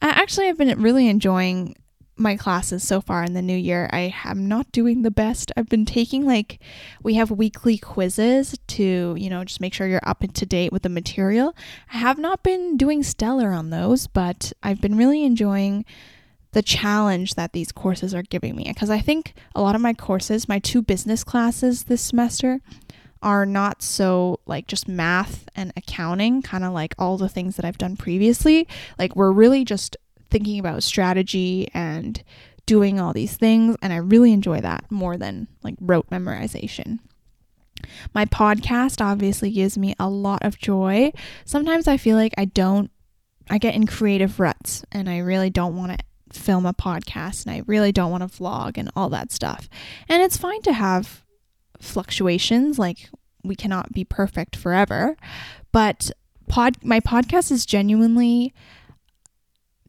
Uh, 0.00 0.12
actually, 0.14 0.48
I've 0.48 0.58
been 0.58 0.80
really 0.80 1.08
enjoying 1.08 1.76
my 2.16 2.36
classes 2.36 2.82
so 2.86 3.00
far 3.00 3.24
in 3.24 3.34
the 3.34 3.42
new 3.42 3.56
year. 3.56 3.90
I 3.92 4.14
am 4.24 4.46
not 4.46 4.70
doing 4.72 5.02
the 5.02 5.10
best. 5.10 5.50
I've 5.56 5.68
been 5.68 5.84
taking 5.84 6.24
like 6.24 6.60
we 7.02 7.14
have 7.14 7.30
weekly 7.30 7.76
quizzes 7.76 8.56
to, 8.68 9.16
you 9.18 9.28
know, 9.28 9.44
just 9.44 9.60
make 9.60 9.74
sure 9.74 9.86
you're 9.86 10.00
up 10.04 10.24
to 10.32 10.46
date 10.46 10.72
with 10.72 10.82
the 10.82 10.88
material. 10.88 11.56
I 11.92 11.98
have 11.98 12.18
not 12.18 12.42
been 12.42 12.76
doing 12.76 13.02
stellar 13.02 13.52
on 13.52 13.70
those, 13.70 14.06
but 14.06 14.52
I've 14.62 14.80
been 14.80 14.96
really 14.96 15.24
enjoying 15.24 15.84
the 16.52 16.62
challenge 16.62 17.34
that 17.34 17.52
these 17.52 17.72
courses 17.72 18.14
are 18.14 18.22
giving 18.22 18.54
me 18.54 18.64
because 18.68 18.90
I 18.90 19.00
think 19.00 19.34
a 19.56 19.60
lot 19.60 19.74
of 19.74 19.80
my 19.80 19.92
courses, 19.92 20.48
my 20.48 20.60
two 20.60 20.82
business 20.82 21.24
classes 21.24 21.84
this 21.84 22.00
semester, 22.00 22.60
are 23.24 23.46
not 23.46 23.82
so 23.82 24.38
like 24.46 24.68
just 24.68 24.86
math 24.86 25.48
and 25.56 25.72
accounting, 25.76 26.42
kind 26.42 26.62
of 26.62 26.72
like 26.72 26.94
all 26.98 27.16
the 27.16 27.28
things 27.28 27.56
that 27.56 27.64
I've 27.64 27.78
done 27.78 27.96
previously. 27.96 28.68
Like, 28.98 29.16
we're 29.16 29.32
really 29.32 29.64
just 29.64 29.96
thinking 30.30 30.60
about 30.60 30.82
strategy 30.82 31.68
and 31.74 32.22
doing 32.66 33.00
all 33.00 33.12
these 33.12 33.36
things. 33.36 33.76
And 33.82 33.92
I 33.92 33.96
really 33.96 34.32
enjoy 34.32 34.60
that 34.60 34.84
more 34.90 35.16
than 35.16 35.48
like 35.62 35.74
rote 35.80 36.08
memorization. 36.10 36.98
My 38.14 38.24
podcast 38.26 39.04
obviously 39.04 39.50
gives 39.50 39.76
me 39.76 39.94
a 39.98 40.08
lot 40.08 40.44
of 40.44 40.58
joy. 40.58 41.12
Sometimes 41.44 41.88
I 41.88 41.96
feel 41.96 42.16
like 42.16 42.34
I 42.38 42.46
don't, 42.46 42.90
I 43.50 43.58
get 43.58 43.74
in 43.74 43.86
creative 43.86 44.40
ruts 44.40 44.84
and 44.92 45.08
I 45.08 45.18
really 45.18 45.50
don't 45.50 45.76
want 45.76 45.98
to 45.98 46.38
film 46.38 46.66
a 46.66 46.72
podcast 46.72 47.46
and 47.46 47.54
I 47.54 47.62
really 47.66 47.92
don't 47.92 48.10
want 48.10 48.22
to 48.22 48.38
vlog 48.38 48.78
and 48.78 48.90
all 48.96 49.08
that 49.10 49.32
stuff. 49.32 49.68
And 50.08 50.22
it's 50.22 50.36
fine 50.36 50.62
to 50.62 50.72
have 50.72 51.23
fluctuations, 51.80 52.78
like 52.78 53.10
we 53.42 53.54
cannot 53.54 53.92
be 53.92 54.04
perfect 54.04 54.56
forever. 54.56 55.16
But 55.72 56.10
pod 56.48 56.76
my 56.82 57.00
podcast 57.00 57.50
is 57.50 57.66
genuinely 57.66 58.52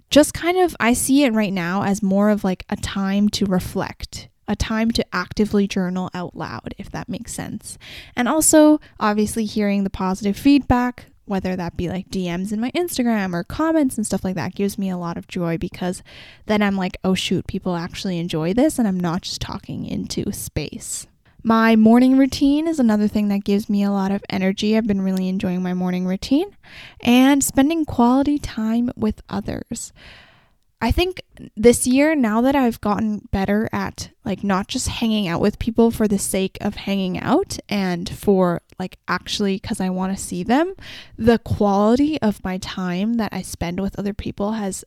just 0.10 0.34
kind 0.34 0.58
of, 0.58 0.76
I 0.80 0.93
see 0.93 1.24
it 1.24 1.34
right 1.34 1.52
now 1.52 1.84
as 1.84 2.02
more 2.02 2.30
of 2.30 2.43
like 2.43 2.63
a 2.69 2.76
time 2.76 3.28
to 3.30 3.45
reflect, 3.45 4.30
a 4.48 4.56
time 4.56 4.91
to 4.91 5.06
actively 5.13 5.67
journal 5.67 6.10
out 6.13 6.36
loud, 6.36 6.74
if 6.78 6.89
that 6.91 7.10
makes 7.10 7.34
sense. 7.34 7.78
And 8.15 8.28
also, 8.28 8.80
obviously, 9.00 9.45
hearing 9.45 9.84
the 9.84 9.90
positive 9.90 10.38
feedback, 10.38 11.08
whether 11.25 11.56
that 11.56 11.75
be 11.75 11.90
like 11.90 12.10
DMs 12.10 12.54
in 12.54 12.62
my 12.62 12.71
Instagram 12.71 13.33
or 13.33 13.44
comments 13.44 13.98
and 13.98 14.06
stuff 14.06 14.23
like 14.23 14.36
that, 14.36 14.56
gives 14.56 14.77
me 14.77 14.90
a 14.90 14.98
lot 14.98 15.17
of 15.17 15.27
joy 15.27 15.58
because 15.58 16.04
then 16.46 16.62
I'm 16.62 16.77
like, 16.77 16.98
oh 17.04 17.15
shoot, 17.15 17.48
people 17.48 17.75
actually 17.75 18.19
enjoy 18.19 18.54
this 18.54 18.77
and 18.77 18.88
I'm 18.88 19.00
not 19.00 19.23
just 19.23 19.42
talking 19.42 19.86
into 19.86 20.31
space. 20.31 21.08
My 21.48 21.75
morning 21.75 22.17
routine 22.17 22.67
is 22.67 22.79
another 22.79 23.08
thing 23.08 23.27
that 23.27 23.43
gives 23.43 23.69
me 23.69 23.83
a 23.83 23.91
lot 23.91 24.10
of 24.10 24.23
energy. 24.31 24.75
I've 24.75 24.87
been 24.87 25.04
really 25.04 25.29
enjoying 25.29 25.62
my 25.62 25.75
morning 25.75 26.08
routine 26.08 26.58
and 27.02 27.43
spending 27.43 27.85
quality 27.85 28.39
time 28.39 28.89
with 28.96 29.21
others. 29.29 29.93
I 30.81 30.89
think 30.89 31.21
this 31.56 31.85
year, 31.85 32.15
now 32.15 32.41
that 32.41 32.56
I've 32.56 32.81
gotten 32.81 33.29
better 33.31 33.69
at 33.71 34.10
like 34.25 34.43
not 34.43 34.67
just 34.67 34.87
hanging 34.87 35.27
out 35.27 35.39
with 35.39 35.60
people 35.60 35.91
for 35.91 36.08
the 36.08 36.17
sake 36.17 36.58
of 36.62 36.73
hanging 36.73 37.19
out 37.19 37.60
and 37.69 38.10
for 38.10 38.63
like 38.79 38.98
actually 39.08 39.58
because 39.58 39.79
I 39.79 39.91
want 39.91 40.17
to 40.17 40.23
see 40.23 40.41
them, 40.41 40.73
the 41.15 41.37
quality 41.37 42.19
of 42.23 42.43
my 42.43 42.58
time 42.58 43.17
that 43.17 43.31
I 43.31 43.43
spend 43.43 43.81
with 43.81 44.00
other 44.00 44.15
people 44.15 44.54
has 44.54 44.83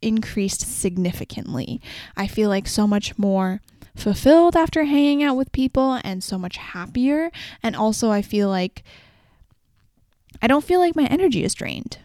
increased 0.00 0.60
significantly. 0.60 1.80
I 2.16 2.28
feel 2.28 2.48
like 2.48 2.68
so 2.68 2.86
much 2.86 3.18
more 3.18 3.60
fulfilled 3.96 4.56
after 4.56 4.84
hanging 4.84 5.22
out 5.22 5.36
with 5.36 5.52
people 5.52 5.98
and 6.04 6.22
so 6.22 6.38
much 6.38 6.56
happier. 6.56 7.30
And 7.62 7.74
also, 7.74 8.10
I 8.10 8.22
feel 8.22 8.48
like 8.48 8.84
I 10.40 10.46
don't 10.46 10.64
feel 10.64 10.80
like 10.80 10.94
my 10.94 11.06
energy 11.06 11.42
is 11.44 11.54
drained. 11.54 11.98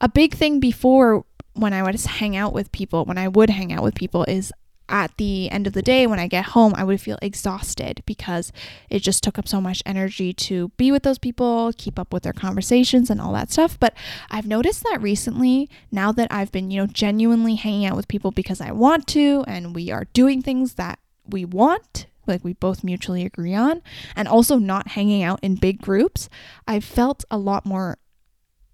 A 0.00 0.08
big 0.08 0.34
thing 0.34 0.60
before 0.60 1.24
when 1.54 1.72
I 1.72 1.82
would 1.82 1.98
hang 2.00 2.36
out 2.36 2.52
with 2.52 2.72
people, 2.72 3.04
when 3.04 3.18
I 3.18 3.28
would 3.28 3.50
hang 3.50 3.72
out 3.72 3.82
with 3.82 3.94
people, 3.94 4.24
is 4.24 4.52
at 4.88 5.16
the 5.16 5.50
end 5.50 5.66
of 5.66 5.72
the 5.72 5.82
day 5.82 6.06
when 6.06 6.18
I 6.18 6.28
get 6.28 6.46
home, 6.46 6.72
I 6.76 6.84
would 6.84 7.00
feel 7.00 7.18
exhausted 7.20 8.02
because 8.06 8.52
it 8.88 9.00
just 9.00 9.22
took 9.22 9.38
up 9.38 9.48
so 9.48 9.60
much 9.60 9.82
energy 9.84 10.32
to 10.32 10.68
be 10.76 10.92
with 10.92 11.02
those 11.02 11.18
people, 11.18 11.72
keep 11.76 11.98
up 11.98 12.12
with 12.12 12.22
their 12.22 12.32
conversations 12.32 13.10
and 13.10 13.20
all 13.20 13.32
that 13.32 13.50
stuff. 13.50 13.78
But 13.78 13.94
I've 14.30 14.46
noticed 14.46 14.84
that 14.84 15.02
recently, 15.02 15.68
now 15.90 16.12
that 16.12 16.28
I've 16.30 16.52
been, 16.52 16.70
you 16.70 16.80
know, 16.80 16.86
genuinely 16.86 17.56
hanging 17.56 17.86
out 17.86 17.96
with 17.96 18.08
people 18.08 18.30
because 18.30 18.60
I 18.60 18.72
want 18.72 19.06
to 19.08 19.44
and 19.46 19.74
we 19.74 19.90
are 19.90 20.06
doing 20.12 20.42
things 20.42 20.74
that 20.74 20.98
we 21.28 21.44
want, 21.44 22.06
like 22.26 22.44
we 22.44 22.54
both 22.54 22.84
mutually 22.84 23.24
agree 23.24 23.54
on, 23.54 23.82
and 24.14 24.28
also 24.28 24.56
not 24.58 24.88
hanging 24.88 25.22
out 25.22 25.40
in 25.42 25.56
big 25.56 25.80
groups, 25.80 26.28
I've 26.66 26.84
felt 26.84 27.24
a 27.30 27.38
lot 27.38 27.66
more 27.66 27.98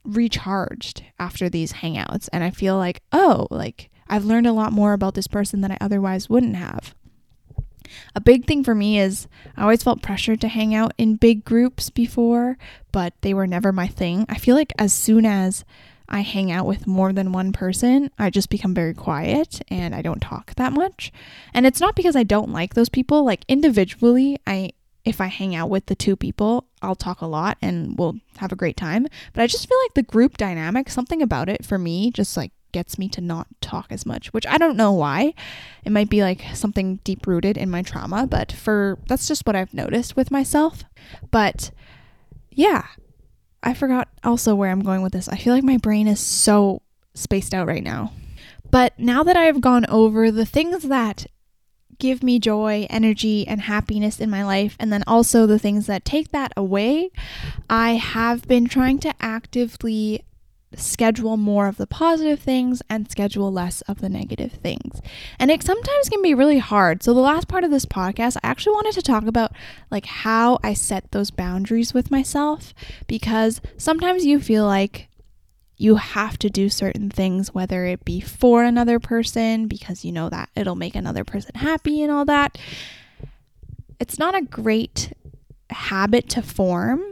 recharged 0.04 1.04
after 1.18 1.48
these 1.48 1.74
hangouts. 1.74 2.28
And 2.32 2.42
I 2.44 2.50
feel 2.50 2.76
like, 2.76 3.02
oh, 3.12 3.46
like 3.50 3.90
I've 4.12 4.26
learned 4.26 4.46
a 4.46 4.52
lot 4.52 4.74
more 4.74 4.92
about 4.92 5.14
this 5.14 5.26
person 5.26 5.62
than 5.62 5.72
I 5.72 5.78
otherwise 5.80 6.28
wouldn't 6.28 6.56
have. 6.56 6.94
A 8.14 8.20
big 8.20 8.46
thing 8.46 8.62
for 8.62 8.74
me 8.74 8.98
is 8.98 9.26
I 9.56 9.62
always 9.62 9.82
felt 9.82 10.02
pressured 10.02 10.38
to 10.42 10.48
hang 10.48 10.74
out 10.74 10.92
in 10.98 11.16
big 11.16 11.46
groups 11.46 11.88
before, 11.88 12.58
but 12.92 13.14
they 13.22 13.32
were 13.32 13.46
never 13.46 13.72
my 13.72 13.86
thing. 13.86 14.26
I 14.28 14.36
feel 14.36 14.54
like 14.54 14.74
as 14.78 14.92
soon 14.92 15.24
as 15.24 15.64
I 16.10 16.20
hang 16.20 16.52
out 16.52 16.66
with 16.66 16.86
more 16.86 17.14
than 17.14 17.32
one 17.32 17.52
person, 17.52 18.10
I 18.18 18.28
just 18.28 18.50
become 18.50 18.74
very 18.74 18.92
quiet 18.92 19.62
and 19.68 19.94
I 19.94 20.02
don't 20.02 20.20
talk 20.20 20.54
that 20.56 20.74
much. 20.74 21.10
And 21.54 21.66
it's 21.66 21.80
not 21.80 21.96
because 21.96 22.14
I 22.14 22.22
don't 22.22 22.52
like 22.52 22.74
those 22.74 22.90
people, 22.90 23.24
like 23.24 23.46
individually, 23.48 24.38
I 24.46 24.72
if 25.06 25.22
I 25.22 25.26
hang 25.26 25.54
out 25.54 25.70
with 25.70 25.86
the 25.86 25.96
two 25.96 26.16
people, 26.16 26.66
I'll 26.82 26.94
talk 26.94 27.22
a 27.22 27.26
lot 27.26 27.56
and 27.62 27.98
we'll 27.98 28.18
have 28.36 28.52
a 28.52 28.56
great 28.56 28.76
time. 28.76 29.06
But 29.32 29.42
I 29.42 29.46
just 29.46 29.66
feel 29.66 29.78
like 29.82 29.94
the 29.94 30.02
group 30.02 30.36
dynamic, 30.36 30.90
something 30.90 31.22
about 31.22 31.48
it 31.48 31.64
for 31.64 31.78
me 31.78 32.10
just 32.10 32.36
like 32.36 32.52
gets 32.72 32.98
me 32.98 33.08
to 33.10 33.20
not 33.20 33.46
talk 33.60 33.86
as 33.90 34.04
much, 34.04 34.32
which 34.32 34.46
I 34.46 34.58
don't 34.58 34.76
know 34.76 34.92
why. 34.92 35.34
It 35.84 35.92
might 35.92 36.10
be 36.10 36.22
like 36.22 36.44
something 36.54 37.00
deep 37.04 37.26
rooted 37.26 37.56
in 37.56 37.70
my 37.70 37.82
trauma, 37.82 38.26
but 38.26 38.52
for 38.52 38.98
that's 39.06 39.28
just 39.28 39.46
what 39.46 39.56
I've 39.56 39.74
noticed 39.74 40.16
with 40.16 40.30
myself. 40.30 40.84
But 41.30 41.70
yeah, 42.50 42.86
I 43.62 43.74
forgot 43.74 44.08
also 44.24 44.54
where 44.54 44.70
I'm 44.70 44.82
going 44.82 45.02
with 45.02 45.12
this. 45.12 45.28
I 45.28 45.36
feel 45.36 45.54
like 45.54 45.64
my 45.64 45.76
brain 45.76 46.08
is 46.08 46.20
so 46.20 46.82
spaced 47.14 47.54
out 47.54 47.66
right 47.66 47.82
now. 47.82 48.12
But 48.70 48.98
now 48.98 49.22
that 49.22 49.36
I've 49.36 49.60
gone 49.60 49.86
over 49.88 50.30
the 50.30 50.46
things 50.46 50.84
that 50.84 51.26
give 51.98 52.22
me 52.22 52.40
joy, 52.40 52.86
energy, 52.90 53.46
and 53.46 53.60
happiness 53.60 54.18
in 54.18 54.30
my 54.30 54.44
life, 54.44 54.76
and 54.80 54.92
then 54.92 55.04
also 55.06 55.46
the 55.46 55.58
things 55.58 55.86
that 55.86 56.04
take 56.04 56.32
that 56.32 56.52
away, 56.56 57.10
I 57.70 57.92
have 57.92 58.48
been 58.48 58.66
trying 58.66 58.98
to 59.00 59.14
actively 59.20 60.24
schedule 60.76 61.36
more 61.36 61.66
of 61.66 61.76
the 61.76 61.86
positive 61.86 62.40
things 62.40 62.82
and 62.88 63.10
schedule 63.10 63.52
less 63.52 63.80
of 63.82 64.00
the 64.00 64.08
negative 64.08 64.52
things. 64.52 65.00
And 65.38 65.50
it 65.50 65.62
sometimes 65.62 66.08
can 66.08 66.22
be 66.22 66.34
really 66.34 66.58
hard. 66.58 67.02
So 67.02 67.14
the 67.14 67.20
last 67.20 67.48
part 67.48 67.64
of 67.64 67.70
this 67.70 67.86
podcast, 67.86 68.36
I 68.36 68.48
actually 68.48 68.74
wanted 68.74 68.94
to 68.94 69.02
talk 69.02 69.26
about 69.26 69.52
like 69.90 70.06
how 70.06 70.58
I 70.62 70.74
set 70.74 71.10
those 71.10 71.30
boundaries 71.30 71.94
with 71.94 72.10
myself 72.10 72.74
because 73.06 73.60
sometimes 73.76 74.24
you 74.24 74.40
feel 74.40 74.66
like 74.66 75.08
you 75.76 75.96
have 75.96 76.38
to 76.38 76.48
do 76.48 76.68
certain 76.68 77.10
things 77.10 77.52
whether 77.52 77.86
it 77.86 78.04
be 78.04 78.20
for 78.20 78.62
another 78.62 79.00
person 79.00 79.66
because 79.66 80.04
you 80.04 80.12
know 80.12 80.28
that 80.28 80.48
it'll 80.54 80.76
make 80.76 80.94
another 80.94 81.24
person 81.24 81.52
happy 81.54 82.02
and 82.02 82.12
all 82.12 82.24
that. 82.24 82.56
It's 83.98 84.18
not 84.18 84.34
a 84.34 84.42
great 84.42 85.12
habit 85.70 86.28
to 86.30 86.42
form 86.42 87.02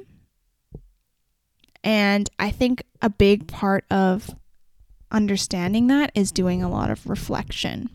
and 1.82 2.28
I 2.38 2.50
think 2.50 2.84
a 3.02 3.10
big 3.10 3.46
part 3.46 3.84
of 3.90 4.30
understanding 5.10 5.86
that 5.88 6.12
is 6.14 6.32
doing 6.32 6.62
a 6.62 6.70
lot 6.70 6.90
of 6.90 7.08
reflection. 7.08 7.90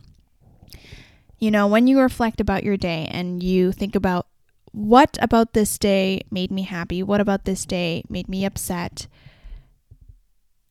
You 1.39 1.51
know, 1.51 1.67
when 1.67 1.87
you 1.87 1.99
reflect 1.99 2.41
about 2.41 2.63
your 2.63 2.77
day 2.77 3.07
and 3.11 3.43
you 3.43 3.71
think 3.71 3.95
about 3.95 4.27
what 4.71 5.17
about 5.21 5.53
this 5.53 5.77
day 5.77 6.21
made 6.31 6.51
me 6.51 6.63
happy, 6.63 7.01
what 7.03 7.21
about 7.21 7.45
this 7.45 7.65
day 7.65 8.03
made 8.09 8.27
me 8.27 8.45
upset, 8.45 9.07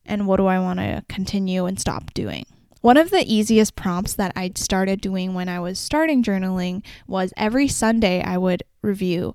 and 0.05 0.27
what 0.27 0.37
do 0.37 0.45
I 0.45 0.59
want 0.59 0.79
to 0.79 1.03
continue 1.09 1.65
and 1.65 1.79
stop 1.79 2.13
doing. 2.13 2.45
One 2.81 2.97
of 2.97 3.09
the 3.09 3.23
easiest 3.25 3.75
prompts 3.75 4.13
that 4.13 4.31
I 4.35 4.51
started 4.55 5.01
doing 5.01 5.33
when 5.33 5.49
I 5.49 5.59
was 5.59 5.79
starting 5.79 6.23
journaling 6.23 6.83
was 7.07 7.33
every 7.35 7.67
Sunday 7.67 8.21
I 8.21 8.37
would 8.37 8.61
review 8.83 9.33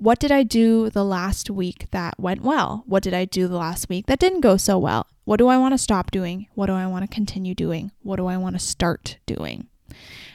what 0.00 0.18
did 0.18 0.32
I 0.32 0.44
do 0.44 0.88
the 0.88 1.04
last 1.04 1.50
week 1.50 1.86
that 1.90 2.18
went 2.18 2.40
well? 2.40 2.84
What 2.86 3.02
did 3.02 3.12
I 3.12 3.26
do 3.26 3.46
the 3.46 3.58
last 3.58 3.90
week 3.90 4.06
that 4.06 4.18
didn't 4.18 4.40
go 4.40 4.56
so 4.56 4.78
well? 4.78 5.06
What 5.24 5.36
do 5.36 5.48
I 5.48 5.58
want 5.58 5.74
to 5.74 5.78
stop 5.78 6.10
doing? 6.10 6.46
What 6.54 6.66
do 6.66 6.72
I 6.72 6.86
want 6.86 7.02
to 7.08 7.14
continue 7.14 7.54
doing? 7.54 7.92
What 8.02 8.16
do 8.16 8.26
I 8.26 8.38
want 8.38 8.56
to 8.56 8.60
start 8.60 9.18
doing? 9.26 9.68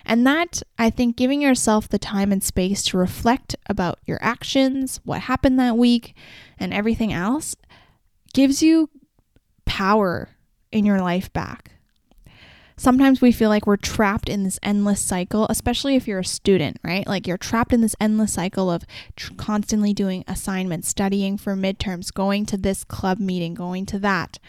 And 0.06 0.26
that, 0.28 0.62
I 0.78 0.92
think, 0.92 1.18
giving 1.18 1.42
yourself 1.42 1.90
the 1.90 1.98
time 1.98 2.32
and 2.32 2.44
space 2.44 2.84
to 2.84 2.98
reflect 2.98 3.56
about 3.68 3.98
your 4.06 4.20
actions, 4.22 5.02
what 5.04 5.22
happened 5.22 5.60
that 5.60 5.78
week, 5.78 6.16
and 6.60 6.72
everything 6.72 7.12
else 7.12 7.56
gives 8.36 8.62
you 8.62 8.92
power 9.66 10.30
in 10.72 10.86
your 10.86 11.02
life 11.02 11.34
back 11.34 11.72
sometimes 12.78 13.22
we 13.22 13.32
feel 13.32 13.50
like 13.50 13.66
we're 13.66 13.78
trapped 13.78 14.30
in 14.30 14.44
this 14.44 14.60
endless 14.62 15.02
cycle, 15.02 15.48
especially 15.50 15.96
if 15.96 16.08
you're 16.08 16.20
a 16.20 16.26
student, 16.26 16.78
right? 16.84 17.06
Like 17.08 17.28
you're 17.28 17.38
trapped 17.38 17.74
in 17.74 17.82
this 17.82 17.96
endless 18.00 18.34
cycle 18.34 18.70
of 18.70 18.86
tr- 19.16 19.34
constantly 19.38 19.94
doing 19.94 20.24
assignments, 20.28 20.88
studying 20.88 21.38
for 21.38 21.56
midterms, 21.56 22.14
going 22.14 22.46
to 22.48 22.58
this 22.58 22.84
club 22.84 23.20
meeting, 23.20 23.54
going 23.54 23.86
to 23.88 24.00
that. 24.00 24.40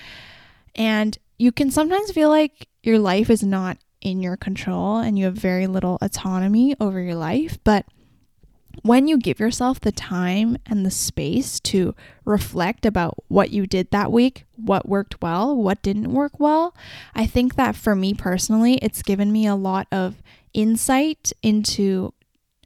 And 0.74 1.16
you 1.38 1.52
can 1.52 1.70
sometimes 1.70 2.12
feel 2.12 2.28
like 2.28 2.68
your 2.82 2.98
life 2.98 3.30
is 3.30 3.42
not 3.42 3.78
in 4.00 4.22
your 4.22 4.36
control 4.36 4.98
and 4.98 5.18
you 5.18 5.24
have 5.24 5.34
very 5.34 5.66
little 5.66 5.98
autonomy 6.00 6.74
over 6.80 7.00
your 7.00 7.14
life, 7.14 7.58
but 7.64 7.86
when 8.82 9.08
you 9.08 9.18
give 9.18 9.40
yourself 9.40 9.80
the 9.80 9.92
time 9.92 10.56
and 10.66 10.84
the 10.84 10.90
space 10.90 11.60
to 11.60 11.94
reflect 12.24 12.84
about 12.84 13.24
what 13.28 13.50
you 13.50 13.66
did 13.66 13.90
that 13.90 14.12
week, 14.12 14.44
what 14.56 14.88
worked 14.88 15.20
well, 15.22 15.56
what 15.56 15.82
didn't 15.82 16.12
work 16.12 16.38
well, 16.38 16.74
I 17.14 17.26
think 17.26 17.56
that 17.56 17.76
for 17.76 17.94
me 17.94 18.14
personally, 18.14 18.74
it's 18.82 19.02
given 19.02 19.32
me 19.32 19.46
a 19.46 19.54
lot 19.54 19.86
of 19.90 20.22
insight 20.52 21.32
into 21.42 22.12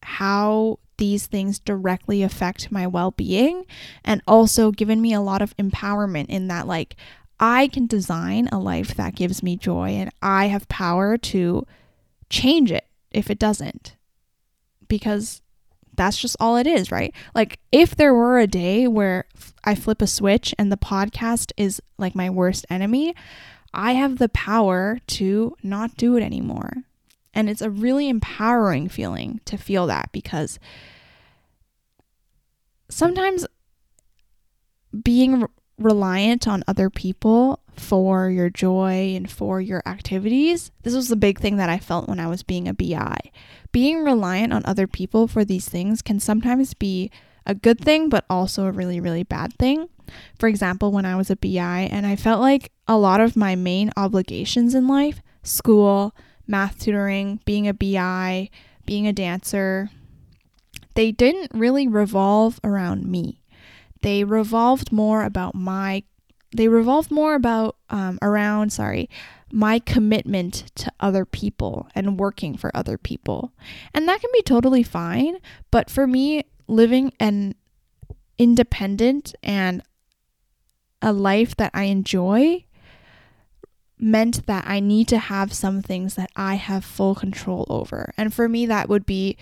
how 0.02 0.78
these 0.96 1.26
things 1.26 1.58
directly 1.58 2.22
affect 2.22 2.70
my 2.70 2.86
well 2.86 3.10
being 3.12 3.64
and 4.04 4.22
also 4.26 4.70
given 4.70 5.00
me 5.00 5.14
a 5.14 5.20
lot 5.20 5.42
of 5.42 5.56
empowerment 5.56 6.26
in 6.28 6.48
that, 6.48 6.66
like, 6.66 6.96
I 7.38 7.68
can 7.68 7.86
design 7.86 8.48
a 8.52 8.58
life 8.58 8.94
that 8.96 9.14
gives 9.14 9.42
me 9.42 9.56
joy 9.56 9.90
and 9.90 10.10
I 10.20 10.48
have 10.48 10.68
power 10.68 11.16
to 11.16 11.66
change 12.28 12.70
it 12.70 12.84
if 13.10 13.30
it 13.30 13.38
doesn't. 13.38 13.96
Because 14.88 15.40
that's 15.94 16.18
just 16.18 16.36
all 16.40 16.56
it 16.56 16.66
is, 16.66 16.90
right? 16.90 17.14
Like, 17.34 17.58
if 17.72 17.94
there 17.94 18.14
were 18.14 18.38
a 18.38 18.46
day 18.46 18.86
where 18.86 19.26
I 19.64 19.74
flip 19.74 20.00
a 20.00 20.06
switch 20.06 20.54
and 20.58 20.70
the 20.70 20.76
podcast 20.76 21.52
is 21.56 21.80
like 21.98 22.14
my 22.14 22.30
worst 22.30 22.64
enemy, 22.70 23.14
I 23.72 23.92
have 23.92 24.18
the 24.18 24.28
power 24.30 24.98
to 25.08 25.56
not 25.62 25.96
do 25.96 26.16
it 26.16 26.22
anymore. 26.22 26.72
And 27.32 27.48
it's 27.48 27.62
a 27.62 27.70
really 27.70 28.08
empowering 28.08 28.88
feeling 28.88 29.40
to 29.44 29.56
feel 29.56 29.86
that 29.86 30.10
because 30.12 30.58
sometimes 32.88 33.46
being 35.02 35.46
reliant 35.78 36.48
on 36.48 36.64
other 36.66 36.90
people 36.90 37.60
for 37.76 38.28
your 38.28 38.50
joy 38.50 39.14
and 39.14 39.30
for 39.30 39.60
your 39.60 39.82
activities, 39.86 40.72
this 40.82 40.94
was 40.94 41.08
the 41.08 41.16
big 41.16 41.38
thing 41.38 41.56
that 41.56 41.70
I 41.70 41.78
felt 41.78 42.08
when 42.08 42.20
I 42.20 42.26
was 42.26 42.42
being 42.42 42.66
a 42.68 42.74
BI 42.74 43.18
being 43.72 44.04
reliant 44.04 44.52
on 44.52 44.62
other 44.64 44.86
people 44.86 45.28
for 45.28 45.44
these 45.44 45.68
things 45.68 46.02
can 46.02 46.20
sometimes 46.20 46.74
be 46.74 47.10
a 47.46 47.54
good 47.54 47.80
thing, 47.80 48.08
but 48.08 48.24
also 48.28 48.66
a 48.66 48.72
really, 48.72 49.00
really 49.00 49.22
bad 49.22 49.54
thing. 49.58 49.88
For 50.38 50.48
example, 50.48 50.92
when 50.92 51.04
I 51.04 51.16
was 51.16 51.30
a 51.30 51.36
BI 51.36 51.88
and 51.90 52.06
I 52.06 52.16
felt 52.16 52.40
like 52.40 52.72
a 52.88 52.98
lot 52.98 53.20
of 53.20 53.36
my 53.36 53.54
main 53.54 53.92
obligations 53.96 54.74
in 54.74 54.88
life 54.88 55.22
school, 55.42 56.14
math 56.46 56.78
tutoring, 56.80 57.40
being 57.46 57.66
a 57.66 57.72
BI, 57.72 58.50
being 58.84 59.06
a 59.06 59.12
dancer 59.12 59.90
they 60.94 61.12
didn't 61.12 61.52
really 61.54 61.86
revolve 61.86 62.60
around 62.64 63.06
me. 63.06 63.40
They 64.02 64.24
revolved 64.24 64.92
more 64.92 65.24
about 65.24 65.54
my 65.54 66.02
they 66.54 66.68
revolved 66.68 67.10
more 67.10 67.34
about 67.34 67.76
um, 67.90 68.18
around 68.22 68.72
sorry 68.72 69.08
my 69.52 69.78
commitment 69.78 70.70
to 70.76 70.92
other 71.00 71.24
people 71.24 71.88
and 71.94 72.18
working 72.18 72.56
for 72.56 72.70
other 72.74 72.96
people. 72.96 73.52
And 73.92 74.08
that 74.08 74.20
can 74.20 74.30
be 74.32 74.42
totally 74.42 74.82
fine. 74.82 75.38
But 75.70 75.90
for 75.90 76.06
me, 76.06 76.44
living 76.68 77.12
an 77.18 77.54
independent 78.38 79.34
and 79.42 79.82
a 81.02 81.12
life 81.12 81.56
that 81.56 81.72
I 81.74 81.84
enjoy 81.84 82.64
meant 83.98 84.46
that 84.46 84.64
I 84.66 84.80
need 84.80 85.08
to 85.08 85.18
have 85.18 85.52
some 85.52 85.82
things 85.82 86.14
that 86.14 86.30
I 86.36 86.54
have 86.54 86.84
full 86.84 87.14
control 87.14 87.66
over. 87.68 88.14
And 88.16 88.32
for 88.32 88.48
me, 88.48 88.66
that 88.66 88.88
would 88.88 89.04
be 89.04 89.36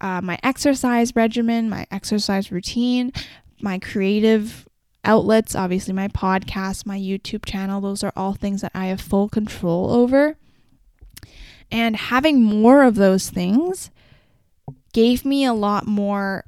uh, 0.00 0.20
my 0.20 0.38
exercise 0.42 1.14
regimen, 1.14 1.70
my 1.70 1.86
exercise 1.90 2.50
routine, 2.50 3.12
my 3.60 3.78
creative 3.78 4.66
outlets, 5.04 5.54
obviously, 5.54 5.92
my 5.92 6.08
podcast, 6.08 6.86
my 6.86 6.98
YouTube 6.98 7.44
channel. 7.44 7.80
Those 7.80 8.02
are 8.04 8.12
all 8.16 8.34
things 8.34 8.60
that 8.62 8.72
I 8.74 8.86
have 8.86 9.00
full 9.00 9.28
control 9.28 9.90
over. 9.90 10.36
And 11.70 11.96
having 11.96 12.42
more 12.42 12.82
of 12.82 12.96
those 12.96 13.30
things 13.30 13.90
gave 14.92 15.24
me 15.24 15.44
a 15.44 15.54
lot 15.54 15.86
more 15.86 16.44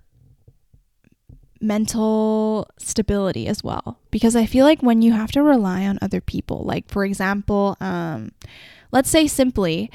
mental 1.60 2.68
stability 2.78 3.46
as 3.46 3.64
well 3.64 3.98
because 4.10 4.36
i 4.36 4.44
feel 4.44 4.66
like 4.66 4.82
when 4.82 5.00
you 5.00 5.12
have 5.12 5.32
to 5.32 5.42
rely 5.42 5.86
on 5.86 5.98
other 6.02 6.20
people 6.20 6.62
like 6.62 6.86
for 6.90 7.06
example 7.06 7.74
um, 7.80 8.30
let's 8.92 9.08
say 9.08 9.26
simply 9.26 9.90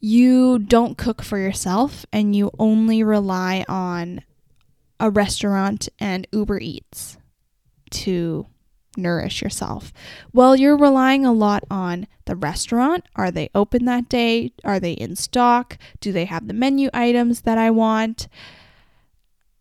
you 0.00 0.58
don't 0.58 0.98
cook 0.98 1.22
for 1.22 1.38
yourself 1.38 2.04
and 2.12 2.34
you 2.34 2.50
only 2.58 3.04
rely 3.04 3.64
on 3.68 4.20
a 4.98 5.08
restaurant 5.08 5.88
and 6.00 6.26
uber 6.32 6.58
eats 6.58 7.18
to 7.90 8.46
nourish 8.96 9.42
yourself 9.42 9.92
well 10.32 10.56
you're 10.56 10.76
relying 10.76 11.26
a 11.26 11.32
lot 11.32 11.62
on 11.70 12.06
the 12.24 12.34
restaurant 12.34 13.04
are 13.14 13.30
they 13.30 13.50
open 13.54 13.84
that 13.84 14.08
day 14.08 14.50
are 14.64 14.80
they 14.80 14.92
in 14.92 15.14
stock 15.14 15.76
do 16.00 16.12
they 16.12 16.24
have 16.24 16.48
the 16.48 16.54
menu 16.54 16.88
items 16.94 17.42
that 17.42 17.58
i 17.58 17.70
want 17.70 18.26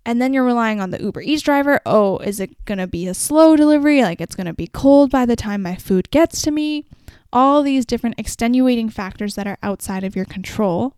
and 0.06 0.22
then 0.22 0.34
you're 0.34 0.46
relying 0.46 0.80
on 0.80 0.92
the 0.92 1.02
Uber 1.02 1.22
Eats 1.22 1.42
driver. 1.42 1.82
Oh, 1.86 2.20
is 2.20 2.40
it 2.40 2.64
going 2.66 2.78
to 2.78 2.88
be 2.88 3.08
a 3.08 3.14
slow 3.14 3.56
delivery? 3.56 4.04
Like 4.04 4.22
it's 4.22 4.36
going 4.36 4.46
to 4.46 4.54
be 4.54 4.68
cold 4.68 5.10
by 5.10 5.26
the 5.26 5.36
time 5.36 5.64
my 5.64 5.76
food 5.76 6.12
gets 6.12 6.42
to 6.44 6.52
me? 6.52 6.86
All 7.34 7.64
these 7.64 7.86
different 7.86 8.20
extenuating 8.20 8.90
factors 8.90 9.36
that 9.36 9.48
are 9.48 9.58
outside 9.64 10.04
of 10.04 10.16
your 10.16 10.26
control 10.26 10.96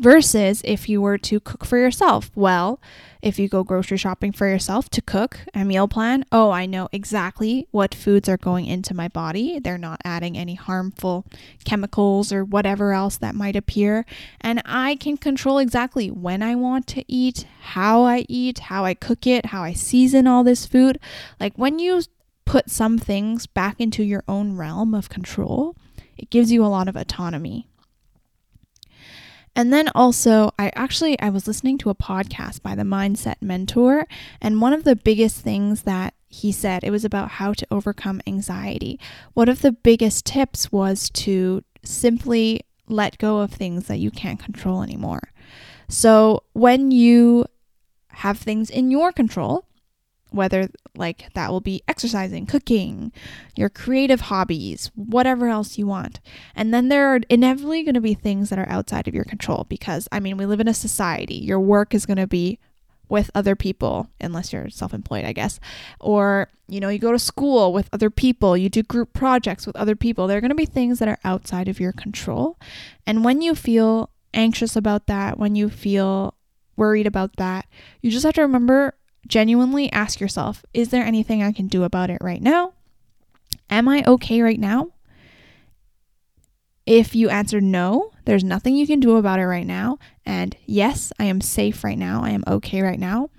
versus 0.00 0.62
if 0.64 0.88
you 0.88 1.00
were 1.00 1.18
to 1.18 1.38
cook 1.38 1.64
for 1.64 1.76
yourself. 1.76 2.30
Well, 2.34 2.80
if 3.20 3.38
you 3.38 3.48
go 3.48 3.62
grocery 3.62 3.98
shopping 3.98 4.32
for 4.32 4.48
yourself 4.48 4.88
to 4.90 5.02
cook 5.02 5.40
a 5.54 5.62
meal 5.62 5.86
plan, 5.86 6.24
oh, 6.32 6.50
I 6.50 6.64
know 6.64 6.88
exactly 6.90 7.68
what 7.70 7.94
foods 7.94 8.26
are 8.26 8.38
going 8.38 8.64
into 8.64 8.94
my 8.94 9.08
body. 9.08 9.58
They're 9.58 9.76
not 9.76 10.00
adding 10.02 10.38
any 10.38 10.54
harmful 10.54 11.26
chemicals 11.66 12.32
or 12.32 12.44
whatever 12.44 12.94
else 12.94 13.18
that 13.18 13.34
might 13.34 13.56
appear. 13.56 14.06
And 14.40 14.62
I 14.64 14.96
can 14.96 15.18
control 15.18 15.58
exactly 15.58 16.10
when 16.10 16.42
I 16.42 16.54
want 16.54 16.86
to 16.88 17.04
eat, 17.06 17.46
how 17.60 18.04
I 18.04 18.24
eat, 18.26 18.58
how 18.58 18.86
I 18.86 18.94
cook 18.94 19.26
it, 19.26 19.46
how 19.46 19.62
I 19.62 19.74
season 19.74 20.26
all 20.26 20.42
this 20.42 20.64
food. 20.64 20.98
Like 21.38 21.52
when 21.56 21.78
you 21.78 22.02
put 22.46 22.70
some 22.70 22.98
things 22.98 23.46
back 23.46 23.78
into 23.78 24.02
your 24.02 24.24
own 24.26 24.56
realm 24.56 24.94
of 24.94 25.10
control, 25.10 25.76
it 26.16 26.30
gives 26.30 26.50
you 26.50 26.64
a 26.64 26.68
lot 26.68 26.88
of 26.88 26.96
autonomy. 26.96 27.66
And 29.56 29.72
then 29.72 29.88
also, 29.94 30.52
I 30.58 30.70
actually 30.74 31.18
I 31.20 31.28
was 31.30 31.46
listening 31.46 31.76
to 31.78 31.90
a 31.90 31.94
podcast 31.94 32.62
by 32.62 32.74
the 32.74 32.82
Mindset 32.82 33.36
Mentor, 33.40 34.06
and 34.40 34.60
one 34.60 34.72
of 34.72 34.84
the 34.84 34.96
biggest 34.96 35.40
things 35.40 35.82
that 35.82 36.14
he 36.28 36.52
said 36.52 36.84
it 36.84 36.90
was 36.90 37.04
about 37.04 37.32
how 37.32 37.52
to 37.54 37.66
overcome 37.70 38.22
anxiety. 38.26 38.98
One 39.34 39.48
of 39.48 39.62
the 39.62 39.72
biggest 39.72 40.24
tips 40.24 40.70
was 40.70 41.10
to 41.10 41.64
simply 41.82 42.60
let 42.88 43.18
go 43.18 43.38
of 43.38 43.52
things 43.52 43.86
that 43.88 43.98
you 43.98 44.10
can't 44.10 44.38
control 44.38 44.82
anymore. 44.82 45.32
So, 45.88 46.44
when 46.52 46.92
you 46.92 47.46
have 48.08 48.38
things 48.38 48.70
in 48.70 48.90
your 48.90 49.10
control, 49.12 49.66
whether 50.30 50.68
like 50.96 51.32
that 51.34 51.50
will 51.50 51.60
be 51.60 51.82
exercising, 51.88 52.46
cooking, 52.46 53.12
your 53.56 53.68
creative 53.68 54.22
hobbies, 54.22 54.90
whatever 54.94 55.48
else 55.48 55.78
you 55.78 55.86
want. 55.86 56.20
And 56.54 56.72
then 56.72 56.88
there 56.88 57.14
are 57.14 57.20
inevitably 57.28 57.82
going 57.82 57.94
to 57.94 58.00
be 58.00 58.14
things 58.14 58.50
that 58.50 58.58
are 58.58 58.68
outside 58.68 59.08
of 59.08 59.14
your 59.14 59.24
control 59.24 59.66
because 59.68 60.08
I 60.12 60.20
mean, 60.20 60.36
we 60.36 60.46
live 60.46 60.60
in 60.60 60.68
a 60.68 60.74
society. 60.74 61.36
Your 61.36 61.60
work 61.60 61.94
is 61.94 62.06
going 62.06 62.18
to 62.18 62.26
be 62.26 62.58
with 63.08 63.30
other 63.34 63.56
people 63.56 64.08
unless 64.20 64.52
you're 64.52 64.70
self-employed, 64.70 65.24
I 65.24 65.32
guess. 65.32 65.58
Or, 65.98 66.48
you 66.68 66.80
know, 66.80 66.88
you 66.88 66.98
go 66.98 67.12
to 67.12 67.18
school 67.18 67.72
with 67.72 67.88
other 67.92 68.08
people, 68.08 68.56
you 68.56 68.68
do 68.68 68.82
group 68.84 69.12
projects 69.12 69.66
with 69.66 69.76
other 69.76 69.96
people. 69.96 70.26
There 70.26 70.38
are 70.38 70.40
going 70.40 70.50
to 70.50 70.54
be 70.54 70.64
things 70.64 71.00
that 71.00 71.08
are 71.08 71.18
outside 71.24 71.68
of 71.68 71.80
your 71.80 71.92
control. 71.92 72.56
And 73.06 73.24
when 73.24 73.42
you 73.42 73.54
feel 73.54 74.10
anxious 74.32 74.76
about 74.76 75.08
that, 75.08 75.38
when 75.38 75.56
you 75.56 75.68
feel 75.68 76.34
worried 76.76 77.06
about 77.06 77.36
that, 77.36 77.66
you 78.00 78.10
just 78.10 78.24
have 78.24 78.34
to 78.34 78.42
remember 78.42 78.94
genuinely 79.26 79.90
ask 79.92 80.20
yourself 80.20 80.64
is 80.74 80.88
there 80.90 81.04
anything 81.04 81.42
I 81.42 81.52
can 81.52 81.68
do 81.68 81.84
about 81.84 82.10
it 82.10 82.18
right 82.20 82.42
now? 82.42 82.74
Am 83.68 83.88
I 83.88 84.02
okay 84.06 84.42
right 84.42 84.58
now? 84.58 84.88
If 86.86 87.14
you 87.14 87.28
answer 87.28 87.60
no, 87.60 88.10
there's 88.24 88.42
nothing 88.42 88.74
you 88.74 88.86
can 88.86 89.00
do 89.00 89.16
about 89.16 89.38
it 89.38 89.46
right 89.46 89.66
now, 89.66 89.98
and 90.26 90.56
yes, 90.66 91.12
I 91.20 91.24
am 91.24 91.40
safe 91.40 91.84
right 91.84 91.98
now, 91.98 92.24
I 92.24 92.30
am 92.30 92.42
okay 92.46 92.82
right 92.82 92.98
now, 92.98 93.30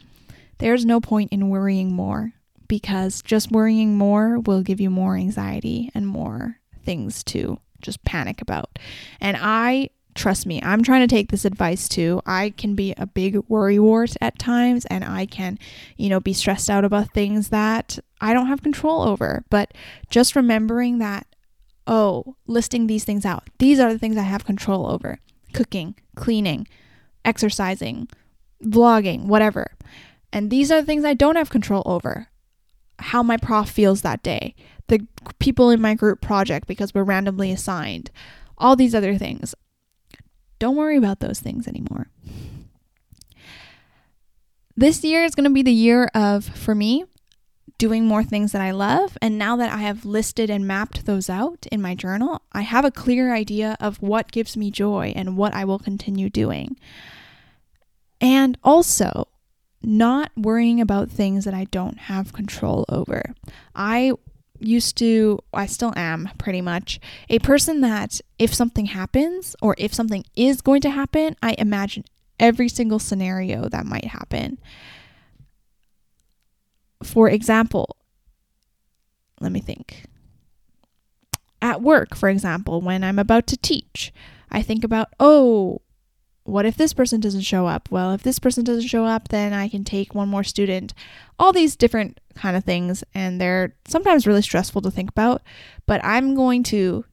there's 0.60 0.86
no 0.86 1.02
point 1.02 1.34
in 1.34 1.50
worrying 1.50 1.92
more 1.92 2.34
because 2.68 3.22
just 3.22 3.52
worrying 3.52 3.98
more 3.98 4.40
will 4.40 4.62
give 4.62 4.80
you 4.80 4.90
more 4.90 5.18
anxiety 5.18 5.92
and 5.94 6.08
more 6.08 6.58
things 6.86 7.24
to 7.26 7.60
just 7.82 8.04
panic 8.06 8.42
about. 8.42 8.80
And 9.20 9.36
I 9.42 9.90
trust 10.16 10.46
me, 10.46 10.62
I'm 10.64 10.84
trying 10.84 11.02
to 11.02 11.14
take 11.14 11.32
this 11.32 11.46
advice 11.46 11.88
too. 11.88 12.22
I 12.26 12.54
can 12.58 12.76
be 12.76 12.94
a 12.98 13.06
big 13.06 13.36
worrywart 13.48 14.16
at 14.22 14.40
times 14.40 14.86
and 14.86 15.04
I 15.04 15.26
can, 15.26 15.58
you 15.98 16.10
know, 16.10 16.20
be 16.20 16.34
stressed 16.34 16.70
out 16.70 16.86
about 16.86 17.14
things 17.14 17.50
that 17.50 18.00
I 18.20 18.34
don't 18.34 18.48
have 18.48 18.64
control 18.64 19.02
over. 19.02 19.44
But 19.50 19.74
just 20.10 20.36
remembering 20.36 21.00
that, 21.00 21.28
oh, 21.88 22.36
listing 22.48 22.88
these 22.88 23.04
things 23.04 23.26
out, 23.26 23.44
these 23.58 23.80
are 23.80 23.92
the 23.92 24.00
things 24.00 24.18
I 24.18 24.24
have 24.24 24.46
control 24.46 24.88
over 24.88 25.20
cooking, 25.54 25.96
cleaning, 26.16 26.66
exercising, 27.26 28.08
vlogging, 28.64 29.26
whatever. 29.26 29.72
And 30.32 30.50
these 30.50 30.72
are 30.72 30.80
the 30.80 30.86
things 30.86 31.04
I 31.04 31.14
don't 31.14 31.36
have 31.36 31.50
control 31.50 31.84
over. 31.86 32.28
How 33.00 33.24
my 33.24 33.36
prof 33.36 33.70
feels 33.70 34.02
that 34.02 34.24
day, 34.24 34.56
the 34.88 35.06
people 35.40 35.70
in 35.72 35.82
my 35.82 35.96
group 35.96 36.22
project 36.22 36.68
because 36.68 36.94
we're 36.94 37.04
randomly 37.04 37.52
assigned, 37.52 38.12
all 38.58 38.76
these 38.76 38.96
other 38.96 39.18
things. 39.18 39.56
Don't 40.62 40.76
worry 40.76 40.96
about 40.96 41.22
those 41.22 41.40
things 41.40 41.68
anymore. 41.68 42.12
This 44.78 45.04
year 45.04 45.24
is 45.24 45.34
going 45.34 45.46
to 45.46 45.50
be 45.50 45.64
the 45.64 45.74
year 45.74 46.12
of, 46.14 46.46
for 46.46 46.76
me, 46.76 47.06
doing 47.80 48.06
more 48.06 48.24
things 48.24 48.52
that 48.52 48.62
I 48.62 48.70
love. 48.70 49.18
And 49.24 49.40
now 49.40 49.56
that 49.56 49.74
I 49.74 49.78
have 49.78 50.06
listed 50.06 50.52
and 50.52 50.68
mapped 50.68 51.08
those 51.08 51.32
out 51.32 51.66
in 51.72 51.82
my 51.82 51.96
journal, 51.96 52.44
I 52.54 52.62
have 52.62 52.86
a 52.86 52.92
clear 52.92 53.34
idea 53.34 53.76
of 53.80 54.04
what 54.04 54.32
gives 54.32 54.56
me 54.56 54.70
joy 54.70 55.14
and 55.16 55.36
what 55.36 55.56
I 55.56 55.66
will 55.66 55.80
continue 55.80 56.30
doing. 56.30 56.78
And 58.22 58.56
also, 58.64 59.30
not 59.82 60.30
worrying 60.38 60.80
about 60.80 61.10
things 61.10 61.44
that 61.46 61.56
I 61.56 61.64
don't 61.72 62.02
have 62.02 62.34
control 62.34 62.86
over. 62.88 63.34
I 63.74 64.12
used 64.62 64.98
to, 64.98 65.40
I 65.54 65.66
still 65.66 65.94
am 65.96 66.30
pretty 66.38 66.62
much, 66.62 67.00
a 67.30 67.40
person 67.40 67.82
that 67.82 68.22
if 68.40 68.54
something 68.54 68.88
happens 68.88 69.56
or 69.62 69.76
if 69.78 69.94
something 69.94 70.24
is 70.36 70.62
going 70.62 70.82
to 70.82 70.90
happen, 70.90 71.36
I 71.42 71.56
imagine 71.58 72.06
every 72.40 72.70
single 72.70 73.00
scenario 73.00 73.70
that 73.70 73.86
might 73.86 74.06
happen. 74.06 74.60
For 77.04 77.30
example, 77.30 77.98
let 79.40 79.52
me 79.52 79.60
think. 79.60 80.06
At 81.62 81.82
work, 81.82 82.16
for 82.16 82.30
example, 82.30 82.82
when 82.82 83.04
I'm 83.04 83.20
about 83.20 83.48
to 83.48 83.58
teach, 83.58 84.12
I 84.52 84.62
think 84.62 84.84
about, 84.84 85.10
oh, 85.20 85.82
what 86.44 86.66
if 86.66 86.76
this 86.76 86.94
person 86.94 87.20
doesn't 87.20 87.42
show 87.42 87.68
up? 87.68 87.90
Well, 87.92 88.14
if 88.14 88.24
this 88.24 88.40
person 88.40 88.64
doesn't 88.64 88.88
show 88.88 89.06
up, 89.06 89.28
then 89.30 89.54
I 89.54 89.70
can 89.70 89.84
take 89.84 90.16
one 90.16 90.30
more 90.30 90.44
student. 90.44 90.94
All 91.38 91.54
these 91.54 91.76
different 91.76 92.20
kind 92.36 92.58
of 92.58 92.64
things, 92.64 93.04
and 93.14 93.40
they're 93.40 93.76
sometimes 93.88 94.26
really 94.26 94.42
stressful 94.42 94.82
to 94.82 94.92
think 94.92 95.10
about. 95.10 95.42
But 95.86 96.04
I'm 96.04 96.34
going 96.36 96.64
to, 96.64 97.06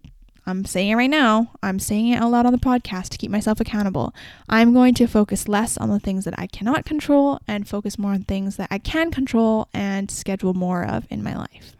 I'm 0.46 0.64
saying 0.64 0.90
it 0.90 0.96
right 0.96 1.10
now, 1.10 1.50
I'm 1.62 1.78
saying 1.78 2.08
it 2.08 2.16
out 2.16 2.30
loud 2.30 2.46
on 2.46 2.52
the 2.52 2.58
podcast 2.58 3.10
to 3.10 3.18
keep 3.18 3.30
myself 3.30 3.60
accountable. 3.60 4.14
I'm 4.48 4.72
going 4.72 4.94
to 4.94 5.06
focus 5.06 5.46
less 5.46 5.76
on 5.76 5.90
the 5.90 6.00
things 6.00 6.24
that 6.24 6.38
I 6.38 6.46
cannot 6.46 6.86
control 6.86 7.38
and 7.46 7.68
focus 7.68 7.98
more 7.98 8.12
on 8.12 8.22
things 8.22 8.56
that 8.56 8.68
I 8.70 8.78
can 8.78 9.10
control 9.10 9.68
and 9.74 10.10
schedule 10.10 10.54
more 10.54 10.84
of 10.84 11.06
in 11.10 11.22
my 11.22 11.36
life. 11.36 11.77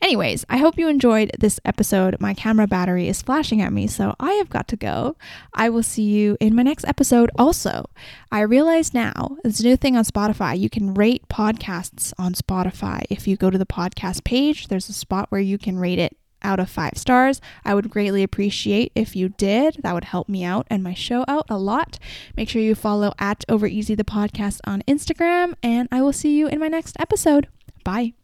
Anyways, 0.00 0.44
I 0.48 0.58
hope 0.58 0.78
you 0.78 0.88
enjoyed 0.88 1.30
this 1.38 1.58
episode. 1.64 2.20
My 2.20 2.34
camera 2.34 2.66
battery 2.66 3.08
is 3.08 3.22
flashing 3.22 3.62
at 3.62 3.72
me, 3.72 3.86
so 3.86 4.14
I 4.20 4.32
have 4.32 4.50
got 4.50 4.68
to 4.68 4.76
go. 4.76 5.16
I 5.54 5.68
will 5.68 5.82
see 5.82 6.04
you 6.04 6.36
in 6.40 6.54
my 6.54 6.62
next 6.62 6.84
episode. 6.86 7.30
Also, 7.38 7.88
I 8.30 8.40
realize 8.40 8.94
now 8.94 9.36
a 9.44 9.48
new 9.62 9.76
thing 9.76 9.96
on 9.96 10.04
Spotify. 10.04 10.58
You 10.58 10.70
can 10.70 10.94
rate 10.94 11.28
podcasts 11.28 12.12
on 12.18 12.34
Spotify. 12.34 13.04
If 13.10 13.26
you 13.26 13.36
go 13.36 13.50
to 13.50 13.58
the 13.58 13.66
podcast 13.66 14.24
page, 14.24 14.68
there's 14.68 14.88
a 14.88 14.92
spot 14.92 15.26
where 15.30 15.40
you 15.40 15.58
can 15.58 15.78
rate 15.78 15.98
it 15.98 16.16
out 16.42 16.60
of 16.60 16.70
five 16.70 16.92
stars. 16.96 17.40
I 17.64 17.74
would 17.74 17.90
greatly 17.90 18.22
appreciate 18.22 18.92
if 18.94 19.16
you 19.16 19.30
did. 19.30 19.78
That 19.82 19.94
would 19.94 20.04
help 20.04 20.28
me 20.28 20.44
out 20.44 20.66
and 20.70 20.82
my 20.82 20.94
show 20.94 21.24
out 21.26 21.46
a 21.48 21.58
lot. 21.58 21.98
Make 22.36 22.48
sure 22.48 22.62
you 22.62 22.74
follow 22.74 23.12
at 23.18 23.44
Over 23.48 23.66
the 23.68 23.96
podcast 24.04 24.60
on 24.64 24.82
Instagram, 24.82 25.54
and 25.62 25.88
I 25.90 26.02
will 26.02 26.12
see 26.12 26.38
you 26.38 26.46
in 26.46 26.60
my 26.60 26.68
next 26.68 26.96
episode. 27.00 27.48
Bye. 27.84 28.14